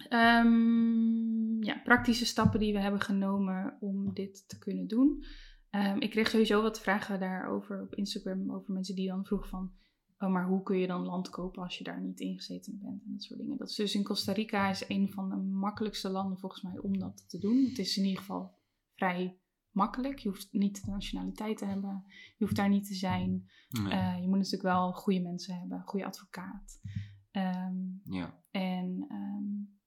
Ehm, 0.08 1.62
ja, 1.62 1.80
praktische 1.84 2.26
stappen 2.26 2.60
die 2.60 2.72
we 2.72 2.80
hebben 2.80 3.00
genomen 3.00 3.76
om 3.80 4.14
dit 4.14 4.48
te 4.48 4.58
kunnen 4.58 4.86
doen. 4.86 5.24
Ehm, 5.70 5.98
ik 5.98 6.10
kreeg 6.10 6.28
sowieso 6.28 6.62
wat 6.62 6.80
vragen 6.80 7.20
daarover 7.20 7.82
op 7.82 7.94
Instagram 7.94 8.52
over 8.52 8.72
mensen 8.72 8.94
die 8.94 9.08
dan 9.08 9.24
vroegen 9.24 9.48
van... 9.48 9.72
Oh, 10.18 10.30
maar 10.30 10.46
hoe 10.46 10.62
kun 10.62 10.78
je 10.78 10.86
dan 10.86 11.04
land 11.04 11.30
kopen 11.30 11.62
als 11.62 11.78
je 11.78 11.84
daar 11.84 12.00
niet 12.00 12.20
ingezeten 12.20 12.78
bent 12.82 13.04
en 13.04 13.12
dat 13.12 13.22
soort 13.22 13.40
dingen. 13.40 13.56
Dat 13.56 13.68
is 13.68 13.74
dus 13.74 13.94
in 13.94 14.02
Costa 14.02 14.32
Rica 14.32 14.70
is 14.70 14.84
een 14.88 15.12
van 15.12 15.28
de 15.28 15.36
makkelijkste 15.36 16.08
landen 16.08 16.38
volgens 16.38 16.62
mij 16.62 16.78
om 16.78 16.98
dat 16.98 17.24
te 17.28 17.38
doen. 17.38 17.64
Het 17.64 17.78
is 17.78 17.96
in 17.96 18.04
ieder 18.04 18.18
geval 18.18 18.58
vrij 18.94 19.38
makkelijk. 19.70 20.18
Je 20.18 20.28
hoeft 20.28 20.52
niet 20.52 20.84
de 20.84 20.90
nationaliteit 20.90 21.58
te 21.58 21.64
hebben. 21.64 22.04
Je 22.36 22.44
hoeft 22.44 22.56
daar 22.56 22.68
niet 22.68 22.86
te 22.86 22.94
zijn. 22.94 23.50
Nee. 23.68 23.92
Eh, 23.92 24.16
je 24.20 24.26
moet 24.28 24.36
natuurlijk 24.36 24.62
wel 24.62 24.92
goede 24.92 25.20
mensen 25.20 25.58
hebben, 25.58 25.82
goede 25.84 26.06
advocaat. 26.06 26.80
Ehm, 27.30 27.76
ja. 28.04 28.42
en 28.50 29.06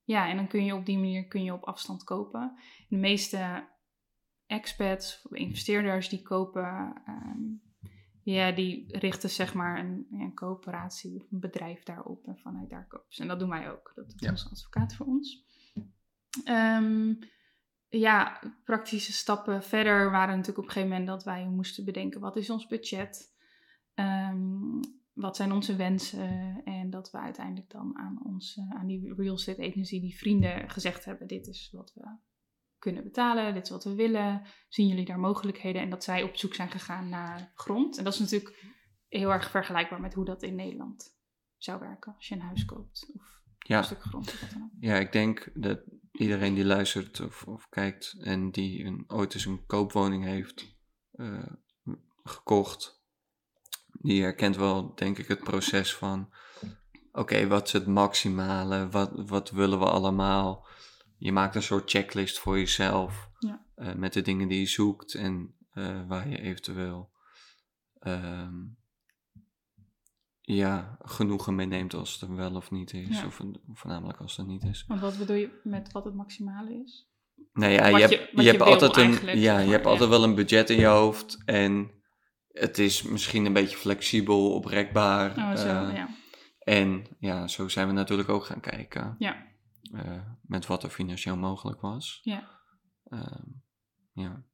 ja, 0.08 0.30
en 0.30 0.36
dan 0.36 0.48
kun 0.48 0.66
je 0.66 0.76
op 0.76 0.86
die 0.86 0.98
manier 0.98 1.28
kun 1.28 1.44
je 1.44 1.54
op 1.54 1.64
afstand 1.64 2.04
kopen. 2.04 2.58
De 2.90 2.98
meeste 2.98 3.68
expats, 4.46 5.22
of 5.24 5.32
investeerders 5.32 6.10
die 6.10 6.22
kopen, 6.22 7.02
ehm, 7.06 7.42
ja, 8.24 8.52
die 8.52 8.98
richten 8.98 9.30
zeg 9.30 9.54
maar 9.54 9.80
een, 9.80 10.08
een 10.12 10.34
coöperatie 10.34 11.16
of 11.16 11.32
een 11.32 11.40
bedrijf 11.40 11.84
daarop 11.84 12.28
en 12.28 12.38
vanuit 12.38 12.70
daar 12.70 12.88
kopen 12.88 13.14
ze. 13.14 13.22
En 13.22 13.28
dat 13.28 13.40
doen 13.40 13.50
wij 13.50 13.72
ook. 13.72 13.92
Dat 13.96 14.10
doet 14.10 14.20
Ja. 14.22 14.30
onze 14.30 14.50
advocaat 14.50 14.96
voor 14.96 15.06
ons. 15.06 15.46
Ehm, 16.44 17.14
ja, 17.88 18.42
praktische 18.64 19.14
stappen 19.14 19.64
verder 19.64 20.12
waren 20.12 20.36
natuurlijk 20.36 20.58
op 20.58 20.64
een 20.64 20.72
gegeven 20.72 20.90
moment 20.90 21.08
dat 21.08 21.24
wij 21.24 21.48
moesten 21.48 21.86
bedenken 21.86 22.22
wat 22.22 22.36
is 22.36 22.50
ons 22.50 22.68
budget, 22.68 23.36
Ehm, 23.94 24.80
wat 25.18 25.36
zijn 25.36 25.52
onze 25.52 25.76
wensen 25.76 26.62
en 26.64 26.90
dat 26.90 27.12
we 27.12 27.18
uiteindelijk 27.18 27.70
dan 27.70 27.98
aan, 27.98 28.20
ons, 28.24 28.60
aan 28.70 28.88
die 28.88 29.14
real 29.14 29.36
estate 29.36 29.68
agency, 29.68 30.00
die 30.00 30.18
vrienden, 30.18 30.70
gezegd 30.70 31.06
hebben 31.06 31.28
dit 31.28 31.48
is 31.48 31.70
wat 31.72 31.94
we 31.94 32.18
kunnen 32.80 33.04
betalen, 33.04 33.54
dit 33.54 33.64
is 33.64 33.70
wat 33.70 33.84
we 33.84 33.96
willen, 33.96 34.42
zien 34.70 34.88
jullie 34.88 35.06
daar 35.06 35.20
mogelijkheden 35.20 35.82
en 35.82 35.90
dat 35.90 36.04
zij 36.04 36.24
op 36.24 36.36
zoek 36.36 36.54
zijn 36.54 36.70
gegaan 36.70 37.10
naar 37.10 37.52
grond. 37.56 37.98
En 37.98 38.04
dat 38.04 38.14
is 38.14 38.20
natuurlijk 38.20 38.76
heel 39.08 39.32
erg 39.32 39.50
vergelijkbaar 39.50 40.02
met 40.02 40.14
hoe 40.14 40.26
dat 40.26 40.44
in 40.44 40.56
Nederland 40.56 41.16
zou 41.58 41.80
werken 41.80 42.16
als 42.16 42.28
je 42.28 42.36
een 42.36 42.42
huis 42.42 42.66
koopt 42.66 43.12
of 43.14 43.42
Ja. 43.58 43.78
een 43.78 43.84
stuk 43.84 44.02
grond 44.02 44.28
of 44.28 44.42
wat 44.42 44.50
dan 44.50 44.62
ook. 44.64 44.70
Ja, 44.80 44.96
ik 44.96 45.12
denk 45.12 45.52
dat 45.54 45.80
iedereen 46.12 46.54
die 46.54 46.66
luistert 46.66 47.20
of, 47.20 47.44
of 47.48 47.70
kijkt 47.70 48.16
en 48.20 48.52
die 48.52 48.84
een, 48.86 49.04
ooit 49.08 49.34
eens 49.34 49.46
een 49.46 49.66
koopwoning 49.66 50.24
heeft 50.24 50.78
eh, 51.12 51.54
gekocht, 52.24 52.97
die 54.00 54.22
herkent 54.22 54.56
wel, 54.56 54.96
denk 54.96 55.18
ik, 55.18 55.28
het 55.28 55.40
proces 55.44 55.96
van: 55.96 56.30
oké, 57.12 57.48
wat 57.48 57.66
is 57.66 57.72
het 57.74 57.88
maximale? 57.88 58.90
Wat, 58.90 59.12
wat 59.16 59.52
willen 59.52 59.80
we 59.80 59.86
allemaal? 59.86 60.66
Je 61.18 61.32
maakt 61.32 61.56
een 61.56 61.64
soort 61.64 61.90
checklist 61.90 62.40
voor 62.40 62.58
jezelf 62.58 63.30
Ja. 63.40 63.66
eh, 63.76 63.94
met 63.94 64.14
de 64.14 64.22
dingen 64.22 64.48
die 64.48 64.60
je 64.60 64.66
zoekt 64.68 65.14
en 65.14 65.56
eh, 65.72 66.08
waar 66.08 66.30
je 66.30 66.40
eventueel 66.42 67.10
ehm, 68.00 68.54
ja, 70.42 70.98
genoegen 71.02 71.56
mee 71.56 71.66
neemt 71.66 71.94
als 71.94 72.14
het 72.20 72.30
er 72.30 72.36
wel 72.36 72.56
of 72.56 72.72
niet 72.72 72.94
is, 72.94 73.20
Ja. 73.20 73.26
of 73.26 73.42
voornamelijk 73.74 74.20
als 74.20 74.38
het 74.38 74.48
niet 74.48 74.64
is. 74.64 74.86
Want 74.88 75.00
wat 75.02 75.18
bedoel 75.18 75.36
je 75.36 75.60
met 75.64 75.92
wat 75.92 76.04
het 76.06 76.14
maximale 76.16 76.82
is? 76.86 77.08
Nou 77.54 77.72
ja, 77.72 77.86
je 77.88 77.96
je- 77.98 78.02
hebt, 78.02 78.30
je 78.32 78.42
je 78.44 78.50
hebt 78.50 78.62
altijd 78.62 78.98
een, 78.98 79.40
ja, 79.40 79.60
je 79.60 79.72
hebt 79.72 79.86
altijd 79.86 80.10
wel 80.10 80.24
een 80.24 80.36
budget 80.36 80.70
in 80.70 80.80
je 80.80 80.86
hoofd 80.86 81.42
en 81.46 81.92
het 82.60 82.78
is 82.78 83.02
misschien 83.04 83.46
een 83.46 83.54
beetje 83.54 83.78
flexibel, 83.78 84.54
oprekbaar. 84.54 85.38
Oh, 85.38 85.56
zo, 85.56 85.68
eh, 85.68 85.96
ja. 85.96 86.08
En 86.60 87.06
ja, 87.20 87.48
zo 87.48 87.68
zijn 87.68 87.88
we 87.88 87.94
natuurlijk 87.94 88.30
ook 88.30 88.46
gaan 88.46 88.60
kijken 88.60 89.16
Ja, 89.20 89.46
eh, 89.94 90.22
met 90.42 90.66
wat 90.66 90.84
er 90.84 90.90
financieel 90.90 91.38
mogelijk 91.38 91.82
was. 91.82 92.20
ja. 92.24 92.56
Ehm, 93.04 93.44
ja. 94.14 94.46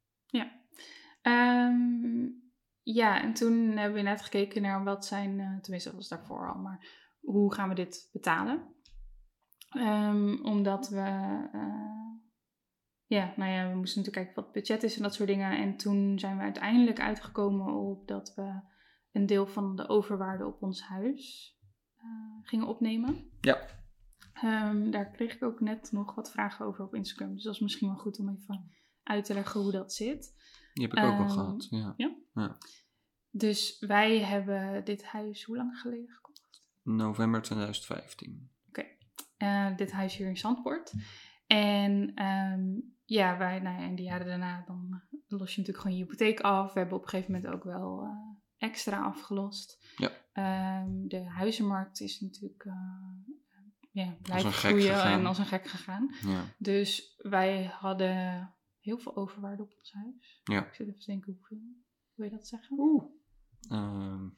Ehm, 1.21 2.27
ja, 2.81 3.21
en 3.21 3.33
toen 3.33 3.77
hebben 3.77 3.93
we 4.03 4.09
net 4.09 4.21
gekeken 4.21 4.61
naar 4.61 4.83
wat 4.83 5.05
zijn, 5.05 5.39
eh, 5.39 5.57
tenminste 5.61 5.89
dat 5.89 5.97
was 5.97 6.07
daarvoor 6.07 6.53
al, 6.53 6.61
maar 6.61 6.87
hoe 7.19 7.53
gaan 7.53 7.69
we 7.69 7.75
dit 7.75 8.09
betalen? 8.13 8.73
Ehm, 9.69 10.35
omdat 10.43 10.89
we, 10.89 10.99
ja, 13.13 13.33
nou 13.35 13.51
ja, 13.51 13.69
we 13.69 13.75
moesten 13.75 14.01
natuurlijk 14.01 14.25
kijken 14.25 14.35
wat 14.35 14.43
het 14.43 14.53
budget 14.53 14.83
is 14.83 14.95
en 14.95 15.03
dat 15.03 15.13
soort 15.13 15.29
dingen. 15.29 15.57
En 15.57 15.77
toen 15.77 16.19
zijn 16.19 16.37
we 16.37 16.43
uiteindelijk 16.43 16.99
uitgekomen 16.99 17.73
op 17.73 18.07
dat 18.07 18.33
we 18.35 18.61
een 19.11 19.25
deel 19.25 19.47
van 19.47 19.75
de 19.75 19.89
overwaarde 19.89 20.45
op 20.45 20.61
ons 20.61 20.83
huis 20.83 21.55
eh, 21.95 22.05
gingen 22.41 22.67
opnemen. 22.67 23.29
Ja. 23.41 23.57
Ehm, 24.33 24.91
daar 24.91 25.11
kreeg 25.11 25.35
ik 25.35 25.43
ook 25.43 25.59
net 25.59 25.91
nog 25.91 26.15
wat 26.15 26.31
vragen 26.31 26.65
over 26.65 26.85
op 26.85 26.95
Instagram. 26.95 27.33
Dus 27.33 27.43
dat 27.43 27.53
is 27.53 27.59
misschien 27.59 27.87
wel 27.87 27.97
goed 27.97 28.19
om 28.19 28.29
even 28.29 28.71
uit 29.03 29.25
te 29.25 29.33
leggen 29.33 29.61
hoe 29.61 29.71
dat 29.71 29.93
zit. 29.93 30.33
Die 30.73 30.87
heb 30.87 30.97
ik 30.97 31.03
ook 31.03 31.11
al 31.11 31.19
Ehm, 31.19 31.29
gehad. 31.29 31.67
Ja. 31.97 32.57
Dus 33.29 33.79
wij 33.79 34.19
hebben 34.19 34.85
dit 34.85 35.03
huis 35.03 35.43
hoe 35.43 35.57
lang 35.57 35.79
geleden 35.79 36.09
gekocht? 36.09 36.63
November 36.81 37.41
2015. 37.41 38.51
Eh, 39.43 39.75
dit 39.75 39.91
huis 39.91 40.15
hier 40.15 40.27
in 40.27 40.37
Zandpoort. 40.37 40.93
En 41.47 42.11
ehm, 42.15 42.63
ja, 43.05 43.37
wij, 43.37 43.59
nou 43.59 43.81
ja, 43.81 43.85
in 43.85 43.95
de 43.95 44.01
jaren 44.01 44.27
daarna 44.27 44.63
dan 44.65 45.01
los 45.27 45.55
je 45.55 45.59
natuurlijk 45.59 45.77
gewoon 45.77 45.97
je 45.97 46.03
hypotheek 46.03 46.39
af. 46.39 46.73
We 46.73 46.79
hebben 46.79 46.97
op 46.97 47.03
een 47.03 47.09
gegeven 47.09 47.33
moment 47.33 47.53
ook 47.53 47.63
wel 47.63 48.03
eh, 48.03 48.67
extra 48.67 49.01
afgelost. 49.01 49.87
Ja. 49.95 50.11
Ehm, 50.33 51.07
de 51.07 51.23
huizenmarkt 51.29 52.01
is 52.01 52.19
natuurlijk 52.19 52.63
uh, 52.63 52.73
ja, 53.91 54.17
blijven 54.21 54.51
gek 54.51 54.69
groeien 54.69 55.03
en 55.03 55.25
als 55.25 55.37
een 55.37 55.45
gek 55.45 55.67
gegaan. 55.67 56.15
Ja. 56.25 56.43
Dus 56.57 57.15
wij 57.17 57.65
hadden 57.65 58.53
heel 58.79 58.97
veel 58.97 59.15
overwaarde 59.15 59.63
op 59.63 59.73
ons 59.77 59.93
huis. 59.93 60.41
Ja. 60.43 60.65
Ik 60.65 60.73
zit 60.73 60.87
even 60.87 60.99
te 60.99 61.11
denken 61.11 61.33
hoeveel. 61.33 61.81
Wil 62.13 62.25
je 62.25 62.31
dat 62.31 62.47
zeggen? 62.47 62.79
Oeh. 62.79 63.03
Ehm, 63.69 64.29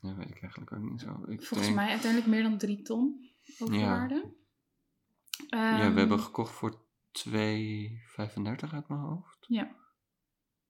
dat 0.00 0.14
weet 0.14 0.30
ik 0.30 0.42
eigenlijk 0.42 0.72
ook 0.72 0.90
niet 0.90 1.00
zo. 1.00 1.22
Ik 1.26 1.42
Volgens 1.42 1.68
denk, 1.68 1.74
mij 1.74 1.90
uiteindelijk 1.90 2.30
meer 2.30 2.42
dan 2.42 2.58
drie 2.58 2.82
ton 2.82 3.30
overwaarde. 3.58 4.14
Ja, 5.48 5.78
we 5.78 5.84
Ehm, 5.84 5.96
hebben 5.96 6.20
gekocht 6.20 6.52
voor 6.52 6.73
2,35 7.28 8.72
uit 8.72 8.88
mijn 8.88 9.00
hoofd. 9.00 9.44
Ja. 9.48 9.76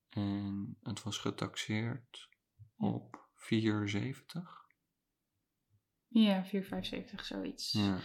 En 0.09 0.77
het 0.83 1.03
was 1.03 1.17
getaxeerd 1.17 2.29
op 2.77 3.27
4,70. 3.35 4.63
Ja, 6.07 6.45
4,75 6.45 6.51
zoiets. 7.21 7.71
Ja. 7.71 7.97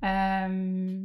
Ehm, 0.00 1.02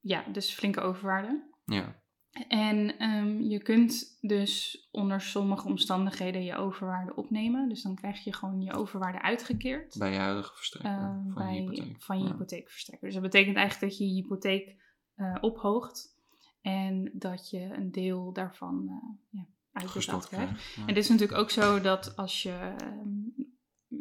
ja, 0.00 0.24
dus 0.32 0.54
flinke 0.54 0.80
overwaarde. 0.80 1.50
Ja. 1.64 2.02
En 2.48 2.98
ehm, 2.98 3.40
je 3.40 3.62
kunt 3.62 4.18
dus 4.20 4.88
onder 4.90 5.20
sommige 5.20 5.66
omstandigheden 5.68 6.44
je 6.44 6.56
overwaarde 6.56 7.14
opnemen. 7.14 7.68
Dus 7.68 7.82
dan 7.82 7.94
krijg 7.94 8.24
je 8.24 8.32
gewoon 8.34 8.60
je 8.60 8.72
overwaarde 8.72 9.22
uitgekeerd. 9.22 9.98
Bij 9.98 10.12
je 10.12 10.18
huidige 10.18 10.54
verstrekker 10.54 10.90
eh, 10.92 10.98
van 11.06 11.34
bij, 11.34 11.54
je 11.54 11.60
hypotheek. 11.60 12.02
van 12.02 12.18
je 12.18 12.24
Ja. 12.24 12.30
hypotheekverstrekker. 12.30 13.06
Dus 13.06 13.14
dat 13.14 13.30
betekent 13.30 13.56
eigenlijk 13.56 13.90
dat 13.90 13.98
je 14.00 14.06
je 14.06 14.22
hypotheek 14.22 14.76
eh, 15.14 15.36
ophoogt. 15.40 16.16
En 16.60 17.10
dat 17.14 17.50
je 17.50 17.60
een 17.60 17.90
deel 17.90 18.32
daarvan 18.32 18.88
eh 18.88 19.38
ja, 19.40 19.46
uitbetaald 19.72 20.28
krijgt. 20.28 20.74
Ja. 20.74 20.82
En 20.82 20.88
het 20.88 20.96
is 20.96 21.08
natuurlijk 21.08 21.38
ook 21.38 21.50
zo 21.50 21.80
dat 21.80 22.16
als 22.16 22.42
je. 22.42 22.74
ehm, 22.78 23.46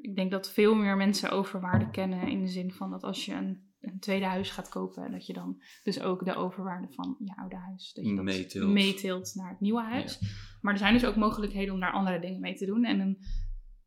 ik 0.01 0.15
denk 0.15 0.31
dat 0.31 0.51
veel 0.51 0.75
meer 0.75 0.97
mensen 0.97 1.31
overwaarde 1.31 1.89
kennen 1.89 2.27
in 2.27 2.39
de 2.39 2.47
zin 2.47 2.71
van 2.71 2.89
dat 2.91 3.03
als 3.03 3.25
je 3.25 3.33
een, 3.33 3.71
een 3.79 3.99
tweede 3.99 4.25
huis 4.25 4.49
gaat 4.49 4.69
kopen, 4.69 5.11
dat 5.11 5.25
je 5.25 5.33
dan 5.33 5.61
dus 5.83 6.01
ook 6.01 6.25
de 6.25 6.35
overwaarde 6.35 6.93
van 6.93 7.15
je 7.19 7.35
oude 7.35 7.55
huis 7.55 7.93
dat 7.93 8.05
je 8.05 8.15
dat 8.15 8.23
Meeteelt. 8.23 8.71
meeteelt 8.71 9.35
naar 9.35 9.49
het 9.49 9.59
nieuwe 9.59 9.81
huis. 9.81 10.19
Maar 10.61 10.73
er 10.73 10.79
zijn 10.79 10.93
dus 10.93 11.05
ook 11.05 11.15
mogelijkheden 11.15 11.73
om 11.73 11.79
daar 11.79 11.91
andere 11.91 12.19
dingen 12.19 12.39
mee 12.39 12.55
te 12.55 12.65
doen. 12.65 12.83
En 12.83 12.99
een, 12.99 13.17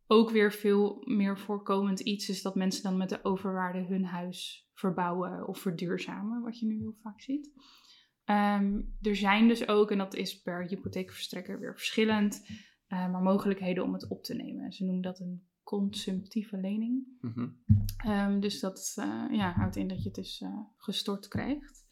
ook 0.07 0.31
weer 0.31 0.53
veel 0.53 1.03
meer 1.05 1.39
voorkomend 1.39 2.01
iets 2.01 2.29
is 2.29 2.43
dat 2.43 2.55
mensen 2.55 2.83
dan 2.83 2.97
met 2.97 3.09
de 3.09 3.25
overwaarde 3.25 3.85
hun 3.85 4.05
huis 4.05 4.69
verbouwen 4.75 5.49
of 5.49 5.59
verduurzamen, 5.59 6.43
wat 6.43 6.59
je 6.59 6.67
nu 6.67 6.79
heel 6.79 6.97
vaak 7.03 7.21
ziet. 7.21 7.51
Ehm, 8.25 8.81
er 9.01 9.17
zijn 9.17 9.49
dus 9.49 9.69
ook, 9.69 9.91
en 9.91 9.99
dat 9.99 10.15
is 10.15 10.41
per 10.43 10.67
hypotheekverstrekker 10.67 11.61
weer 11.61 11.75
verschillend, 11.75 12.47
eh, 12.87 13.11
maar 13.11 13.23
mogelijkheden 13.23 13.85
om 13.85 13.93
het 13.93 14.09
op 14.09 14.23
te 14.25 14.35
nemen. 14.35 14.73
Ze 14.73 14.85
noemen 14.85 15.03
dat 15.03 15.21
een 15.21 15.49
consumptieve 15.63 16.57
lening. 16.57 17.07
Mhm. 17.21 17.49
Ehm, 17.97 18.41
dus 18.41 18.61
dat 18.61 18.93
eh, 18.97 19.25
ja, 19.31 19.53
houdt 19.53 19.77
in 19.77 19.89
dat 19.89 19.99
je 19.99 20.05
het 20.05 20.15
dus 20.15 20.41
eh, 20.41 20.59
gestort 20.77 21.29
krijgt. 21.29 21.89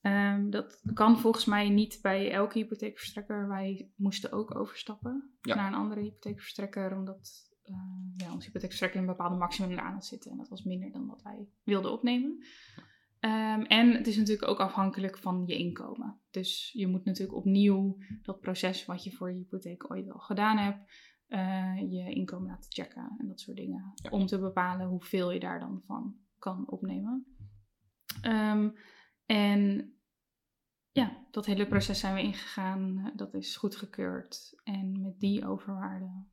Ehm, 0.00 0.50
dat 0.50 0.82
kan 0.94 1.18
volgens 1.18 1.44
mij 1.44 1.68
niet 1.68 1.98
bij 2.02 2.30
elke 2.32 2.58
hypotheekverstrekker. 2.58 3.48
Wij 3.48 3.90
moesten 3.96 4.32
ook 4.32 4.54
overstappen 4.54 5.30
Ja. 5.40 5.54
naar 5.54 5.66
een 5.66 5.74
andere 5.78 6.00
hypotheekverstrekker, 6.00 6.96
omdat 6.96 7.52
eh 7.62 7.74
ja, 8.16 8.32
onze 8.32 8.46
hypotheekverstrekker 8.46 9.00
een 9.00 9.06
bepaalde 9.06 9.36
maximum 9.36 9.70
eraan 9.70 9.92
had 9.92 10.06
zitten. 10.06 10.30
En 10.30 10.36
dat 10.36 10.48
was 10.48 10.62
minder 10.62 10.90
dan 10.92 11.06
wat 11.06 11.22
wij 11.22 11.48
wilden 11.62 11.92
opnemen. 11.92 12.44
Ehm, 13.24 13.60
en 13.60 13.92
het 13.92 14.06
is 14.06 14.16
natuurlijk 14.16 14.48
ook 14.48 14.60
afhankelijk 14.60 15.18
van 15.18 15.42
je 15.46 15.56
inkomen. 15.58 16.20
Dus 16.30 16.70
je 16.72 16.86
moet 16.86 17.04
natuurlijk 17.04 17.38
opnieuw 17.38 17.98
dat 18.22 18.40
proces 18.40 18.84
wat 18.84 19.04
je 19.04 19.12
voor 19.12 19.30
je 19.32 19.38
hypotheek 19.38 19.90
ooit 19.90 20.10
al 20.10 20.18
gedaan 20.18 20.58
hebt, 20.58 20.92
eh, 21.26 21.76
je 21.76 22.14
inkomen 22.14 22.48
laten 22.48 22.72
checken 22.72 23.14
en 23.18 23.28
dat 23.28 23.40
soort 23.40 23.56
dingen. 23.56 23.92
Ja. 23.94 24.10
Om 24.10 24.26
te 24.26 24.38
bepalen 24.38 24.86
hoeveel 24.86 25.30
je 25.30 25.40
daar 25.40 25.60
dan 25.60 25.82
van 25.86 26.16
kan 26.38 26.68
opnemen. 26.68 27.26
Ehm, 28.22 28.70
en 29.26 29.92
ja, 30.90 31.26
dat 31.30 31.46
hele 31.46 31.66
proces 31.66 32.00
zijn 32.00 32.14
we 32.14 32.22
ingegaan. 32.22 33.12
Dat 33.16 33.34
is 33.34 33.56
goedgekeurd. 33.56 34.60
En 34.64 35.00
met 35.02 35.20
die 35.20 35.46
overwaarde 35.46 36.24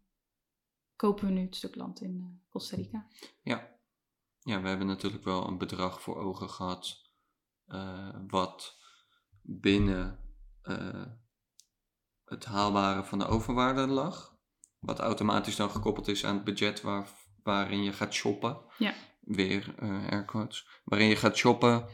kopen 0.96 1.26
we 1.26 1.32
nu 1.32 1.42
het 1.42 1.56
stuk 1.56 1.76
land 1.76 2.02
in 2.02 2.18
eh, 2.20 2.50
Costa 2.50 2.76
Rica. 2.76 3.08
Ja. 3.42 3.71
Ja, 4.44 4.62
we 4.62 4.68
hebben 4.68 4.88
natuurlijk 4.88 5.24
wel 5.24 5.48
een 5.48 5.58
bedrag 5.58 6.02
voor 6.02 6.18
ogen 6.18 6.50
gehad. 6.50 7.10
eh, 7.66 8.10
wat 8.28 8.78
binnen 9.42 10.20
eh, 10.62 11.06
het 12.26 12.46
haalbare 12.46 13.04
van 13.04 13.20
de 13.20 13.26
overwaarde 13.26 13.88
lag. 13.88 14.36
Wat 14.80 15.00
automatisch 15.00 15.56
dan 15.56 15.70
gekoppeld 15.70 16.08
is 16.08 16.26
aan 16.26 16.36
het 16.36 16.44
budget 16.44 16.82
waar, 16.82 17.08
waarin 17.44 17.84
je 17.84 17.94
gaat 17.94 18.14
shoppen. 18.14 18.62
Ja. 18.78 18.94
Weer 19.22 19.74
eh 19.78 20.08
airquotes. 20.10 20.68
Waarin 20.84 21.08
je 21.08 21.16
gaat 21.16 21.38
shoppen 21.38 21.86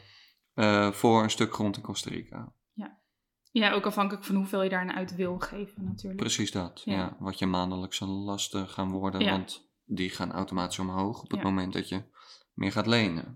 voor 0.92 1.22
een 1.22 1.30
stuk 1.30 1.54
grond 1.54 1.76
in 1.76 1.82
Costa 1.82 2.10
Rica. 2.10 2.52
Ja, 3.50 3.72
ook 3.72 3.86
afhankelijk 3.86 4.24
van 4.26 4.34
hoeveel 4.36 4.62
je 4.62 4.68
daaraan 4.68 4.96
uit 4.96 5.14
wil 5.14 5.38
geven 5.38 5.84
natuurlijk. 5.84 6.20
Precies 6.20 6.50
dat. 6.50 6.82
Ja. 6.84 6.94
Ja. 6.94 7.16
wat 7.18 7.38
je 7.38 7.46
maandelijkse 7.46 8.06
lasten 8.06 8.68
gaan 8.68 8.90
worden. 8.90 9.20
Ja. 9.20 9.30
Want 9.30 9.70
die 9.84 10.10
gaan 10.10 10.32
automatisch 10.32 10.78
omhoog 10.78 11.22
op 11.22 11.30
het 11.30 11.40
Ja. 11.40 11.46
moment 11.46 11.72
dat 11.72 11.88
je 11.88 12.02
meer 12.58 12.72
gaat 12.72 12.86
lenen. 12.86 13.34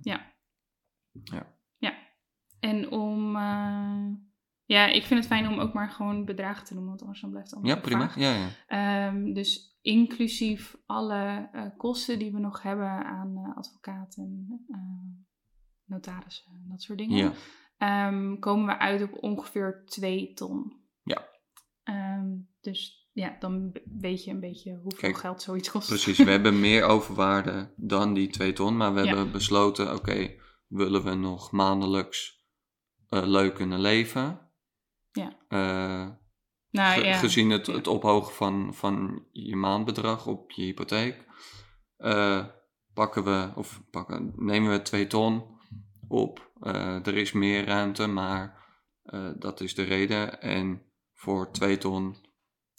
En 2.61 2.91
om... 2.91 3.37
eh, 3.37 4.07
ja, 4.65 4.87
ik 4.87 5.03
vind 5.05 5.21
het 5.21 5.29
fijn 5.29 5.49
om 5.49 5.59
ook 5.59 5.73
maar 5.73 5.91
gewoon 5.91 6.25
bedragen 6.25 6.65
te 6.65 6.73
noemen, 6.75 6.91
want 6.91 7.03
anders 7.03 7.21
dan 7.21 7.31
blijft 7.31 7.51
het 7.51 7.59
allemaal 7.59 7.77
Ja, 7.77 7.83
prima. 7.83 8.01
vaag. 8.01 8.19
Ja, 8.19 8.35
ja. 8.35 8.49
Ehm, 8.67 9.33
dus 9.33 9.79
inclusief 9.81 10.77
alle 10.87 11.49
eh, 11.53 11.67
kosten 11.77 12.19
die 12.19 12.33
we 12.33 12.39
nog 12.39 12.63
hebben 12.63 13.05
aan 13.05 13.37
eh, 13.37 13.57
advocaten, 13.57 14.47
notarissen 15.85 16.53
en 16.53 16.65
dat 16.69 16.83
soort 16.83 16.99
dingen, 16.99 17.17
ja. 17.17 17.33
ehm, 17.77 18.39
komen 18.39 18.67
we 18.67 18.79
uit 18.79 19.03
op 19.03 19.23
ongeveer 19.23 19.83
2 19.87 20.33
ton. 20.33 20.81
Ja. 21.03 21.29
Ehm, 21.83 22.31
dus 22.61 23.02
ja, 23.13 23.37
dan 23.41 23.73
weet 24.01 24.25
je 24.25 24.31
een 24.31 24.41
beetje 24.41 24.73
hoeveel 24.83 24.99
Kijk, 25.01 25.17
geld 25.19 25.43
zoiets 25.43 25.71
kost. 25.71 25.89
Precies, 25.89 26.19
we 26.19 26.31
hebben 26.31 26.61
meer 26.71 26.85
overwaarde 26.85 27.73
dan 27.77 28.15
die 28.15 28.29
2 28.29 28.53
ton, 28.53 28.77
maar 28.77 28.95
we 28.95 29.01
Ja. 29.01 29.07
hebben 29.07 29.33
besloten, 29.33 29.95
oké, 29.95 30.31
willen 30.67 31.05
we 31.05 31.15
nog 31.15 31.51
maandelijks 31.51 32.41
eh, 33.09 33.23
leuk 33.27 33.55
kunnen 33.55 33.81
leven? 33.81 34.51
Ja. 35.13 35.37
Eh, 35.49 36.09
nou, 36.71 37.01
ge- 37.01 37.07
ja. 37.07 37.19
Gezien 37.19 37.51
het, 37.51 37.67
het 37.67 37.87
ophogen 37.87 38.35
van, 38.35 38.75
van 38.75 39.25
je 39.33 39.57
maandbedrag 39.57 40.27
op 40.27 40.51
je 40.51 40.63
hypotheek, 40.63 41.25
eh, 41.97 42.47
pakken 42.95 43.25
we, 43.25 43.51
of 43.55 43.83
pakken, 43.91 44.33
nemen 44.37 44.71
we 44.71 44.83
2 44.83 45.07
ton 45.07 45.45
op. 46.09 46.51
Er 47.03 47.17
is 47.17 47.33
meer 47.33 47.65
ruimte, 47.65 48.07
maar 48.07 48.65
dat 49.39 49.61
is 49.61 49.75
de 49.75 49.83
reden. 49.83 50.41
En 50.41 50.83
voor 51.15 51.51
2 51.53 51.79
ton 51.79 52.17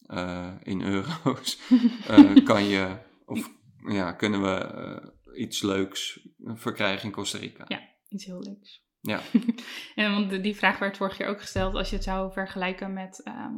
eh, 0.07 0.53
in 0.63 0.81
euro's 0.81 1.59
eh, 2.07 2.43
kan 2.45 2.63
je, 2.63 2.97
of 3.25 3.51
ja, 3.87 4.11
kunnen 4.11 4.41
we 4.41 4.49
eh, 4.57 5.41
iets 5.41 5.61
leuks 5.61 6.27
verkrijgen 6.43 7.05
in 7.05 7.11
Costa 7.11 7.37
Rica. 7.37 7.65
Ja. 7.67 7.79
Iets 8.09 8.25
heel 8.25 8.41
leuks. 8.41 8.81
Ja. 9.01 9.19
en 9.95 10.11
want 10.11 10.43
die 10.43 10.55
vraag 10.55 10.79
werd 10.79 10.97
vorig 10.97 11.17
jaar 11.17 11.29
ook 11.29 11.39
gesteld 11.41 11.75
als 11.75 11.89
je 11.89 11.95
het 11.95 12.03
zou 12.03 12.31
vergelijken 12.31 12.93
met. 12.93 13.21
ehm, 13.23 13.53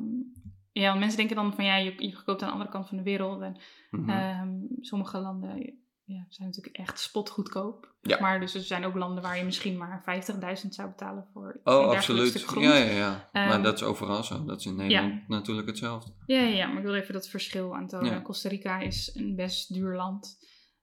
ja, 0.72 0.88
want 0.88 1.00
mensen 1.00 1.18
denken 1.18 1.36
dan 1.36 1.54
van 1.56 1.66
ja, 1.66 1.76
je, 1.76 1.93
je 1.98 2.24
koopt 2.24 2.41
aan 2.41 2.48
de 2.48 2.54
andere 2.54 2.72
kant 2.72 2.88
van 2.88 2.98
de 2.98 3.04
wereld. 3.04 3.41
En 3.41 3.58
Mhm. 3.89 4.10
ehm, 4.10 4.50
sommige 4.80 5.18
landen 5.18 5.80
ja, 6.06 6.26
zijn 6.30 6.47
natuurlijk 6.47 6.76
echt 6.78 6.99
spotgoedkoop. 6.99 7.93
Ja. 8.01 8.20
Maar 8.20 8.39
dus 8.39 8.53
er 8.56 8.62
zijn 8.62 8.86
ook 8.86 8.95
landen 8.95 9.24
waar 9.24 9.38
je 9.38 9.43
misschien 9.43 9.78
maar 9.78 10.24
50.000 10.64 10.68
zou 10.70 10.89
betalen 10.89 11.28
voor 11.34 11.47
een 11.47 11.74
Oh, 11.74 11.89
dergelijk 11.89 11.95
absoluut. 11.95 12.30
stuk 12.30 12.47
grond. 12.47 12.66
Ja, 12.66 12.76
ja, 12.76 12.91
ja. 12.91 13.30
maar 13.34 13.49
Ehm, 13.51 13.64
dat 13.64 13.74
is 13.76 13.84
overal 13.84 14.24
zo. 14.24 14.45
Dat 14.45 14.60
is 14.60 14.66
in 14.66 14.76
Nederland 14.76 15.28
natuurlijk 15.28 15.68
hetzelfde. 15.68 16.12
Ja, 16.26 16.39
ja, 16.39 16.47
ja, 16.56 16.68
maar 16.68 16.78
ik 16.78 16.84
wil 16.84 16.95
even 16.95 17.14
dat 17.14 17.28
verschil 17.30 17.76
aantonen. 17.76 18.12
Ja. 18.12 18.22
Costa 18.22 18.49
Rica 18.49 18.80
is 18.80 19.12
een 19.16 19.36
best 19.36 19.74
duur 19.74 19.95
land. 19.95 20.38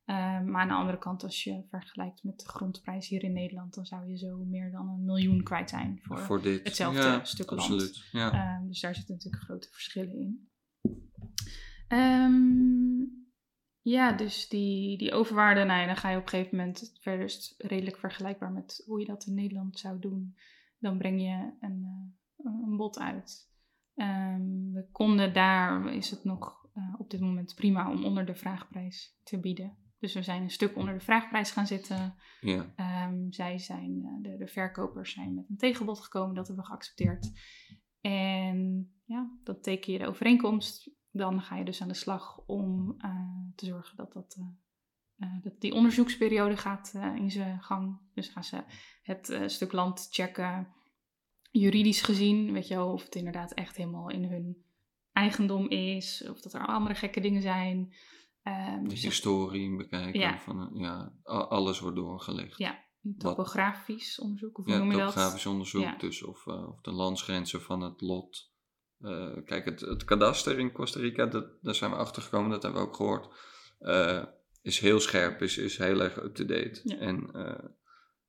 Ehm, 0.04 0.50
maar 0.50 0.60
aan 0.62 0.68
de 0.68 0.74
andere 0.74 0.98
kant, 0.98 1.22
als 1.22 1.44
je 1.44 1.64
vergelijkt 1.70 2.22
met 2.24 2.38
de 2.38 2.48
grondprijs 2.48 3.08
hier 3.08 3.22
in 3.22 3.32
Nederland, 3.32 3.74
dan 3.74 3.84
zou 3.86 4.08
je 4.08 4.16
zo 4.16 4.36
meer 4.44 4.70
dan 4.70 4.88
een 4.88 5.04
miljoen 5.04 5.42
kwijt 5.42 5.70
zijn 5.70 5.98
voor, 6.02 6.18
Voor 6.18 6.42
dit. 6.42 6.64
hetzelfde 6.64 7.20
stuk 7.22 7.50
land. 7.50 7.62
absoluut. 7.62 8.08
Ja. 8.12 8.32
Ehm, 8.32 8.66
dus 8.68 8.80
daar 8.80 8.94
zitten 8.94 9.14
natuurlijk 9.14 9.42
grote 9.42 9.68
verschillen 9.70 10.12
in. 10.14 10.50
Ehm, 11.88 13.20
ja, 13.82 14.12
dus 14.12 14.48
die, 14.48 14.98
die 14.98 15.12
overwaarde, 15.12 15.64
nou 15.64 15.80
ja, 15.80 15.86
dan 15.86 15.96
ga 15.96 16.10
je 16.10 16.16
op 16.16 16.22
een 16.22 16.28
gegeven 16.28 16.56
moment 16.56 16.98
verder 17.00 17.24
is 17.24 17.34
het 17.34 17.70
redelijk 17.70 17.96
vergelijkbaar 17.96 18.52
met 18.52 18.82
hoe 18.86 19.00
je 19.00 19.06
dat 19.06 19.26
in 19.26 19.34
Nederland 19.34 19.78
zou 19.78 19.98
doen. 19.98 20.36
Dan 20.78 20.98
breng 20.98 21.20
je 21.20 21.52
een, 21.60 21.84
eh, 22.36 22.44
een 22.44 22.76
bod 22.76 22.98
uit. 22.98 23.50
Ehm, 23.94 24.72
we 24.72 24.86
konden 24.92 25.32
daar, 25.32 25.94
is 25.94 26.10
het 26.10 26.24
nog 26.24 26.60
eh, 26.74 26.94
op 26.98 27.10
dit 27.10 27.20
moment 27.20 27.54
prima 27.54 27.90
om 27.90 28.04
onder 28.04 28.26
de 28.26 28.34
vraagprijs 28.34 29.18
te 29.22 29.40
bieden. 29.40 29.76
Dus 29.98 30.14
we 30.14 30.22
zijn 30.22 30.42
een 30.42 30.50
stuk 30.50 30.76
onder 30.76 30.94
de 30.94 31.04
vraagprijs 31.04 31.50
gaan 31.50 31.66
zitten. 31.66 32.14
ja. 32.40 32.72
Ehm, 32.76 33.30
zij 33.30 33.58
zijn, 33.58 34.02
eh, 34.04 34.30
de, 34.30 34.36
de 34.36 34.46
verkopers 34.46 35.12
zijn 35.12 35.34
met 35.34 35.48
een 35.48 35.56
tegenbod 35.56 36.00
gekomen, 36.00 36.34
dat 36.34 36.46
hebben 36.46 36.64
we 36.64 36.70
geaccepteerd. 36.70 37.32
En 38.00 38.90
ja, 39.04 39.38
dan 39.42 39.60
teken 39.60 39.92
je 39.92 39.98
de 39.98 40.06
overeenkomst. 40.06 40.90
Dan 41.12 41.42
ga 41.42 41.56
je 41.56 41.64
dus 41.64 41.82
aan 41.82 41.88
de 41.88 41.94
slag 41.94 42.38
om 42.46 42.94
eh, 42.98 43.10
te 43.56 43.66
zorgen 43.66 43.96
dat, 43.96 44.12
dat, 44.12 44.36
eh, 44.38 44.46
eh, 45.28 45.42
dat 45.42 45.60
die 45.60 45.72
onderzoeksperiode 45.74 46.56
gaat 46.56 46.92
in 47.14 47.30
zijn 47.30 47.62
gang. 47.62 47.98
Dus 48.14 48.28
gaan 48.28 48.44
ze 48.44 48.64
het 49.02 49.42
stuk 49.46 49.72
land 49.72 50.08
checken, 50.10 50.68
juridisch 51.50 52.02
gezien, 52.02 52.52
weet 52.52 52.68
je 52.68 52.74
wel, 52.74 52.92
of 52.92 53.04
het 53.04 53.14
inderdaad 53.14 53.52
echt 53.52 53.76
helemaal 53.76 54.10
in 54.10 54.24
hun 54.24 54.64
eigendom 55.12 55.68
is, 55.68 56.28
of 56.30 56.40
dat 56.40 56.52
er 56.54 56.66
andere 56.66 56.94
gekke 56.94 57.20
dingen 57.20 57.42
zijn. 57.42 57.94
Ehm, 58.42 58.82
De 58.82 58.88
dus 58.88 59.02
historie 59.02 59.76
bekijken. 59.76 60.20
Ja. 60.20 60.38
Van, 60.38 60.70
ja, 60.74 61.12
alles 61.48 61.80
wordt 61.80 61.96
doorgelicht. 61.96 62.58
Ja, 62.58 62.84
topografisch 63.18 64.20
onderzoek, 64.20 64.58
of 64.58 64.64
hoe 64.64 64.74
Ja, 64.74 64.78
noem 64.80 64.90
je 64.90 64.96
dat? 64.96 65.06
topografisch 65.06 65.46
onderzoek, 65.46 65.82
Ja. 65.82 65.96
dus 65.96 66.24
of, 66.24 66.46
of 66.46 66.80
de 66.80 66.92
landsgrenzen 66.92 67.62
van 67.62 67.80
het 67.80 68.00
lot. 68.00 68.51
Eh, 69.02 69.44
kijk, 69.44 69.64
het, 69.64 69.80
het 69.80 70.04
kadaster 70.04 70.58
in 70.58 70.72
Costa 70.72 71.00
Rica, 71.00 71.26
dat, 71.26 71.46
daar 71.62 71.74
zijn 71.74 71.90
we 71.90 71.96
achter 71.96 72.22
gekomen, 72.22 72.50
dat 72.50 72.62
hebben 72.62 72.80
we 72.80 72.86
ook 72.86 72.96
gehoord. 72.96 73.28
eh, 73.78 74.22
is 74.62 74.78
heel 74.78 75.00
scherp, 75.00 75.42
is, 75.42 75.58
is 75.58 75.78
heel 75.78 76.00
erg 76.00 76.22
up-to-date. 76.22 76.80
Ja. 76.84 76.96
En 76.98 77.30
eh, 77.32 77.64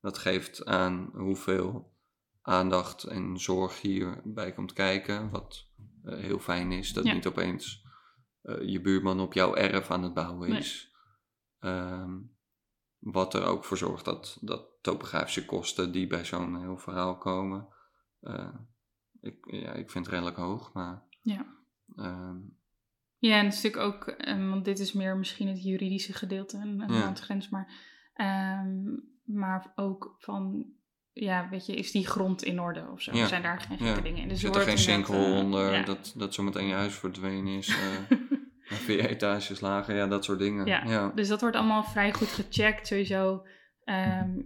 dat 0.00 0.18
geeft 0.18 0.64
aan 0.64 1.10
hoeveel 1.12 1.92
aandacht 2.42 3.04
en 3.04 3.38
zorg 3.38 3.80
hierbij 3.80 4.52
komt 4.52 4.72
kijken. 4.72 5.30
Wat 5.30 5.66
heel 6.04 6.38
fijn 6.38 6.72
is, 6.72 6.92
dat 6.92 7.04
Ja. 7.04 7.12
niet 7.12 7.26
opeens 7.26 7.82
je 8.62 8.80
buurman 8.80 9.20
op 9.20 9.32
jouw 9.32 9.54
erf 9.54 9.90
aan 9.90 10.02
het 10.02 10.14
bouwen 10.14 10.48
Nee. 10.48 10.58
is. 10.58 10.94
Ehm, 11.58 12.12
wat 12.98 13.34
er 13.34 13.44
ook 13.44 13.64
voor 13.64 13.76
zorgt 13.76 14.04
dat, 14.04 14.38
dat 14.40 14.66
topografische 14.80 15.44
kosten 15.44 15.92
die 15.92 16.06
bij 16.06 16.24
zo'n 16.24 16.60
heel 16.60 16.78
verhaal 16.78 17.18
komen. 17.18 17.68
Ik, 19.24 19.36
ja, 19.50 19.72
ik 19.72 19.90
vind 19.90 20.04
het 20.04 20.14
redelijk 20.14 20.36
hoog, 20.36 20.72
maar. 20.72 21.02
Ja. 21.22 21.46
ehm, 21.96 22.36
Ja, 23.18 23.38
en 23.38 23.44
het 23.44 23.54
is 23.54 23.62
natuurlijk 23.62 23.94
ook, 23.94 24.06
eh, 24.08 24.48
want 24.48 24.64
dit 24.64 24.78
is 24.78 24.92
meer 24.92 25.16
misschien 25.16 25.48
het 25.48 25.62
juridische 25.64 26.12
gedeelte 26.12 26.56
en 26.58 26.80
een 26.80 26.92
Ja. 26.94 27.00
landsgrens, 27.00 27.48
maar, 27.48 27.72
ehm, 28.14 28.82
maar 29.24 29.72
ook 29.74 30.16
van, 30.18 30.66
ja, 31.12 31.48
weet 31.48 31.66
je, 31.66 31.74
is 31.74 31.90
die 31.90 32.06
grond 32.06 32.42
in 32.42 32.60
orde 32.60 32.88
of 32.92 33.00
zo? 33.00 33.16
Ja. 33.16 33.26
Zijn 33.26 33.42
daar 33.42 33.60
geen 33.60 33.76
Ja. 33.80 33.86
gekke 33.86 34.02
dingen 34.02 34.22
in? 34.22 34.28
Dus 34.28 34.40
zit 34.40 34.56
er 34.56 34.62
geen 34.62 34.78
sinkhole 34.78 35.24
eh, 35.34 35.38
onder, 35.44 35.72
ja. 35.72 35.82
dat, 35.82 36.14
dat 36.16 36.34
zometeen 36.34 36.66
je 36.66 36.74
huis 36.74 36.94
verdwenen 36.94 37.46
is. 37.56 37.68
eh, 37.68 38.18
vier 38.86 39.08
etages 39.08 39.60
lager, 39.60 39.96
ja, 39.96 40.06
dat 40.06 40.24
soort 40.24 40.38
dingen. 40.38 40.66
Ja, 40.66 40.84
ja. 40.84 41.08
Dus 41.14 41.28
dat 41.28 41.40
wordt 41.40 41.56
allemaal 41.56 41.84
vrij 41.84 42.12
goed 42.12 42.28
gecheckt. 42.28 42.86
Sowieso, 42.86 43.46
ehm, 43.84 44.38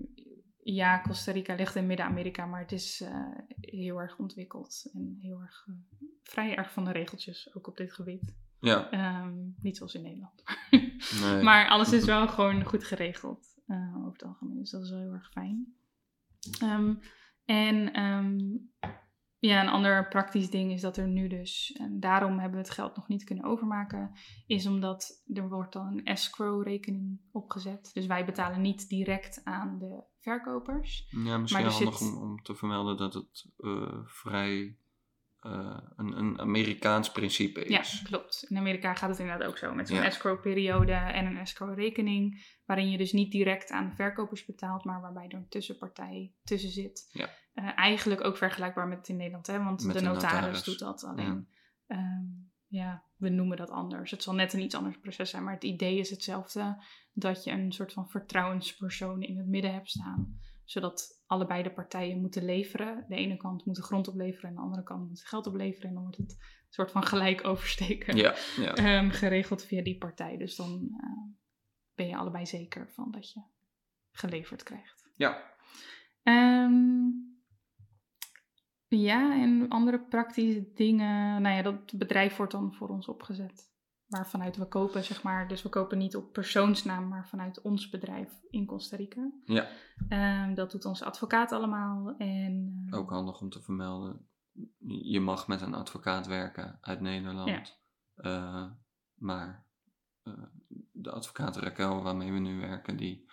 ja, 0.74 1.00
Costa 1.00 1.32
Rica 1.32 1.54
ligt 1.54 1.74
in 1.74 1.86
Midden-Amerika, 1.86 2.46
maar 2.46 2.60
het 2.60 2.72
is 2.72 3.00
eh, 3.00 3.26
heel 3.60 4.00
erg 4.00 4.18
ontwikkeld 4.18 4.90
en 4.92 5.18
heel 5.20 5.40
erg, 5.40 5.66
eh, 5.68 5.74
vrij 6.22 6.56
erg 6.56 6.72
van 6.72 6.84
de 6.84 6.92
regeltjes, 6.92 7.54
ook 7.54 7.66
op 7.66 7.76
dit 7.76 7.92
gebied. 7.92 8.34
ja. 8.60 8.90
Ehm, 8.90 9.34
niet 9.60 9.76
zoals 9.76 9.94
in 9.94 10.02
Nederland. 10.02 10.42
Nee. 11.20 11.42
Maar 11.42 11.68
alles 11.68 11.92
is 11.92 12.04
wel 12.04 12.28
gewoon 12.28 12.64
goed 12.64 12.84
geregeld 12.84 13.60
eh, 13.66 13.96
over 13.96 14.12
het 14.12 14.22
algemeen. 14.22 14.58
Dus 14.58 14.70
dat 14.70 14.82
is 14.82 14.90
wel 14.90 15.00
heel 15.00 15.12
erg 15.12 15.30
fijn. 15.30 15.74
Ehm, 16.60 16.94
en 17.44 17.92
ehm, 17.92 18.38
ja, 19.38 19.62
een 19.62 19.68
ander 19.68 20.08
praktisch 20.08 20.50
ding 20.50 20.72
is 20.72 20.80
dat 20.80 20.96
er 20.96 21.08
nu 21.08 21.28
dus, 21.28 21.72
en 21.72 22.00
daarom 22.00 22.32
hebben 22.38 22.58
we 22.60 22.64
het 22.66 22.74
geld 22.74 22.96
nog 22.96 23.08
niet 23.08 23.24
kunnen 23.24 23.44
overmaken, 23.44 24.12
is 24.46 24.66
omdat 24.66 25.24
er 25.34 25.48
wordt 25.48 25.72
dan 25.72 25.86
een 25.86 26.04
escrow-rekening 26.04 27.20
opgezet. 27.32 27.90
Dus 27.92 28.06
wij 28.06 28.24
betalen 28.24 28.60
niet 28.60 28.88
direct 28.88 29.40
aan 29.44 29.78
de 29.78 30.02
verkopers. 30.20 31.06
Ja, 31.10 31.38
misschien 31.38 31.64
er 31.64 31.70
handig 31.72 31.96
zit- 31.98 32.12
om, 32.12 32.22
om 32.22 32.42
te 32.42 32.54
vermelden 32.54 32.96
dat 32.96 33.14
het 33.14 33.50
eh, 33.58 33.98
vrij 34.04 34.76
eh, 35.38 35.78
een, 35.96 36.18
een 36.18 36.40
Amerikaans 36.40 37.12
principe 37.12 37.70
Ja, 37.70 37.80
is. 37.80 38.02
klopt. 38.02 38.44
In 38.48 38.56
Amerika 38.56 38.94
gaat 38.94 39.10
het 39.10 39.18
inderdaad 39.18 39.48
ook 39.48 39.58
zo. 39.58 39.74
Met 39.74 39.88
zo'n 39.88 39.96
Ja. 39.96 40.04
escrow-periode 40.04 40.92
en 40.92 41.26
een 41.26 41.36
escrow-rekening. 41.36 42.56
Waarin 42.66 42.90
je 42.90 42.98
dus 42.98 43.12
niet 43.12 43.32
direct 43.32 43.70
aan 43.70 43.88
de 43.88 43.94
verkopers 43.94 44.44
betaalt, 44.44 44.84
maar 44.84 45.00
waarbij 45.00 45.24
er 45.28 45.34
een 45.34 45.48
tussenpartij 45.48 46.32
tussen 46.44 46.70
zit. 46.70 47.08
Ja. 47.12 47.28
Eh, 47.58 47.78
eigenlijk 47.78 48.24
ook 48.24 48.36
vergelijkbaar 48.36 48.88
met 48.88 49.08
in 49.08 49.16
Nederland, 49.16 49.46
hè? 49.46 49.62
want 49.64 49.84
Met 49.84 49.94
de 49.98 50.02
notaris, 50.02 50.32
notaris. 50.32 50.64
doet 50.64 50.78
dat. 50.78 51.04
Alleen, 51.04 51.48
ja. 51.86 51.96
ja, 52.66 53.02
we 53.16 53.28
noemen 53.28 53.56
dat 53.56 53.70
anders. 53.70 54.10
Het 54.10 54.22
zal 54.22 54.34
net 54.34 54.52
een 54.52 54.60
iets 54.60 54.74
anders 54.74 54.98
proces 54.98 55.30
zijn, 55.30 55.44
maar 55.44 55.54
het 55.54 55.64
idee 55.64 55.98
is 55.98 56.10
hetzelfde. 56.10 56.84
Dat 57.12 57.44
je 57.44 57.50
een 57.50 57.72
soort 57.72 57.92
van 57.92 58.08
vertrouwenspersoon 58.10 59.22
in 59.22 59.36
het 59.38 59.46
midden 59.46 59.72
hebt 59.72 59.88
staan. 59.88 60.38
Zodat 60.64 61.22
allebei 61.26 61.62
de 61.62 61.72
partijen 61.72 62.20
moeten 62.20 62.44
leveren. 62.44 63.04
De 63.08 63.14
ene 63.16 63.36
kant 63.36 63.64
moet 63.64 63.76
de 63.76 63.82
grond 63.82 64.08
opleveren 64.08 64.48
en 64.48 64.54
de 64.54 64.60
andere 64.62 64.82
kant 64.82 65.08
moet 65.08 65.24
geld 65.24 65.46
opleveren. 65.46 65.88
En 65.88 65.94
dan 65.94 66.02
wordt 66.02 66.18
het 66.18 66.30
een 66.32 66.66
soort 66.68 66.90
van 66.90 67.02
gelijk 67.02 67.44
oversteken 67.46 68.16
Ja, 68.16 68.34
ja. 68.56 68.74
ehm, 68.74 69.10
geregeld 69.10 69.64
via 69.64 69.82
die 69.82 69.98
partij. 69.98 70.36
Dus 70.36 70.56
dan 70.56 70.88
eh, 71.00 71.34
ben 71.94 72.06
je 72.06 72.16
allebei 72.16 72.46
zeker 72.46 72.90
van 72.92 73.10
dat 73.10 73.32
je 73.32 73.42
geleverd 74.10 74.62
krijgt. 74.62 75.10
ja. 75.16 75.56
Ehm, 76.22 77.06
ja, 78.88 79.40
en 79.42 79.68
andere 79.68 80.00
praktische 80.00 80.72
dingen. 80.74 81.42
Nou 81.42 81.56
ja, 81.56 81.62
dat 81.62 81.98
bedrijf 81.98 82.36
wordt 82.36 82.52
dan 82.52 82.74
voor 82.74 82.88
ons 82.88 83.08
opgezet. 83.08 83.70
Waarvanuit 84.06 84.56
we 84.56 84.68
kopen, 84.68 85.04
zeg 85.04 85.22
maar. 85.22 85.48
Dus 85.48 85.62
we 85.62 85.68
kopen 85.68 85.98
niet 85.98 86.16
op 86.16 86.32
persoonsnaam, 86.32 87.08
maar 87.08 87.28
vanuit 87.28 87.60
ons 87.60 87.88
bedrijf 87.88 88.32
in 88.50 88.66
Costa 88.66 88.96
Rica. 88.96 89.30
Ja. 89.44 89.66
Ehm, 90.08 90.54
dat 90.54 90.70
doet 90.70 90.84
onze 90.84 91.04
advocaat 91.04 91.52
allemaal. 91.52 92.14
En, 92.18 92.84
eh, 92.90 92.98
Ook 92.98 93.10
handig 93.10 93.40
om 93.40 93.50
te 93.50 93.62
vermelden. 93.62 94.28
Je 94.86 95.20
mag 95.20 95.48
met 95.48 95.60
een 95.60 95.74
advocaat 95.74 96.26
werken 96.26 96.78
uit 96.80 97.00
Nederland. 97.00 97.78
Eh, 98.14 98.70
maar 99.14 99.66
eh, 100.22 100.42
de 100.92 101.10
advocaat 101.10 101.56
Raquel 101.56 102.02
waarmee 102.02 102.32
we 102.32 102.38
nu 102.38 102.60
werken, 102.60 102.96
die 102.96 103.30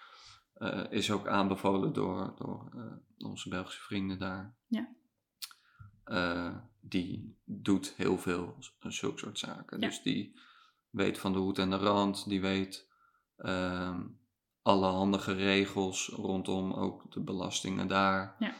eh, 0.54 0.84
is 0.90 1.12
ook 1.12 1.28
aanbevolen 1.28 1.94
door, 1.94 2.34
door 2.38 2.72
onze 3.18 3.50
Belgische 3.50 3.82
vrienden 3.82 4.20
daar. 4.20 4.56
Ja. 4.68 4.90
Eh, 6.06 6.56
die 6.80 7.38
doet 7.44 7.94
heel 7.98 8.18
veel 8.18 8.56
zulke 8.80 9.18
soort 9.18 9.40
zaken. 9.40 9.80
Ja. 9.80 9.88
Dus 9.88 10.02
die 10.02 10.40
weet 10.90 11.18
van 11.18 11.34
de 11.34 11.40
hoed 11.40 11.58
en 11.58 11.70
de 11.70 11.76
rand, 11.76 12.30
die 12.30 12.42
weet 12.42 12.90
ehm, 13.38 14.08
alle 14.62 14.86
handige 14.86 15.34
regels 15.34 16.08
rondom 16.08 16.74
ook 16.74 17.12
de 17.12 17.20
belastingen 17.20 17.88
daar. 17.88 18.36
Ja. 18.40 18.54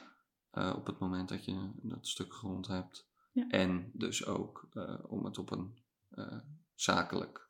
Eh, 0.52 0.74
op 0.76 0.86
het 0.86 1.00
moment 1.00 1.30
dat 1.30 1.46
je 1.46 1.70
dat 1.76 2.08
stuk 2.08 2.34
grond 2.34 2.68
hebt. 2.68 3.10
Ja. 3.32 3.50
En 3.50 3.92
dus 3.94 4.26
ook 4.26 4.68
eh, 4.74 5.00
om 5.08 5.26
het 5.26 5.38
op 5.38 5.52
een 5.52 5.78
zakelijk, 6.76 7.50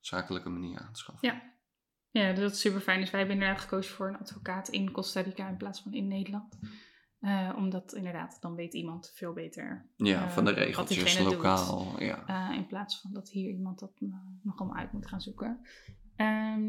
zakelijke 0.00 0.48
manier 0.48 0.78
aan 0.78 0.92
te 0.92 0.98
schaffen. 0.98 1.28
Ja. 1.28 1.50
Ja, 2.10 2.32
dat 2.32 2.52
is 2.52 2.60
super 2.60 2.80
fijn. 2.80 3.00
Dus 3.00 3.10
wij 3.10 3.20
hebben 3.20 3.38
inderdaad 3.38 3.62
gekozen 3.62 3.94
voor 3.94 4.08
een 4.08 4.18
advocaat 4.18 4.68
in 4.68 4.90
Costa 4.90 5.20
Rica 5.20 5.48
in 5.48 5.56
plaats 5.56 5.80
van 5.80 5.92
in 5.92 6.08
Nederland. 6.08 6.58
Eh, 7.22 7.52
omdat 7.56 7.94
inderdaad, 7.94 8.38
dan 8.40 8.54
weet 8.54 8.74
iemand 8.74 9.10
veel 9.14 9.32
beter. 9.32 9.90
Ja, 9.96 10.24
eh, 10.24 10.30
van 10.30 10.44
de 10.44 10.50
regeltjes 10.50 11.16
doet. 11.16 11.32
lokaal. 11.32 11.94
Ja. 11.98 12.26
eh, 12.26 12.56
in 12.56 12.66
plaats 12.66 13.00
van 13.00 13.12
dat 13.12 13.30
hier 13.30 13.50
iemand 13.50 13.78
dat 13.78 14.00
nog 14.42 14.58
allemaal 14.58 14.78
uit 14.78 14.92
moet 14.92 15.08
gaan 15.08 15.20
zoeken. 15.20 15.60
Ehm, 16.16 16.62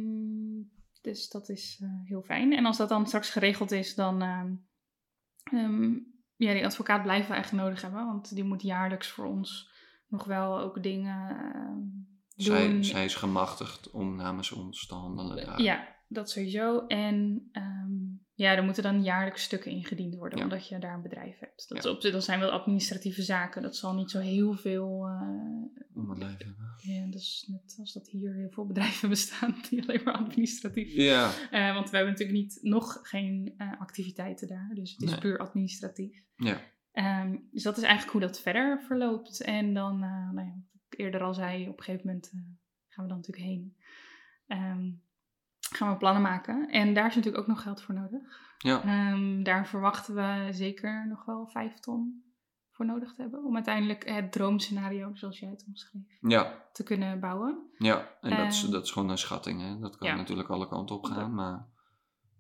dus 1.02 1.30
dat 1.30 1.50
is 1.50 1.84
heel 2.04 2.22
fijn. 2.22 2.54
En 2.54 2.66
als 2.66 2.78
dat 2.78 2.90
dan 2.90 3.08
straks 3.08 3.30
geregeld 3.30 3.72
is, 3.72 3.96
dan... 3.96 4.22
ehm, 4.22 4.54
ehm, 5.44 5.92
ja, 6.36 6.54
die 6.54 6.66
advocaat 6.66 7.04
blijven 7.04 7.32
we 7.32 7.38
echt 7.38 7.52
nodig 7.52 7.82
hebben. 7.82 8.06
Want 8.06 8.36
die 8.36 8.44
moet 8.44 8.62
jaarlijks 8.62 9.08
voor 9.08 9.26
ons 9.26 9.72
nog 10.08 10.26
wel 10.26 10.60
ook 10.60 10.84
dingen 10.84 11.38
Zij, 12.36 12.70
doen. 12.70 12.84
zij 12.84 13.06
is 13.06 13.16
gemachtigd 13.16 13.92
om 13.92 14.16
namens 14.16 14.52
ons 14.52 14.88
te 14.88 14.96
handelen 14.96 15.46
daar. 15.46 15.62
Ja, 15.62 15.88
dat 16.08 16.30
sowieso. 16.30 16.88
En 16.88 17.50
ja, 18.36 18.56
er 18.56 18.64
moeten 18.64 18.84
dan 18.84 19.04
jaarlijks 19.04 19.44
stukken 19.44 19.72
ingediend 19.72 20.16
worden, 20.16 20.38
Ja. 20.38 20.44
omdat 20.44 20.68
je 20.68 20.80
daar 20.80 20.94
een 20.96 21.02
bedrijf 21.02 21.40
hebt. 21.40 21.70
Dat, 21.70 21.84
Ja. 21.84 21.90
op, 21.90 22.02
dat 22.02 22.24
zijn 22.24 22.40
wel 22.40 22.50
administratieve 22.52 23.22
zaken. 23.22 23.62
Dat 23.62 23.76
zal 23.76 23.94
niet 23.96 24.12
zo 24.12 24.20
heel 24.20 24.54
veel. 24.54 25.06
eh, 25.08 25.98
Om 26.02 26.10
het 26.10 26.18
leven 26.18 26.46
hebben. 26.46 26.74
ja, 26.78 27.06
dat 27.06 27.14
is 27.22 27.46
net 27.52 27.76
als 27.80 27.94
dat 27.94 28.08
hier 28.10 28.34
heel 28.34 28.50
veel 28.50 28.66
bedrijven 28.66 29.10
bestaan 29.16 29.56
die 29.70 29.82
alleen 29.82 30.02
maar 30.04 30.14
administratief. 30.14 30.94
Ja, 30.94 31.32
Eh, 31.52 31.74
want 31.74 31.90
we 31.90 31.96
hebben 31.96 32.14
natuurlijk 32.14 32.40
niet, 32.40 32.60
nog 32.62 33.00
geen 33.02 33.54
eh, 33.58 33.82
activiteiten 33.82 34.48
daar. 34.48 34.72
Dus 34.74 34.92
het 34.92 35.02
is 35.02 35.10
Nee. 35.12 35.20
puur 35.20 35.38
administratief. 35.38 36.24
ja. 36.36 36.62
Ehm, 36.92 37.38
dus 37.52 37.64
dat 37.64 37.78
is 37.78 37.84
eigenlijk 37.84 38.12
hoe 38.12 38.22
dat 38.22 38.42
verder 38.42 38.82
verloopt. 38.88 39.42
En 39.42 39.74
dan, 39.74 40.00
nou 40.00 40.48
ja, 40.48 40.54
wat 40.72 40.82
ik 40.90 41.00
eerder 41.00 41.22
al 41.22 41.34
zei, 41.34 41.70
op 41.70 41.78
een 41.78 41.84
gegeven 41.84 42.06
moment 42.08 42.32
gaan 42.88 43.04
we 43.04 43.10
dan 43.12 43.18
natuurlijk 43.18 43.46
heen. 43.48 43.76
Ehm, 44.48 44.92
gaan 45.76 45.90
we 45.92 45.98
plannen 45.98 46.22
maken. 46.22 46.70
En 46.70 46.94
daar 46.94 47.08
is 47.08 47.16
natuurlijk 47.16 47.44
ook 47.44 47.50
nog 47.50 47.62
geld 47.62 47.82
voor 47.82 47.96
nodig. 47.96 48.52
Ja, 48.58 48.82
Ehm, 48.84 49.44
daar 49.44 49.68
verwachten 49.68 50.16
we 50.16 50.48
zeker 50.52 51.08
nog 51.08 51.26
wel 51.26 51.48
vijf 51.48 51.80
ton 51.80 52.24
voor 52.72 52.86
nodig 52.86 53.14
te 53.14 53.22
hebben. 53.22 53.44
Om 53.46 53.56
uiteindelijk 53.56 54.10
het 54.10 54.32
droomscenario, 54.32 55.16
zoals 55.16 55.40
jij 55.40 55.50
het 55.50 55.64
omschreef, 55.68 56.18
ja, 56.22 56.68
te 56.72 56.84
kunnen 56.84 57.20
bouwen. 57.20 57.70
ja. 57.78 58.10
En 58.22 58.38
dat, 58.38 58.52
is, 58.54 58.64
Ehm, 58.64 58.72
dat 58.72 58.84
is 58.84 58.92
gewoon 58.92 59.10
een 59.10 59.18
schatting. 59.18 59.62
Hè? 59.62 59.80
Dat 59.80 59.98
kan 59.98 60.08
ja. 60.08 60.16
natuurlijk 60.16 60.50
alle 60.50 60.68
kanten 60.68 60.96
op 60.96 61.06
gaan. 61.06 61.34
Maar 61.34 61.68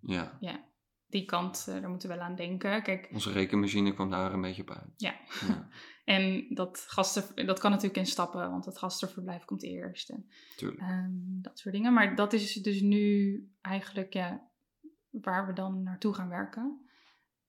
ja, 0.01 0.37
Ja, 0.39 0.59
die 1.07 1.25
kant, 1.25 1.65
eh, 1.69 1.81
daar 1.81 1.89
moeten 1.89 2.09
we 2.09 2.15
wel 2.15 2.23
aan 2.25 2.35
denken. 2.35 2.83
Kijk, 2.83 3.09
onze 3.13 3.31
rekenmachine 3.31 3.93
kwam 3.93 4.09
daar 4.09 4.33
een 4.33 4.41
beetje 4.41 4.61
op 4.61 4.69
uit. 4.69 4.93
Ja. 4.97 5.13
En 6.03 6.45
dat, 6.49 6.85
gasten, 6.87 7.45
dat 7.45 7.59
kan 7.59 7.71
natuurlijk 7.71 7.97
in 7.97 8.05
stappen, 8.05 8.49
want 8.49 8.65
het 8.65 8.77
gastenverblijf 8.77 9.45
komt 9.45 9.63
eerst. 9.63 10.09
En. 10.09 10.27
Ehm, 10.77 11.11
dat 11.41 11.59
soort 11.59 11.73
dingen. 11.73 11.93
Maar 11.93 12.15
dat 12.15 12.33
is 12.33 12.53
dus 12.53 12.81
nu 12.81 13.37
eigenlijk 13.61 14.13
ja, 14.13 14.49
waar 15.09 15.47
we 15.47 15.53
dan 15.53 15.83
naartoe 15.83 16.13
gaan 16.13 16.29
werken. 16.29 16.87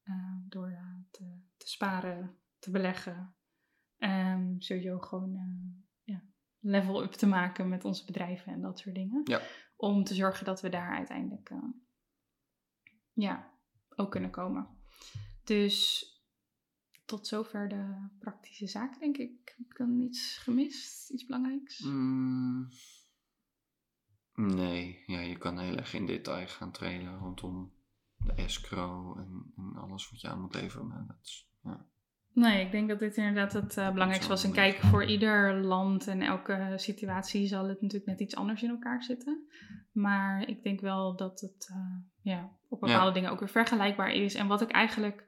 Ehm, 0.05 0.49
door 0.49 0.69
eh, 0.69 0.97
te, 1.11 1.41
te 1.57 1.69
sparen, 1.69 2.39
te 2.59 2.71
beleggen. 2.71 3.35
Ehm 3.99 4.59
sowieso 4.59 4.99
gewoon 4.99 5.35
eh, 5.35 6.15
ja, 6.15 6.23
level 6.59 7.03
up 7.03 7.13
te 7.13 7.27
maken 7.27 7.69
met 7.69 7.85
onze 7.85 8.05
bedrijven 8.05 8.53
en 8.53 8.61
dat 8.61 8.79
soort 8.79 8.95
dingen. 8.95 9.21
Ja. 9.25 9.41
Om 9.77 10.05
te 10.05 10.15
zorgen 10.15 10.45
dat 10.45 10.61
we 10.61 10.69
daar 10.69 10.97
uiteindelijk 10.97 11.51
eh, 11.51 11.59
ja, 13.13 13.53
ook 13.89 14.11
kunnen 14.11 14.31
komen. 14.31 14.69
Dus 15.45 16.07
tot 17.15 17.27
zover 17.27 17.69
de 17.69 18.09
praktische 18.19 18.67
zaak, 18.67 18.99
denk 18.99 19.17
ik. 19.17 19.55
Heb 19.57 19.67
ik 19.71 19.77
dan 19.77 20.01
iets 20.01 20.39
gemist? 20.39 21.11
Iets 21.11 21.25
belangrijks? 21.27 21.81
Mm, 21.81 22.69
nee, 24.35 25.03
ja, 25.07 25.21
je 25.21 25.39
kan 25.39 25.59
heel 25.59 25.77
erg 25.77 25.95
in 25.95 26.07
detail 26.07 26.47
gaan 26.47 26.73
treden 26.73 27.19
rondom 27.19 27.73
de 28.17 28.33
escrow 28.33 29.19
en, 29.19 29.53
en 29.57 29.77
alles 29.77 30.11
wat 30.11 30.21
je 30.21 30.29
aan 30.29 30.41
moet 30.41 30.55
leveren. 30.55 30.87
Maar 30.87 31.05
dat 31.07 31.19
is, 31.23 31.49
ja. 31.63 31.87
Nee, 32.33 32.65
ik 32.65 32.71
denk 32.71 32.89
dat 32.89 32.99
dit 32.99 33.17
inderdaad 33.17 33.53
het 33.53 33.77
eh, 33.77 33.93
belangrijkste 33.93 34.31
was. 34.31 34.45
En 34.45 34.53
kijk, 34.53 34.77
voor 34.77 35.05
ieder 35.05 35.55
land 35.55 36.07
en 36.07 36.23
elke 36.23 36.73
situatie 36.77 37.47
zal 37.47 37.69
het 37.69 37.81
natuurlijk 37.81 38.11
net 38.11 38.21
iets 38.21 38.37
anders 38.37 38.63
in 38.63 38.71
elkaar 38.71 39.03
zitten. 39.03 39.49
Maar 39.93 40.49
ik 40.49 40.63
denk 40.63 40.81
wel 40.81 41.17
dat 41.17 41.41
het 41.41 41.69
eh, 41.71 41.77
ja, 42.33 42.51
op 42.69 42.81
bepaalde 42.81 43.07
Ja. 43.07 43.13
dingen 43.13 43.31
ook 43.31 43.39
weer 43.39 43.49
vergelijkbaar 43.49 44.13
is. 44.13 44.35
En 44.35 44.47
wat 44.47 44.61
ik 44.61 44.71
eigenlijk, 44.71 45.25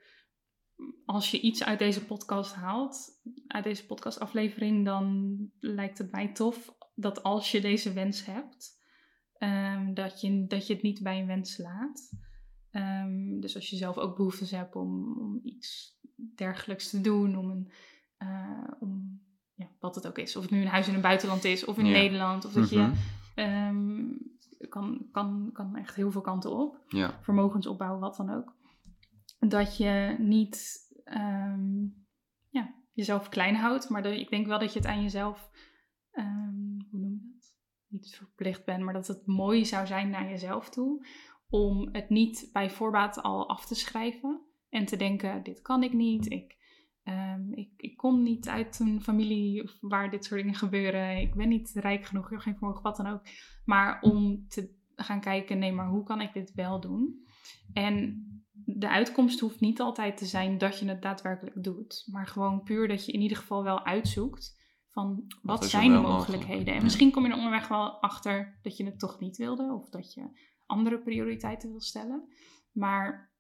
als 1.05 1.31
je 1.31 1.41
iets 1.41 1.65
uit 1.65 1.79
deze 1.79 2.05
podcast 2.05 2.55
haalt, 2.55 3.21
uit 3.47 3.65
deze 3.65 3.87
podcastaflevering, 3.87 4.85
dan 4.85 5.37
lijkt 5.61 5.99
het 5.99 6.11
mij 6.11 6.33
tof 6.33 6.75
dat 6.95 7.23
als 7.23 7.51
je 7.51 7.61
deze 7.61 7.93
wens 7.93 8.25
hebt, 8.25 8.81
ehm, 9.39 9.95
dat, 9.95 10.21
je, 10.21 10.47
dat 10.47 10.67
je 10.67 10.73
het 10.75 10.83
niet 10.83 11.03
bij 11.03 11.21
een 11.21 11.27
wens 11.27 11.59
laat. 11.59 12.11
Ehm, 12.71 13.41
dus 13.41 13.55
als 13.55 13.71
je 13.71 13.77
zelf 13.77 13.97
ook 13.99 14.17
behoeftes 14.17 14.51
hebt 14.51 14.77
om, 14.77 15.19
om 15.19 15.41
iets 15.43 15.99
dergelijks 16.35 16.91
te 16.91 17.01
doen, 17.01 17.37
om 17.37 17.51
een, 17.51 17.71
eh, 18.17 18.71
om, 18.81 19.21
ja, 19.55 19.67
wat 19.81 19.95
het 19.95 20.07
ook 20.07 20.19
is. 20.19 20.37
Of 20.37 20.43
het 20.43 20.51
nu 20.51 20.61
een 20.61 20.67
huis 20.67 20.87
in 20.87 20.93
het 20.93 21.03
buitenland 21.03 21.45
is, 21.45 21.65
of 21.65 21.79
in 21.79 21.87
Ja. 21.87 21.93
Nederland, 21.93 22.45
of 22.45 22.53
dat 22.53 22.71
Mhm. 22.71 22.75
je, 22.81 22.93
ehm, 23.35 24.05
kan, 24.69 25.09
kan, 25.13 25.51
kan 25.53 25.77
echt 25.77 25.95
heel 25.95 26.11
veel 26.11 26.21
kanten 26.21 26.51
op 26.57 26.81
ja, 26.89 27.19
vermogensopbouw, 27.23 27.99
wat 27.99 28.17
dan 28.17 28.31
ook. 28.31 28.56
Dat 29.49 29.77
je 29.77 30.17
niet 30.19 30.79
ehm, 31.05 31.83
ja, 32.49 32.75
jezelf 32.93 33.29
klein 33.29 33.55
houdt, 33.55 33.89
maar 33.89 34.03
dat, 34.03 34.13
ik 34.13 34.31
denk 34.31 34.47
wel 34.47 34.59
dat 34.59 34.73
je 34.73 34.79
het 34.79 34.89
aan 34.89 35.03
jezelf, 35.03 35.51
ehm, 36.11 36.81
hoe 36.91 37.01
noem 37.01 37.13
je 37.13 37.33
dat? 37.35 37.55
Niet 37.89 38.15
verplicht 38.17 38.65
bent, 38.65 38.83
maar 38.83 38.95
dat 38.95 39.07
het 39.07 39.27
mooi 39.27 39.65
zou 39.65 39.87
zijn 39.87 40.11
naar 40.11 40.29
jezelf 40.29 40.71
toe. 40.71 41.07
Om 41.49 41.89
het 41.93 42.09
niet 42.09 42.51
bij 42.53 42.71
voorbaat 42.71 43.23
al 43.23 43.49
af 43.49 43.67
te 43.67 43.75
schrijven 43.75 44.41
en 44.69 44.85
te 44.85 44.97
denken: 44.97 45.43
dit 45.43 45.63
kan 45.63 45.83
ik 45.83 45.93
niet. 45.93 46.31
Ik, 46.31 46.57
ehm, 47.03 47.53
ik, 47.53 47.71
ik 47.77 47.97
kom 47.97 48.23
niet 48.23 48.49
uit 48.49 48.79
een 48.79 49.03
familie 49.03 49.71
waar 49.81 50.11
dit 50.11 50.25
soort 50.25 50.41
dingen 50.41 50.55
gebeuren. 50.55 51.19
Ik 51.19 51.35
ben 51.35 51.49
niet 51.49 51.71
rijk 51.75 52.05
genoeg, 52.05 52.25
ik 52.25 52.31
heb 52.31 52.41
geen 52.41 52.57
vermogen, 52.57 52.83
wat 52.83 52.97
dan 52.97 53.07
ook. 53.07 53.23
Maar 53.65 54.01
om 54.01 54.49
te 54.49 54.75
gaan 54.95 55.21
kijken: 55.21 55.59
nee, 55.59 55.73
maar 55.73 55.89
hoe 55.89 56.05
kan 56.05 56.21
ik 56.21 56.33
dit 56.33 56.55
wel 56.55 56.81
doen? 56.81 57.27
En 57.73 58.25
de 58.79 58.89
uitkomst 58.89 59.41
hoeft 59.41 59.61
niet 59.61 59.81
altijd 59.81 60.17
te 60.17 60.27
zijn 60.27 60.59
dat 60.59 60.79
je 60.79 60.89
het 60.89 61.03
daadwerkelijk 61.03 61.63
doet. 61.63 62.03
Maar 62.07 62.27
gewoon 62.27 62.63
puur 62.63 62.89
dat 62.89 63.07
je 63.07 63.13
in 63.13 63.21
ieder 63.21 63.37
geval 63.37 63.63
wel 63.63 63.85
uitzoekt 63.85 64.57
van 64.91 65.25
wat, 65.43 65.65
zijn 65.65 65.93
de 65.93 65.99
mogelijkheden. 65.99 66.49
mogelijk? 66.49 66.77
En 66.77 66.83
misschien 66.83 67.11
kom 67.11 67.25
je 67.25 67.31
er 67.31 67.37
onderweg 67.37 67.69
wel 67.69 68.01
achter 68.01 68.59
dat 68.63 68.77
je 68.77 68.85
het 68.85 68.99
toch 68.99 69.21
niet 69.21 69.37
wilde. 69.37 69.73
Of 69.73 69.89
dat 69.89 70.15
je 70.15 70.29
andere 70.67 70.99
prioriteiten 70.99 71.71
wil 71.71 71.81
stellen. 71.81 72.29
Maar 72.73 73.35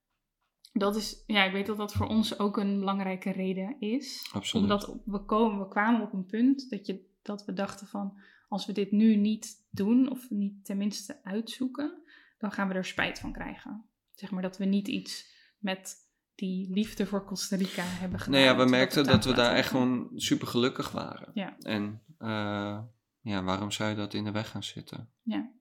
dat 0.72 0.96
is, 0.96 1.22
ja, 1.26 1.44
ik 1.44 1.52
weet 1.52 1.66
dat 1.66 1.76
dat 1.76 1.92
voor 1.92 2.06
ons 2.06 2.38
ook 2.38 2.56
een 2.56 2.78
belangrijke 2.78 3.30
reden 3.30 3.80
is. 3.80 4.30
absoluut. 4.32 4.62
Omdat 4.62 5.00
we, 5.04 5.24
komen, 5.24 5.58
we 5.58 5.68
kwamen 5.68 6.02
op 6.02 6.12
een 6.12 6.26
punt 6.26 6.70
dat, 6.70 6.86
je, 6.86 7.06
dat 7.22 7.44
we 7.44 7.52
dachten 7.52 7.86
van... 7.86 8.18
als 8.48 8.66
we 8.66 8.72
dit 8.72 8.90
nu 8.90 9.16
niet 9.16 9.66
doen 9.70 10.10
of 10.10 10.30
niet 10.30 10.64
tenminste 10.64 11.24
uitzoeken... 11.24 12.02
dan 12.38 12.52
gaan 12.52 12.68
we 12.68 12.74
er 12.74 12.84
spijt 12.84 13.18
van 13.18 13.32
krijgen. 13.32 13.90
Zeg 14.16 14.30
maar 14.30 14.42
dat 14.42 14.58
we 14.58 14.64
niet 14.64 14.88
iets 14.88 15.34
met 15.58 15.96
die 16.34 16.70
liefde 16.70 17.06
voor 17.06 17.24
Costa 17.24 17.56
Rica 17.56 17.82
hebben 17.82 18.18
gedaan. 18.18 18.40
Nee, 18.40 18.48
ja, 18.48 18.56
we 18.56 18.64
merkten 18.64 19.04
dat 19.04 19.24
we 19.24 19.32
daar 19.32 19.54
echt 19.54 19.68
gewoon 19.68 20.10
super 20.14 20.46
gelukkig 20.46 20.90
waren. 20.90 21.30
Ja. 21.34 21.56
En 21.58 22.02
eh, 22.18 22.82
ja, 23.20 23.42
waarom 23.42 23.70
zou 23.70 23.90
je 23.90 23.96
dat 23.96 24.14
in 24.14 24.24
de 24.24 24.30
weg 24.30 24.50
gaan 24.50 24.62
zitten? 24.62 25.10
Ja. 25.22 25.52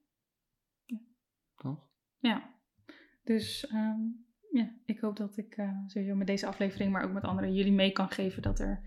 Ja. 0.84 0.98
Toch? 1.56 1.88
Ja, 2.18 2.54
dus 3.24 3.66
ehm, 3.66 4.00
ja, 4.50 4.74
ik 4.84 5.00
hoop 5.00 5.16
dat 5.16 5.36
ik 5.36 5.56
eh, 5.56 5.78
sowieso 5.86 6.14
met 6.14 6.26
deze 6.26 6.46
aflevering, 6.46 6.92
maar 6.92 7.04
ook 7.04 7.12
met 7.12 7.24
anderen, 7.24 7.54
jullie 7.54 7.72
mee 7.72 7.92
kan 7.92 8.10
geven 8.10 8.42
dat 8.42 8.58
er 8.58 8.82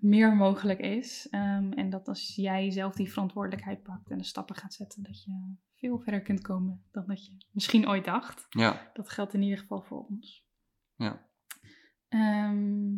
meer 0.00 0.36
mogelijk 0.36 0.78
is. 0.80 1.28
Ehm, 1.30 1.72
en 1.72 1.90
dat 1.90 2.08
als 2.08 2.34
jij 2.34 2.70
zelf 2.70 2.94
die 2.94 3.10
verantwoordelijkheid 3.10 3.82
pakt 3.82 4.10
en 4.10 4.18
de 4.18 4.24
stappen 4.24 4.56
gaat 4.56 4.74
zetten, 4.74 5.02
dat 5.02 5.24
je 5.24 5.54
veel 5.74 5.98
verder 5.98 6.22
kunt 6.22 6.40
komen 6.40 6.82
dan 6.90 7.06
dat 7.06 7.26
je 7.26 7.36
misschien 7.50 7.88
ooit 7.88 8.04
dacht. 8.04 8.46
Ja, 8.48 8.90
Dat 8.94 9.08
geldt 9.10 9.34
in 9.34 9.42
ieder 9.42 9.58
geval 9.58 9.82
voor 9.82 10.06
ons. 10.06 10.46
ja. 10.96 11.28
Ehm, 12.08 12.92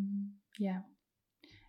ja. 0.51 0.87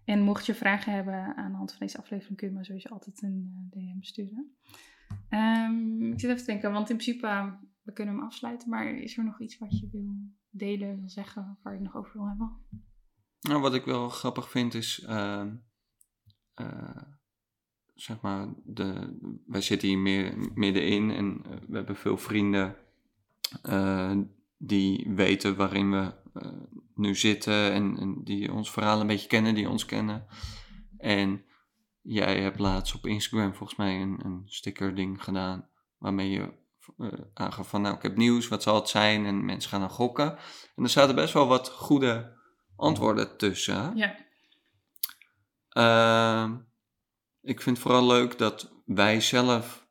En 0.05 0.21
mocht 0.21 0.45
je 0.45 0.53
vragen 0.53 0.93
hebben 0.93 1.35
aan 1.35 1.51
de 1.51 1.57
hand 1.57 1.71
van 1.71 1.79
deze 1.79 1.97
aflevering, 1.97 2.37
kun 2.37 2.47
je 2.47 2.53
me 2.53 2.63
sowieso 2.63 2.89
altijd 2.89 3.21
een 3.21 3.69
eh, 3.71 3.79
DM 3.81 4.01
sturen. 4.01 4.55
Ehm, 5.29 6.01
ik 6.11 6.19
zit 6.19 6.29
even 6.29 6.37
te 6.45 6.51
denken, 6.51 6.71
want 6.71 6.89
in 6.89 6.95
principe, 6.97 7.57
we 7.81 7.93
kunnen 7.93 8.15
hem 8.15 8.23
afsluiten, 8.23 8.69
maar 8.69 8.87
is 8.95 9.17
er 9.17 9.23
nog 9.23 9.41
iets 9.41 9.57
wat 9.57 9.79
je 9.79 9.89
wil 9.91 10.15
delen, 10.49 10.99
wil 10.99 11.09
zeggen, 11.09 11.57
waar 11.61 11.73
je 11.73 11.79
het 11.79 11.87
nog 11.93 11.97
over 11.97 12.13
wil 12.13 12.27
hebben? 12.27 12.51
Nou, 13.43 13.61
wat 13.61 13.73
ik 13.73 13.85
wel 13.85 14.09
grappig 14.09 14.49
vind 14.49 14.73
is, 14.73 15.03
ehm, 15.07 15.49
eh, 16.53 17.01
zeg 17.95 18.21
maar, 18.21 18.47
de, 18.63 19.17
wij 19.45 19.61
zitten 19.61 19.87
hier 19.87 19.97
meer, 19.97 20.33
middenin 20.53 21.11
en 21.11 21.41
eh, 21.45 21.57
we 21.67 21.75
hebben 21.75 21.95
veel 21.95 22.17
vrienden 22.17 22.75
eh, 23.61 24.17
die 24.57 25.11
weten 25.15 25.55
waarin 25.55 25.91
we 25.91 26.13
nu 26.95 27.15
zitten 27.15 27.71
en, 27.71 27.97
en 27.99 28.23
die 28.23 28.51
ons 28.51 28.71
verhaal 28.71 29.01
een 29.01 29.07
beetje 29.07 29.27
kennen, 29.27 29.55
die 29.55 29.69
ons 29.69 29.85
kennen. 29.85 30.25
En 30.97 31.43
jij 32.01 32.41
hebt 32.41 32.59
laatst 32.59 32.95
op 32.95 33.05
Instagram 33.05 33.53
volgens 33.53 33.77
mij 33.77 34.01
een, 34.01 34.19
een 34.23 34.41
sticker 34.45 34.95
ding 34.95 35.23
gedaan 35.23 35.67
waarmee 35.97 36.29
je 36.29 36.53
eh, 36.97 37.07
aangaf 37.33 37.69
van 37.69 37.81
nou 37.81 37.95
ik 37.95 38.01
heb 38.01 38.15
nieuws, 38.15 38.47
wat 38.47 38.63
zal 38.63 38.75
het 38.75 38.89
zijn? 38.89 39.25
En 39.25 39.45
mensen 39.45 39.69
gaan 39.69 39.79
dan 39.79 39.89
gokken. 39.89 40.37
En 40.75 40.83
er 40.83 40.89
zaten 40.89 41.15
best 41.15 41.33
wel 41.33 41.47
wat 41.47 41.69
goede 41.69 42.37
antwoorden 42.75 43.37
tussen. 43.37 43.95
Ja. 43.95 44.15
Ehm, 45.69 46.55
ik 47.41 47.61
vind 47.61 47.77
het 47.77 47.85
vooral 47.85 48.07
leuk 48.07 48.37
dat 48.37 48.71
wij 48.85 49.21
zelf 49.21 49.87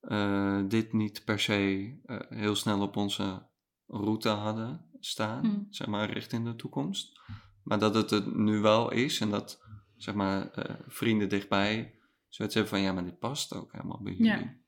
eh, 0.00 0.60
dit 0.68 0.92
niet 0.92 1.24
per 1.24 1.40
se 1.40 1.94
eh, 2.04 2.18
heel 2.28 2.56
snel 2.56 2.80
op 2.80 2.96
onze 2.96 3.46
route 3.86 4.28
hadden 4.28 4.84
staan, 5.00 5.44
Hmm. 5.44 5.66
zeg 5.70 5.86
maar 5.86 6.10
richting 6.10 6.44
de 6.44 6.56
toekomst. 6.56 7.20
Maar 7.62 7.78
dat 7.78 7.94
het 7.94 8.10
het 8.10 8.36
nu 8.36 8.60
wel 8.60 8.90
is 8.90 9.20
en 9.20 9.30
dat 9.30 9.62
zeg 9.96 10.14
maar 10.14 10.50
eh, 10.50 10.74
vrienden 10.86 11.28
dichtbij 11.28 11.94
zoiets 12.28 12.54
hebben 12.54 12.72
van 12.72 12.82
ja, 12.82 12.92
maar 12.92 13.04
dit 13.04 13.18
past 13.18 13.54
ook 13.54 13.72
helemaal 13.72 14.00
bij 14.02 14.12
jullie. 14.12 14.32
Ja. 14.32 14.58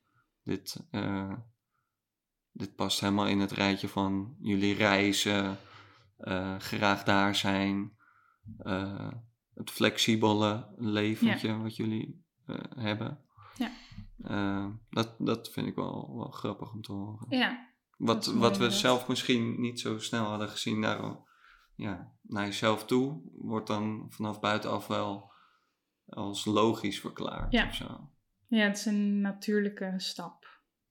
Dit, 0.43 0.87
dit 2.51 2.75
past 2.75 2.99
helemaal 2.99 3.27
in 3.27 3.39
het 3.39 3.51
rijtje 3.51 3.87
van 3.87 4.35
jullie 4.39 4.73
reizen, 4.73 5.57
eh, 6.17 6.59
graag 6.59 7.03
daar 7.03 7.35
zijn, 7.35 7.97
eh, 8.57 9.11
het 9.53 9.71
flexibele 9.71 10.73
leventje 10.77 11.57
wat 11.57 11.75
jullie 11.75 12.25
eh, 12.45 12.57
hebben. 12.75 13.19
Ja. 13.57 13.71
Dat, 14.89 15.15
dat 15.17 15.51
vind 15.51 15.67
ik 15.67 15.75
wel, 15.75 16.15
wel 16.15 16.31
grappig 16.31 16.71
om 16.71 16.81
te 16.81 16.91
horen. 16.91 17.37
Ja. 17.37 17.71
Wat, 17.97 18.25
wat 18.25 18.57
we 18.57 18.69
zelf 18.69 19.07
misschien 19.07 19.61
niet 19.61 19.79
zo 19.79 19.99
snel 19.99 20.25
hadden 20.25 20.49
gezien 20.49 20.79
naar, 20.79 21.17
ja, 21.75 22.13
naar 22.21 22.45
jezelf 22.45 22.85
toe, 22.85 23.21
wordt 23.33 23.67
dan 23.67 24.05
vanaf 24.09 24.39
buitenaf 24.39 24.87
wel 24.87 25.31
als 26.05 26.45
logisch 26.45 26.99
verklaard 26.99 27.51
Ja. 27.51 27.67
of 27.67 27.75
zo. 27.75 28.09
ja, 28.47 28.63
het 28.63 28.77
is 28.77 28.85
een 28.85 29.21
natuurlijke 29.21 29.93
stap. 29.97 30.42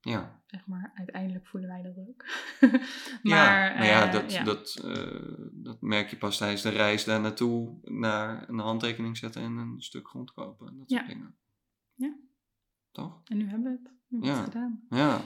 Ja. 0.03 0.41
Zeg 0.45 0.67
maar, 0.67 0.91
uiteindelijk 0.95 1.47
voelen 1.47 1.69
wij 1.69 1.81
dat 1.81 1.97
ook. 1.97 2.25
Maar, 2.61 2.81
ja, 3.33 3.45
maar 3.45 3.73
nou 3.73 3.85
ja, 3.85 4.05
eh, 4.05 4.11
dat, 4.11 4.31
ja. 4.31 4.43
Dat, 4.43 4.75
eh, 4.83 5.47
dat 5.51 5.81
merk 5.81 6.09
je 6.09 6.17
pas 6.17 6.37
tijdens 6.37 6.61
de 6.61 6.69
reis 6.69 7.03
daar 7.03 7.21
naartoe, 7.21 7.79
naar 7.83 8.49
een 8.49 8.59
handtekening 8.59 9.17
zetten 9.17 9.41
en 9.41 9.57
een 9.57 9.81
stuk 9.81 10.07
grond 10.07 10.31
kopen. 10.33 10.77
Dat 10.77 10.89
soort 10.89 11.01
Ja. 11.01 11.07
dingen. 11.13 11.35
Ja. 11.93 12.15
Toch? 12.91 13.21
En 13.23 13.37
nu 13.37 13.47
hebben 13.49 13.71
we 13.71 13.79
het, 13.81 13.91
hebben 14.09 14.29
Ja. 14.29 14.35
het 14.35 14.43
gedaan. 14.43 14.83
Ja. 14.89 15.21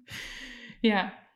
ja, 0.90 1.28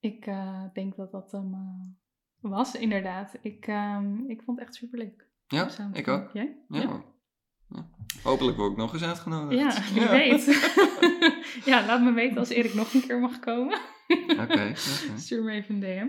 ik 0.00 0.26
eh, 0.26 0.64
denk 0.72 0.96
dat 0.96 1.10
dat 1.10 1.32
hem 1.32 1.54
eh, 1.54 2.50
was, 2.50 2.74
inderdaad. 2.74 3.38
Ik, 3.42 3.66
ehm, 3.66 4.30
ik 4.30 4.42
vond 4.42 4.58
het 4.58 4.66
echt 4.68 4.76
superleuk. 4.76 5.28
Ja, 5.46 5.68
ik 5.92 6.08
ook. 6.08 6.30
Jij? 6.32 6.56
Ja. 6.68 6.80
Ja. 6.80 7.04
Hopelijk 8.24 8.56
word 8.56 8.70
ik 8.70 8.76
nog 8.76 8.92
eens 8.92 9.04
uitgenodigd. 9.04 9.76
Ja, 9.76 9.92
wie 9.94 10.08
weet. 10.08 10.44
ja, 11.70 11.86
laat 11.86 12.02
me 12.02 12.12
weten 12.12 12.38
als 12.38 12.48
Erik 12.48 12.74
nog 12.74 12.94
een 12.94 13.00
keer 13.00 13.18
mag 13.18 13.38
komen. 13.38 13.80
Oké, 14.08 14.42
oké. 14.42 14.72
Stuur 15.16 15.42
me 15.42 15.52
even 15.52 15.74
een 15.74 15.80
DM. 15.80 16.08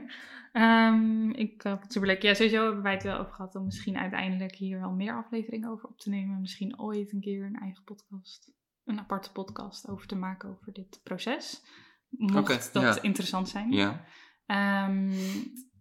Ehm, 0.52 1.30
ik 1.30 1.64
uh, 1.64 1.72
vond 1.72 1.84
het 1.84 1.92
superleuk. 1.92 2.22
Ja, 2.22 2.34
sowieso 2.34 2.64
hebben 2.64 2.84
wij 2.84 2.94
het 2.94 3.04
wel 3.04 3.18
over 3.18 3.34
gehad 3.34 3.56
om 3.56 3.66
misschien 3.66 3.98
uiteindelijk 3.98 4.56
hier 4.56 4.80
wel 4.80 4.92
meer 4.92 5.14
afleveringen 5.16 5.70
over 5.70 5.90
op 5.90 6.00
te 6.00 6.10
nemen. 6.10 6.42
Misschien 6.42 6.80
ooit 6.80 7.14
een 7.14 7.22
keer 7.22 7.46
een 7.46 7.60
eigen 7.62 7.84
podcast, 7.84 8.52
een 8.86 9.00
aparte 9.00 9.32
podcast 9.32 9.90
over 9.90 10.08
te 10.08 10.16
maken 10.16 10.50
over 10.50 10.74
dit 10.74 11.00
proces. 11.04 11.62
Mocht 12.10 12.74
dat 12.74 12.84
ja. 12.84 13.02
interessant 13.02 13.50
zijn. 13.50 13.72
Ja, 13.72 14.06
Ehm, 14.46 15.12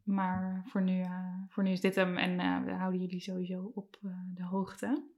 maar 0.05 0.63
voor 0.67 0.83
nu, 0.83 1.01
eh, 1.01 1.43
voor 1.49 1.63
nu 1.63 1.71
is 1.71 1.81
dit 1.81 1.95
hem 1.95 2.17
en 2.17 2.41
eh, 2.41 2.65
we 2.65 2.73
houden 2.73 3.01
jullie 3.01 3.21
sowieso 3.21 3.71
op 3.75 3.99
eh, 4.03 4.11
de 4.35 4.45
hoogte. 4.45 5.13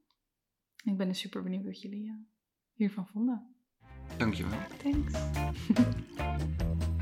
Ik 0.86 0.96
ben 0.96 1.08
dus 1.08 1.18
super 1.18 1.42
benieuwd 1.42 1.64
wat 1.64 1.82
jullie 1.82 2.06
eh, 2.08 2.14
hiervan 2.72 3.06
vonden. 3.06 3.54
Dankjewel. 4.16 4.58
Thanks. 4.82 5.12